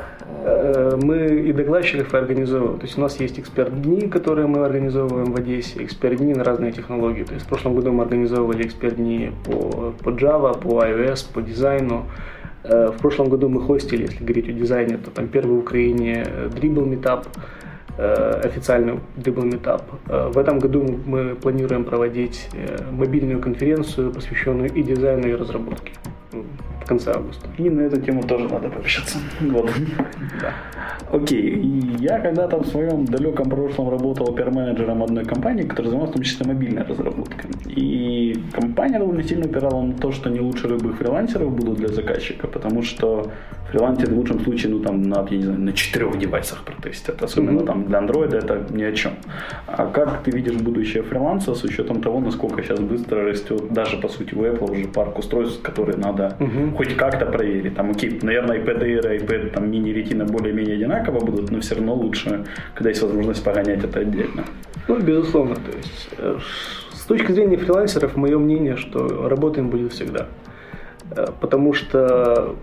Мы 1.02 1.26
и 1.48 1.52
докладчиков 1.52 2.14
организовываем. 2.14 2.78
То 2.78 2.86
есть 2.86 2.98
у 2.98 3.00
нас 3.00 3.18
есть 3.18 3.38
эксперт-дни, 3.38 4.08
которые 4.08 4.46
мы 4.46 4.64
организовываем 4.64 5.32
в 5.32 5.36
Одессе, 5.36 5.82
эксперт-дни 5.82 6.34
на 6.34 6.44
разные 6.44 6.72
технологии. 6.72 7.24
То 7.24 7.34
есть 7.34 7.46
в 7.46 7.48
прошлом 7.48 7.74
году 7.74 7.92
мы 7.92 8.04
организовывали 8.04 8.64
эксперт-дни 8.66 9.32
по, 9.44 9.92
по 10.02 10.10
Java, 10.10 10.58
по 10.58 10.84
iOS, 10.84 11.32
по 11.32 11.42
дизайну. 11.42 12.04
В 12.62 12.96
прошлом 13.02 13.28
году 13.28 13.48
мы 13.48 13.60
хостили, 13.60 14.02
если 14.02 14.24
говорить 14.24 14.48
о 14.48 14.52
дизайне, 14.52 14.96
то 14.96 15.10
там 15.10 15.28
первый 15.28 15.56
в 15.56 15.58
Украине 15.58 16.24
Dribble 16.54 16.88
Meetup, 16.88 17.26
Э, 17.96 18.40
официальный 18.42 18.98
Dribble 19.16 19.48
Meetup. 19.48 19.82
Э, 20.08 20.28
в 20.28 20.36
этом 20.36 20.58
году 20.58 20.84
мы 21.06 21.36
планируем 21.36 21.84
проводить 21.84 22.48
э, 22.52 22.90
мобильную 22.90 23.40
конференцию, 23.40 24.12
посвященную 24.12 24.72
и 24.74 24.82
дизайну, 24.82 25.28
и 25.28 25.34
разработке 25.34 25.92
в 26.84 26.86
конце 26.86 27.12
августа. 27.12 27.48
И 27.58 27.70
на 27.70 27.82
эту 27.82 28.00
тему 28.00 28.22
тоже 28.22 28.48
надо 28.48 28.68
пообщаться. 28.68 29.18
Вот. 29.40 29.70
Да. 30.40 30.52
Окей, 31.10 31.60
я 32.00 32.18
когда-то 32.18 32.58
в 32.58 32.66
своем 32.66 33.04
далеком 33.04 33.48
прошлом 33.48 33.88
работал 33.88 34.34
пиар-менеджером 34.34 35.02
одной 35.02 35.24
компании, 35.24 35.62
которая 35.62 35.90
занималась 35.90 36.10
в 36.10 36.14
том 36.14 36.22
числе 36.22 36.46
мобильной 36.46 36.82
разработкой. 36.82 37.50
И 37.66 38.36
компания 38.52 38.98
довольно 38.98 39.22
сильно 39.22 39.46
упирала 39.46 39.82
на 39.82 39.94
то, 39.94 40.12
что 40.12 40.30
не 40.30 40.40
лучше 40.40 40.68
любых 40.68 40.96
фрилансеров 40.96 41.54
будут 41.54 41.78
для 41.78 41.88
заказчика, 41.88 42.46
потому 42.46 42.82
что 42.82 43.30
фрилансер 43.70 44.10
в 44.10 44.16
лучшем 44.16 44.40
случае, 44.40 44.72
ну 44.72 44.80
там, 44.80 45.02
на, 45.02 45.26
я 45.30 45.36
не 45.36 45.42
знаю, 45.42 45.60
на 45.60 45.72
четырех 45.72 46.18
девайсах 46.18 46.64
протестит, 46.64 47.22
особенно 47.22 47.60
mm-hmm. 47.60 47.66
там 47.66 47.84
для 47.86 47.98
андроида 47.98 48.36
это 48.38 48.66
ни 48.70 48.82
о 48.82 48.92
чем. 48.92 49.12
А 49.66 49.86
как 49.86 50.22
ты 50.22 50.30
видишь 50.30 50.54
будущее 50.54 51.02
фриланса 51.02 51.54
с 51.54 51.64
учетом 51.64 52.00
того, 52.00 52.20
насколько 52.20 52.62
сейчас 52.62 52.80
быстро 52.80 53.24
растет, 53.24 53.72
даже 53.72 53.96
по 53.96 54.08
сути 54.08 54.34
у 54.34 54.44
Apple 54.44 54.70
уже 54.70 54.88
парк 54.88 55.18
устройств, 55.18 55.62
которые 55.62 55.96
надо 55.96 56.23
mm-hmm. 56.38 56.76
хоть 56.76 56.96
как-то 56.96 57.26
проверить. 57.26 57.74
Там, 57.74 57.90
окей, 57.90 58.18
наверное, 58.22 58.58
iPad 58.58 58.82
Air 58.82 59.16
и 59.16 59.18
iPad 59.18 59.50
там, 59.50 59.70
мини-ретина 59.70 60.24
более-менее 60.24 60.76
одинаково 60.76 61.20
будут, 61.20 61.50
но 61.50 61.60
все 61.60 61.74
равно 61.76 61.94
лучше, 61.94 62.44
когда 62.74 62.90
есть 62.90 63.02
возможность 63.02 63.44
погонять 63.44 63.84
это 63.84 64.00
отдельно. 64.00 64.44
Ну, 64.88 65.00
безусловно, 65.00 65.54
то 65.54 65.76
есть 65.76 66.08
э, 66.18 66.38
с 66.92 67.06
точки 67.06 67.32
зрения 67.32 67.56
фрилансеров, 67.56 68.16
мое 68.16 68.38
мнение, 68.38 68.76
что 68.76 69.28
работаем 69.28 69.70
будет 69.70 69.92
всегда. 69.92 70.26
Э, 71.10 71.26
потому 71.40 71.72
что 71.72 72.56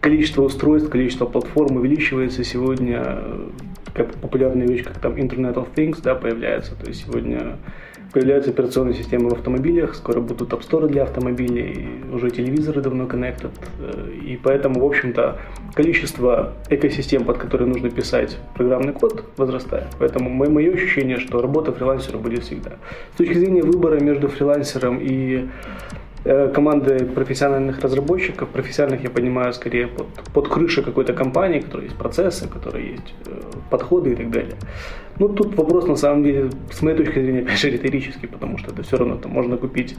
количество 0.00 0.42
устройств, 0.42 0.90
количество 0.90 1.26
платформ 1.26 1.76
увеличивается 1.76 2.44
сегодня, 2.44 3.18
как 3.94 4.14
популярная 4.14 4.66
вещь, 4.66 4.84
как 4.84 4.98
там 4.98 5.14
Internet 5.14 5.54
of 5.54 5.68
Things, 5.74 6.00
да, 6.02 6.14
появляется. 6.14 6.74
То 6.74 6.86
есть 6.88 7.06
сегодня 7.06 7.58
появляются 8.12 8.50
операционные 8.50 8.94
системы 8.94 9.30
в 9.30 9.34
автомобилях, 9.34 9.94
скоро 9.94 10.20
будут 10.20 10.50
Store 10.50 10.88
для 10.88 11.04
автомобилей, 11.04 11.88
уже 12.12 12.30
телевизоры 12.30 12.80
давно 12.80 13.04
connected. 13.04 13.50
И 14.24 14.38
поэтому, 14.42 14.80
в 14.80 14.84
общем-то, 14.84 15.38
количество 15.74 16.52
экосистем, 16.68 17.24
под 17.24 17.38
которые 17.38 17.68
нужно 17.68 17.90
писать 17.90 18.36
программный 18.54 18.92
код, 18.92 19.24
возрастает. 19.36 19.86
Поэтому 19.98 20.30
мое 20.30 20.72
ощущение, 20.72 21.18
что 21.18 21.40
работа 21.40 21.72
фрилансера 21.72 22.18
будет 22.18 22.44
всегда. 22.44 22.72
С 23.14 23.18
точки 23.18 23.34
зрения 23.34 23.62
выбора 23.62 24.00
между 24.00 24.28
фрилансером 24.28 24.98
и 25.00 25.20
Э, 25.30 25.99
команды 26.24 27.06
профессиональных 27.06 27.80
разработчиков, 27.80 28.48
профессиональных 28.48 29.04
я 29.04 29.10
понимаю 29.10 29.52
скорее 29.52 29.86
под, 29.86 30.06
под 30.34 30.48
крышей 30.48 30.84
какой-то 30.84 31.14
компании, 31.14 31.60
которая 31.60 31.86
есть 31.86 31.96
процессы, 31.96 32.46
которые 32.46 32.92
есть 32.92 33.14
э, 33.26 33.40
подходы 33.70 34.12
и 34.12 34.16
так 34.16 34.30
далее. 34.30 34.56
Ну, 35.18 35.28
тут 35.28 35.56
вопрос, 35.56 35.86
на 35.86 35.96
самом 35.96 36.22
деле, 36.24 36.50
с 36.70 36.82
моей 36.82 36.96
точки 36.96 37.20
зрения, 37.20 37.40
опять 37.40 37.58
же, 37.58 37.70
риторический, 37.70 38.26
потому 38.26 38.58
что 38.58 38.72
это 38.72 38.82
все 38.82 38.96
равно 38.96 39.16
там 39.16 39.32
можно 39.32 39.56
купить 39.56 39.96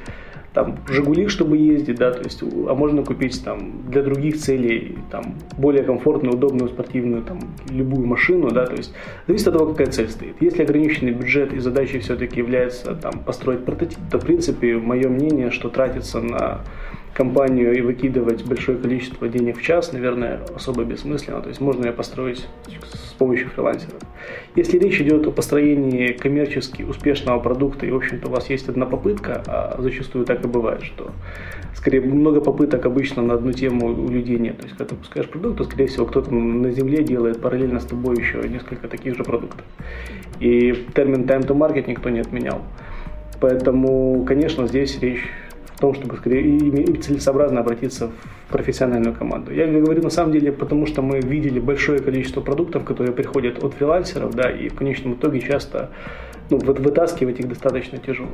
там 0.54 0.80
Жигули, 0.88 1.28
чтобы 1.28 1.58
ездить, 1.58 1.98
да, 1.98 2.12
то 2.12 2.24
есть, 2.24 2.42
а 2.44 2.76
можно 2.76 3.04
купить 3.04 3.42
там 3.44 3.84
для 3.90 4.04
других 4.04 4.38
целей 4.38 4.98
там 5.10 5.36
более 5.58 5.84
комфортную, 5.84 6.36
удобную, 6.36 6.70
спортивную, 6.70 7.24
там 7.24 7.40
любую 7.70 8.06
машину, 8.06 8.52
да, 8.52 8.66
то 8.66 8.76
есть 8.76 8.94
зависит 9.28 9.48
от 9.48 9.54
того, 9.54 9.72
какая 9.72 9.88
цель 9.88 10.10
стоит. 10.10 10.36
Если 10.42 10.64
ограниченный 10.64 11.12
бюджет 11.14 11.54
и 11.54 11.60
задачей 11.60 12.00
все-таки 12.00 12.40
является 12.40 12.96
там 12.96 13.20
построить 13.20 13.64
прототип, 13.64 14.00
то 14.12 14.20
в 14.20 14.26
принципе 14.26 14.78
мое 14.78 15.08
мнение, 15.08 15.52
что 15.52 15.70
тратится 15.70 16.20
на 16.20 16.62
компанию 17.22 17.78
и 17.78 17.82
выкидывать 17.82 18.44
большое 18.46 18.80
количество 18.80 19.28
денег 19.28 19.60
в 19.60 19.62
час, 19.62 19.94
наверное, 19.94 20.40
особо 20.56 20.84
бессмысленно. 20.84 21.40
То 21.40 21.50
есть 21.50 21.62
можно 21.62 21.86
ее 21.86 21.92
построить 21.92 22.48
с 22.82 23.14
помощью 23.14 23.50
фрилансера. 23.50 23.94
Если 24.56 24.80
речь 24.80 25.00
идет 25.00 25.28
о 25.28 25.32
построении 25.32 26.14
коммерчески 26.14 26.82
успешного 26.82 27.40
продукта, 27.40 27.86
и, 27.86 27.92
в 27.92 27.98
общем-то, 27.98 28.28
у 28.28 28.32
вас 28.32 28.50
есть 28.50 28.68
одна 28.70 28.88
попытка, 28.88 29.44
а 29.46 29.80
зачастую 29.80 30.26
так 30.26 30.44
и 30.44 30.48
бывает, 30.48 30.82
что 30.82 31.12
скорее 31.76 32.02
много 32.02 32.42
попыток 32.42 32.88
обычно 32.88 33.22
на 33.22 33.36
одну 33.36 33.52
тему 33.52 33.86
у 33.90 34.10
людей 34.10 34.40
нет. 34.40 34.58
То 34.58 34.64
есть, 34.64 34.76
когда 34.76 34.90
ты 34.90 34.96
пускаешь 34.96 35.30
продукт, 35.30 35.58
то, 35.60 35.64
скорее 35.66 35.86
всего, 35.86 36.08
кто-то 36.08 36.34
на 36.34 36.72
земле 36.72 37.04
делает 37.04 37.40
параллельно 37.40 37.80
с 37.80 37.86
тобой 37.86 38.18
еще 38.18 38.42
несколько 38.50 38.88
таких 38.88 39.16
же 39.16 39.24
продуктов. 39.24 39.64
И 40.40 40.74
термин 40.96 41.26
time 41.26 41.46
to 41.46 41.56
market 41.56 41.88
никто 41.88 42.10
не 42.10 42.22
отменял. 42.22 42.62
Поэтому, 43.40 44.26
конечно, 44.26 44.66
здесь 44.66 45.00
речь 45.02 45.30
том, 45.82 45.96
чтобы 45.96 46.16
скорее 46.16 46.96
целесообразно 46.98 47.60
обратиться 47.60 48.12
в 48.48 48.52
профессиональную 48.52 49.14
команду. 49.16 49.52
Я 49.52 49.68
говорю 49.68 50.02
на 50.04 50.10
самом 50.10 50.32
деле, 50.32 50.52
потому 50.52 50.86
что 50.86 51.02
мы 51.02 51.20
видели 51.20 51.60
большое 51.60 52.00
количество 52.00 52.42
продуктов, 52.42 52.86
которые 52.86 53.14
приходят 53.14 53.64
от 53.64 53.74
фрилансеров, 53.74 54.34
да, 54.34 54.50
и 54.50 54.70
в 54.70 54.76
конечном 54.76 55.16
итоге 55.16 55.42
часто 55.42 55.90
ну, 56.50 56.58
вытаскивать 56.60 57.40
их 57.40 57.50
достаточно 57.50 57.98
тяжело. 57.98 58.30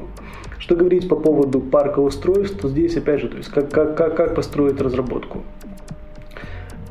Что 0.60 0.76
говорить 0.76 1.08
по 1.08 1.16
поводу 1.16 1.62
парка 1.62 2.00
устройств, 2.00 2.60
то 2.60 2.68
здесь 2.68 2.98
опять 2.98 3.22
же, 3.22 3.30
то 3.30 3.38
есть 3.38 3.50
как, 3.50 3.72
как, 3.72 3.96
как, 3.96 4.16
как 4.16 4.36
построить 4.36 4.82
разработку. 4.82 5.44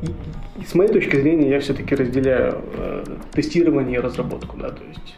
И, 0.02 0.06
и 0.60 0.64
с 0.64 0.74
моей 0.74 0.90
точки 0.90 1.16
зрения 1.16 1.50
я 1.50 1.60
все-таки 1.60 1.94
разделяю 1.94 2.62
э, 2.78 3.04
тестирование 3.32 3.98
и 3.98 4.00
разработку, 4.00 4.56
да, 4.56 4.70
то 4.70 4.82
есть 4.88 5.16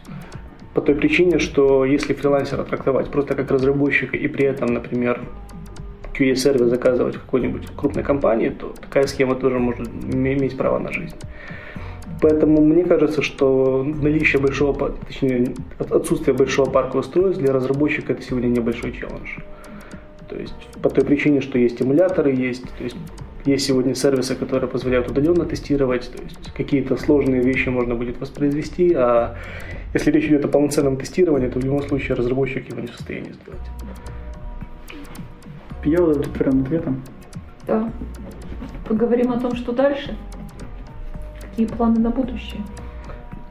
по 0.78 0.82
той 0.82 0.94
причине, 0.94 1.40
что 1.40 1.84
если 1.84 2.14
фрилансера 2.14 2.62
трактовать 2.62 3.10
просто 3.10 3.34
как 3.34 3.50
разработчика 3.50 4.16
и 4.16 4.28
при 4.28 4.44
этом, 4.44 4.68
например, 4.74 5.20
QA-сервис 6.16 6.68
заказывать 6.68 7.16
в 7.16 7.20
какой-нибудь 7.20 7.66
крупной 7.76 8.04
компании, 8.04 8.50
то 8.50 8.72
такая 8.80 9.08
схема 9.08 9.34
тоже 9.34 9.58
может 9.58 9.88
иметь 9.88 10.56
право 10.56 10.78
на 10.78 10.92
жизнь. 10.92 11.16
Поэтому 12.22 12.64
мне 12.64 12.84
кажется, 12.84 13.22
что 13.22 13.82
наличие 13.82 14.40
большого, 14.40 14.92
точнее, 14.92 15.52
отсутствие 15.78 16.36
большого 16.36 16.70
парка 16.70 16.98
устройств 16.98 17.42
для 17.42 17.52
разработчика 17.52 18.12
это 18.12 18.22
сегодня 18.22 18.46
небольшой 18.46 18.92
челлендж. 18.92 19.40
То 20.28 20.36
есть 20.36 20.54
по 20.80 20.90
той 20.90 21.04
причине, 21.04 21.40
что 21.40 21.58
есть 21.58 21.82
эмуляторы, 21.82 22.32
есть, 22.32 22.62
то 22.78 22.84
есть 22.84 22.96
есть 23.48 23.66
сегодня 23.66 23.94
сервисы, 23.94 24.34
которые 24.34 24.68
позволяют 24.68 25.10
удаленно 25.10 25.44
тестировать, 25.44 26.10
то 26.10 26.22
есть 26.22 26.52
какие-то 26.52 26.96
сложные 26.96 27.42
вещи 27.42 27.68
можно 27.68 27.94
будет 27.94 28.20
воспроизвести, 28.20 28.92
а 28.94 29.36
если 29.94 30.10
речь 30.10 30.24
идет 30.24 30.44
о 30.44 30.48
полноценном 30.48 30.96
тестировании, 30.96 31.48
то 31.48 31.58
в 31.58 31.64
любом 31.64 31.82
случае 31.82 32.16
разработчик 32.16 32.68
его 32.68 32.80
не 32.80 32.86
в 32.86 32.94
состоянии 32.94 33.32
сделать. 33.32 33.60
Я 35.84 35.98
прям 36.38 36.62
ответом. 36.62 37.02
Да. 37.66 37.90
Поговорим 38.86 39.32
о 39.32 39.40
том, 39.40 39.54
что 39.54 39.72
дальше. 39.72 40.16
Какие 41.40 41.66
планы 41.66 42.00
на 42.00 42.10
будущее? 42.10 42.60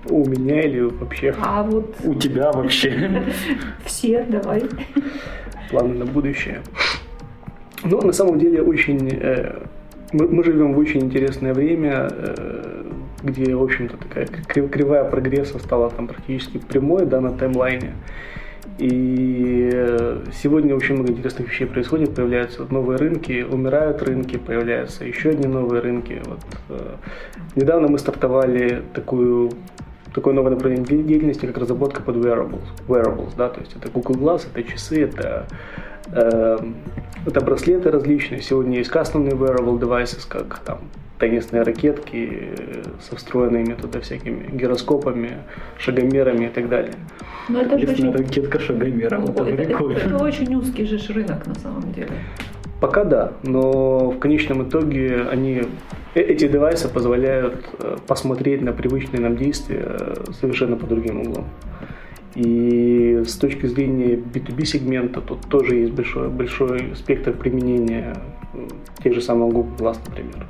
У 0.10 0.26
меня 0.26 0.62
или 0.62 0.82
вообще? 0.82 1.36
А 1.42 1.64
вот... 1.64 1.96
У 2.04 2.16
тебя 2.16 2.52
вообще. 2.52 3.24
Все, 3.86 4.24
давай. 4.24 4.64
Планы 5.70 5.96
на 5.96 6.06
будущее. 6.06 6.62
Ну, 7.84 8.02
на 8.02 8.14
самом 8.14 8.40
деле, 8.40 8.62
очень... 8.62 9.10
Э, 9.12 9.66
мы, 10.14 10.28
мы 10.28 10.44
живем 10.44 10.74
в 10.74 10.78
очень 10.78 11.02
интересное 11.02 11.54
время. 11.54 12.08
Э, 12.12 12.84
где, 13.24 13.56
в 13.56 13.64
общем-то, 13.64 13.98
такая 13.98 14.28
кривая 14.68 15.04
прогресса 15.04 15.60
стала 15.60 15.90
там 15.90 16.08
практически 16.08 16.60
прямой, 16.60 17.06
да, 17.06 17.20
на 17.20 17.32
таймлайне. 17.32 17.94
И 18.78 19.72
э, 19.74 20.20
сегодня 20.32 20.76
очень 20.76 20.96
много 20.96 21.12
интересных 21.12 21.50
вещей 21.50 21.66
происходит, 21.66 22.14
появляются 22.14 22.66
новые 22.70 22.98
рынки, 22.98 23.44
умирают 23.50 24.04
рынки, 24.04 24.38
появляются 24.38 25.04
еще 25.04 25.32
одни 25.32 25.48
новые 25.48 25.82
рынки. 25.82 26.22
Вот, 26.26 26.40
э, 26.70 26.96
недавно 27.56 27.88
мы 27.88 27.98
стартовали 27.98 28.84
такую 28.94 29.52
такое 30.14 30.34
новое 30.34 30.52
направление 30.52 30.86
деятельности, 30.86 31.46
как 31.46 31.58
разработка 31.58 32.02
под 32.02 32.18
wearables. 32.18 32.66
wearables 32.88 33.32
да, 33.38 33.50
то 33.50 33.60
есть 33.60 33.76
это 33.76 33.90
Google 33.90 34.16
Glass, 34.16 34.48
это 34.52 34.64
часы, 34.64 35.04
это, 35.04 35.48
это 36.12 37.42
браслеты 37.42 37.92
различные. 37.92 38.42
Сегодня 38.42 38.78
есть 38.78 38.90
кастомные 38.90 39.34
wearable 39.34 39.80
devices, 39.80 40.26
как 40.28 40.60
там 40.60 40.80
теннисные 41.20 41.64
ракетки 41.64 42.50
со 43.02 43.16
встроенными 43.16 43.74
туда 43.74 44.00
всякими 44.00 44.50
гироскопами, 44.52 45.38
шагомерами 45.78 46.46
и 46.46 46.50
так 46.50 46.70
далее. 46.70 46.94
Но 47.50 47.62
это 47.62 47.80
же 47.80 47.88
очень... 47.88 48.12
ракетка 48.12 48.60
шагомером, 48.60 49.26
это, 49.26 49.44
это, 49.44 49.62
это, 49.64 49.84
это 49.92 50.18
очень 50.18 50.54
узкий 50.56 50.86
же 50.86 50.98
рынок 51.14 51.46
на 51.48 51.56
самом 51.56 51.92
деле. 51.94 52.12
Пока 52.80 53.04
да, 53.06 53.34
но 53.42 54.12
в 54.12 54.20
конечном 54.20 54.68
итоге 54.68 55.26
они, 55.32 55.64
э, 56.14 56.22
эти 56.22 56.48
девайсы 56.48 56.88
позволяют 56.88 57.66
э, 57.80 57.98
посмотреть 58.06 58.62
на 58.62 58.72
привычные 58.72 59.20
нам 59.20 59.36
действия 59.36 59.84
э, 59.84 60.14
совершенно 60.40 60.76
по 60.76 60.86
другим 60.86 61.22
углом. 61.22 61.46
И 62.38 63.24
с 63.26 63.36
точки 63.36 63.66
зрения 63.66 64.16
B2B 64.16 64.64
сегмента 64.66 65.22
тут 65.22 65.42
тоже 65.50 65.76
есть 65.78 65.94
большой, 65.94 66.30
большой 66.30 66.96
спектр 66.96 67.34
применения 67.34 68.16
тех 69.04 69.16
же 69.16 69.22
самых 69.22 69.52
Google 69.54 69.72
Glass, 69.80 69.98
например. 70.08 70.46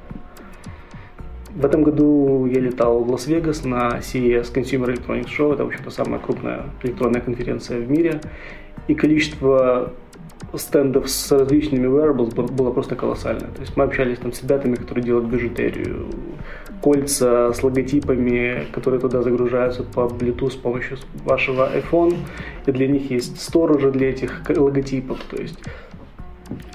В 1.56 1.66
этом 1.66 1.84
году 1.84 2.46
я 2.46 2.60
летал 2.60 3.02
в 3.06 3.10
Лас-Вегас 3.10 3.64
на 3.64 4.00
CES 4.00 4.54
Consumer 4.54 4.94
Electronics 4.94 5.28
Show. 5.28 5.54
Это, 5.54 5.64
в 5.64 5.68
общем-то, 5.68 5.90
самая 5.90 6.20
крупная 6.20 6.66
электронная 6.84 7.22
конференция 7.22 7.80
в 7.80 7.90
мире. 7.90 8.20
И 8.90 8.94
количество 8.94 9.94
стендов 10.56 11.10
с 11.10 11.32
различными 11.32 11.88
wearables 11.88 12.36
было 12.52 12.72
просто 12.72 12.96
колоссальное. 12.96 13.50
То 13.52 13.62
есть 13.62 13.78
мы 13.78 13.86
общались 13.86 14.18
там 14.18 14.34
с 14.34 14.44
ребятами, 14.44 14.76
которые 14.76 15.06
делают 15.06 15.28
бижутерию, 15.28 16.08
кольца 16.82 17.54
с 17.54 17.64
логотипами, 17.64 18.68
которые 18.72 19.00
туда 19.00 19.22
загружаются 19.22 19.84
по 19.84 20.02
Bluetooth 20.02 20.52
с 20.52 20.56
помощью 20.56 20.98
вашего 21.26 21.70
iPhone. 21.76 22.16
И 22.66 22.72
для 22.72 22.88
них 22.88 23.12
есть 23.12 23.42
сторожи 23.42 23.92
для 23.92 24.10
этих 24.10 24.42
логотипов. 24.50 25.20
То 25.30 25.42
есть 25.42 25.60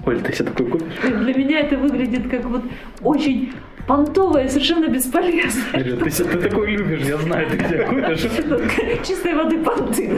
Оль, 0.04 0.20
ты 0.20 0.32
себе 0.32 0.50
такой 0.50 0.66
купишь? 0.66 1.00
Для 1.02 1.34
меня 1.34 1.60
это 1.60 1.76
выглядит 1.76 2.28
как 2.28 2.44
вот 2.44 2.62
очень 3.02 3.52
понтовая, 3.86 4.48
совершенно 4.48 4.88
бесполезная. 4.88 5.84
Ты, 5.84 6.10
ты 6.10 6.38
такой 6.38 6.70
любишь, 6.70 7.00
я 7.06 7.18
знаю, 7.18 7.46
ты 7.50 7.56
где 7.56 7.78
купишь. 7.84 9.06
Чистой 9.06 9.34
воды 9.34 9.58
понты. 9.58 10.10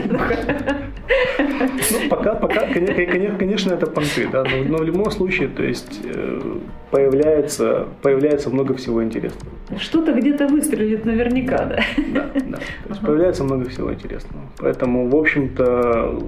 Ну, 1.91 2.09
пока, 2.09 2.35
пока, 2.35 2.67
конечно, 2.67 3.73
это 3.73 3.85
понты, 3.85 4.27
да, 4.31 4.43
но, 4.43 4.63
но 4.63 4.77
в 4.77 4.83
любом 4.83 5.11
случае, 5.11 5.49
то 5.49 5.63
есть 5.63 6.01
э, 6.03 6.41
появляется, 6.89 7.87
появляется 8.01 8.49
много 8.49 8.73
всего 8.73 9.03
интересного. 9.03 9.51
Что-то 9.79 10.13
где-то 10.13 10.47
выстрелит 10.47 11.05
наверняка, 11.05 11.65
да? 11.65 11.83
Да, 12.13 12.29
да. 12.33 12.57
То 12.57 12.89
есть 12.89 13.01
появляется 13.01 13.43
много 13.43 13.69
всего 13.69 13.93
интересного. 13.93 14.43
Поэтому, 14.57 15.07
в 15.09 15.15
общем-то, 15.15 16.23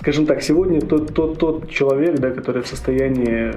скажем 0.00 0.26
так, 0.26 0.42
сегодня 0.42 0.80
тот, 0.80 1.14
тот, 1.14 1.38
тот 1.38 1.70
человек, 1.70 2.18
да, 2.18 2.30
который 2.30 2.62
в 2.62 2.66
состоянии 2.66 3.52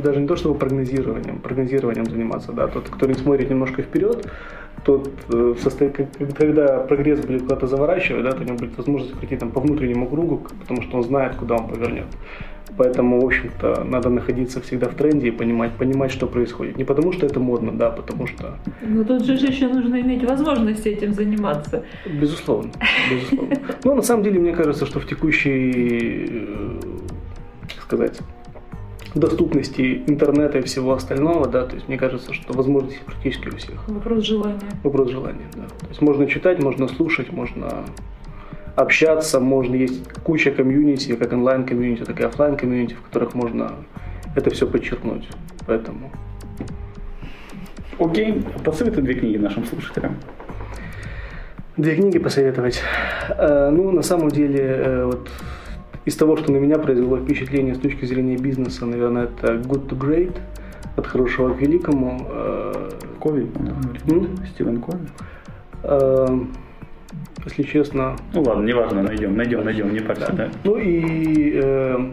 даже 0.00 0.20
не 0.20 0.26
то 0.26 0.34
чтобы 0.36 0.58
прогнозированием, 0.58 1.38
прогнозированием 1.38 1.95
заниматься, 2.04 2.52
да, 2.52 2.66
тот, 2.66 2.88
кто 2.90 3.06
не 3.06 3.14
смотрит 3.14 3.48
немножко 3.48 3.82
вперед, 3.82 4.30
тот, 4.84 5.10
э, 5.32 5.54
когда 6.38 6.78
прогресс 6.78 7.20
будет 7.20 7.42
куда-то 7.42 7.66
заворачивать, 7.66 8.24
да, 8.24 8.32
то 8.32 8.42
у 8.42 8.44
него 8.44 8.56
будет 8.56 8.76
возможность 8.76 9.14
прийти 9.14 9.36
там 9.36 9.50
по 9.50 9.60
внутреннему 9.60 10.06
кругу, 10.06 10.42
потому 10.60 10.82
что 10.82 10.98
он 10.98 11.04
знает, 11.04 11.34
куда 11.36 11.56
он 11.56 11.68
повернет. 11.68 12.06
Поэтому, 12.76 13.20
в 13.20 13.24
общем-то, 13.24 13.84
надо 13.84 14.10
находиться 14.10 14.60
всегда 14.60 14.88
в 14.88 14.94
тренде 14.94 15.28
и 15.28 15.30
понимать, 15.30 15.72
понимать, 15.72 16.12
что 16.12 16.26
происходит. 16.26 16.76
Не 16.76 16.84
потому, 16.84 17.12
что 17.12 17.24
это 17.24 17.40
модно, 17.40 17.72
да, 17.72 17.90
потому 17.90 18.26
что... 18.26 18.58
Но 18.82 19.04
тут 19.04 19.24
же 19.24 19.32
еще 19.32 19.68
нужно 19.68 20.00
иметь 20.00 20.24
возможность 20.24 20.86
этим 20.86 21.14
заниматься. 21.14 21.84
Безусловно, 22.04 22.72
безусловно. 23.10 23.56
Но 23.84 23.94
на 23.94 24.02
самом 24.02 24.24
деле, 24.24 24.40
мне 24.40 24.52
кажется, 24.52 24.84
что 24.84 25.00
в 25.00 25.06
текущей, 25.06 26.26
э, 26.28 26.80
как 27.74 27.82
сказать, 27.82 28.20
доступности 29.16 30.02
интернета 30.06 30.58
и 30.58 30.62
всего 30.62 30.92
остального, 30.92 31.48
да, 31.48 31.64
то 31.64 31.74
есть 31.74 31.88
мне 31.88 31.96
кажется, 31.96 32.32
что 32.34 32.52
возможности 32.52 33.00
практически 33.04 33.48
у 33.48 33.56
всех. 33.56 33.88
Вопрос 33.88 34.24
желания. 34.24 34.70
Вопрос 34.84 35.10
желания, 35.10 35.46
да. 35.54 35.62
То 35.62 35.88
есть 35.88 36.02
можно 36.02 36.26
читать, 36.26 36.62
можно 36.62 36.86
слушать, 36.88 37.32
можно 37.32 37.84
общаться, 38.76 39.40
можно 39.40 39.74
есть 39.74 40.06
куча 40.22 40.50
комьюнити, 40.50 41.16
как 41.16 41.32
онлайн-комьюнити, 41.32 42.04
так 42.04 42.20
и 42.20 42.24
офлайн 42.24 42.56
комьюнити, 42.56 42.94
в 42.94 43.02
которых 43.02 43.34
можно 43.34 43.72
это 44.34 44.50
все 44.50 44.66
почерпнуть. 44.66 45.28
Поэтому. 45.66 46.10
Окей, 47.98 48.44
посоветуй 48.64 49.02
две 49.02 49.14
книги 49.14 49.38
нашим 49.38 49.64
слушателям. 49.64 50.16
Две 51.78 51.94
книги 51.94 52.18
посоветовать. 52.18 52.82
Э, 53.30 53.70
ну, 53.70 53.90
на 53.90 54.02
самом 54.02 54.30
деле, 54.30 54.60
э, 54.62 55.04
вот 55.04 55.28
из 56.06 56.16
того, 56.16 56.36
что 56.36 56.50
на 56.50 56.56
меня 56.56 56.78
произвело 56.78 57.18
впечатление 57.18 57.74
с 57.74 57.78
точки 57.78 58.06
зрения 58.06 58.38
бизнеса, 58.38 58.86
наверное, 58.86 59.24
это 59.24 59.54
Good 59.54 59.88
to 59.88 59.98
Great, 59.98 60.36
от 60.96 61.06
хорошего 61.06 61.52
к 61.52 61.60
великому. 61.60 62.26
Э, 62.30 62.90
Кови, 63.20 63.46
Стивен 64.54 64.80
Кови 64.80 65.00
если 67.46 67.62
честно. 67.62 68.16
Ну 68.34 68.42
ладно, 68.42 68.66
неважно, 68.66 69.02
найдем, 69.02 69.36
найдем, 69.36 69.64
найдем, 69.64 69.92
не 69.92 70.00
парься, 70.00 70.32
да. 70.32 70.46
да? 70.46 70.50
Ну 70.64 70.76
и 70.76 71.52
э, 71.54 72.12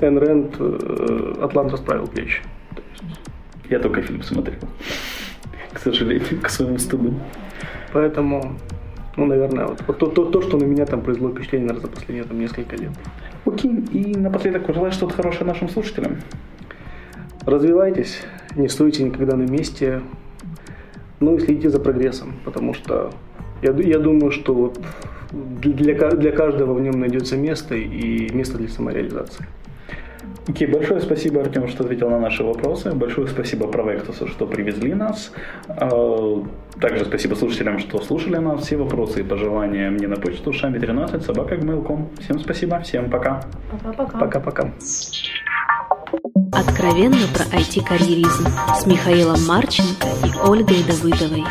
Эн 0.00 0.18
Рэнд 0.18 0.56
э, 0.58 1.34
«Атлант 1.42 1.72
расправил 1.72 2.06
плечи». 2.06 2.42
Я 3.68 3.78
только 3.78 4.02
фильм 4.02 4.22
смотрел. 4.22 4.60
К 5.72 5.78
сожалению, 5.78 6.40
к 6.42 6.48
своему 6.48 6.78
стыду. 6.78 7.14
Поэтому, 7.92 8.56
ну, 9.16 9.26
наверное, 9.26 9.66
вот, 9.66 9.82
вот 9.86 9.98
то, 9.98 10.06
то, 10.06 10.24
то, 10.24 10.42
что 10.42 10.56
на 10.56 10.64
меня 10.64 10.86
там 10.86 11.02
произвело 11.02 11.30
впечатление, 11.30 11.68
наверное, 11.68 11.88
за 11.88 11.94
последние 11.94 12.24
там, 12.24 12.38
несколько 12.38 12.76
лет. 12.76 12.90
Окей, 13.44 13.72
и 13.92 14.16
напоследок 14.16 14.66
пожелай 14.66 14.90
что-то 14.92 15.14
хорошее 15.14 15.46
нашим 15.46 15.68
слушателям. 15.68 16.18
Развивайтесь, 17.44 18.20
не 18.56 18.68
стойте 18.68 19.02
никогда 19.02 19.36
на 19.36 19.42
месте, 19.42 20.00
ну 21.20 21.36
и 21.36 21.40
следите 21.40 21.70
за 21.70 21.80
прогрессом, 21.80 22.34
потому 22.44 22.72
что 22.72 23.12
я, 23.62 23.72
я 23.72 23.98
думаю, 23.98 24.30
что 24.30 24.54
вот 24.54 24.80
для, 25.32 25.94
для 26.10 26.32
каждого 26.32 26.74
в 26.74 26.80
нем 26.80 27.00
найдется 27.00 27.36
место 27.36 27.74
и 27.74 28.32
место 28.32 28.58
для 28.58 28.68
самореализации. 28.68 29.46
Окей, 30.48 30.66
okay, 30.66 30.72
большое 30.72 31.00
спасибо, 31.00 31.40
Артем, 31.40 31.68
что 31.68 31.84
ответил 31.84 32.10
на 32.10 32.18
наши 32.18 32.42
вопросы. 32.42 32.90
Большое 32.92 33.28
спасибо 33.28 33.68
Провектусу, 33.68 34.26
что 34.26 34.46
привезли 34.46 34.92
нас. 34.92 35.32
А, 35.68 36.44
также 36.80 37.04
спасибо 37.04 37.34
слушателям, 37.34 37.78
что 37.78 38.00
слушали 38.02 38.36
нас. 38.36 38.62
Все 38.62 38.76
вопросы 38.76 39.20
и 39.20 39.22
пожелания 39.22 39.90
мне 39.90 40.08
на 40.08 40.16
почту 40.16 40.52
шами 40.52 40.78
13 40.78 41.22
собака 41.22 41.56
Всем 42.20 42.40
спасибо, 42.40 42.80
всем 42.80 43.08
пока. 43.08 43.42
Пока-пока. 43.70 44.18
Пока-пока. 44.18 44.72
Откровенно 46.52 47.26
про 47.32 47.44
IT-карьеризм 47.56 48.46
с 48.74 48.86
Михаилом 48.86 49.46
Марченко 49.46 50.08
и 50.24 50.48
Ольгой 50.48 50.82
Давыдовой. 50.86 51.44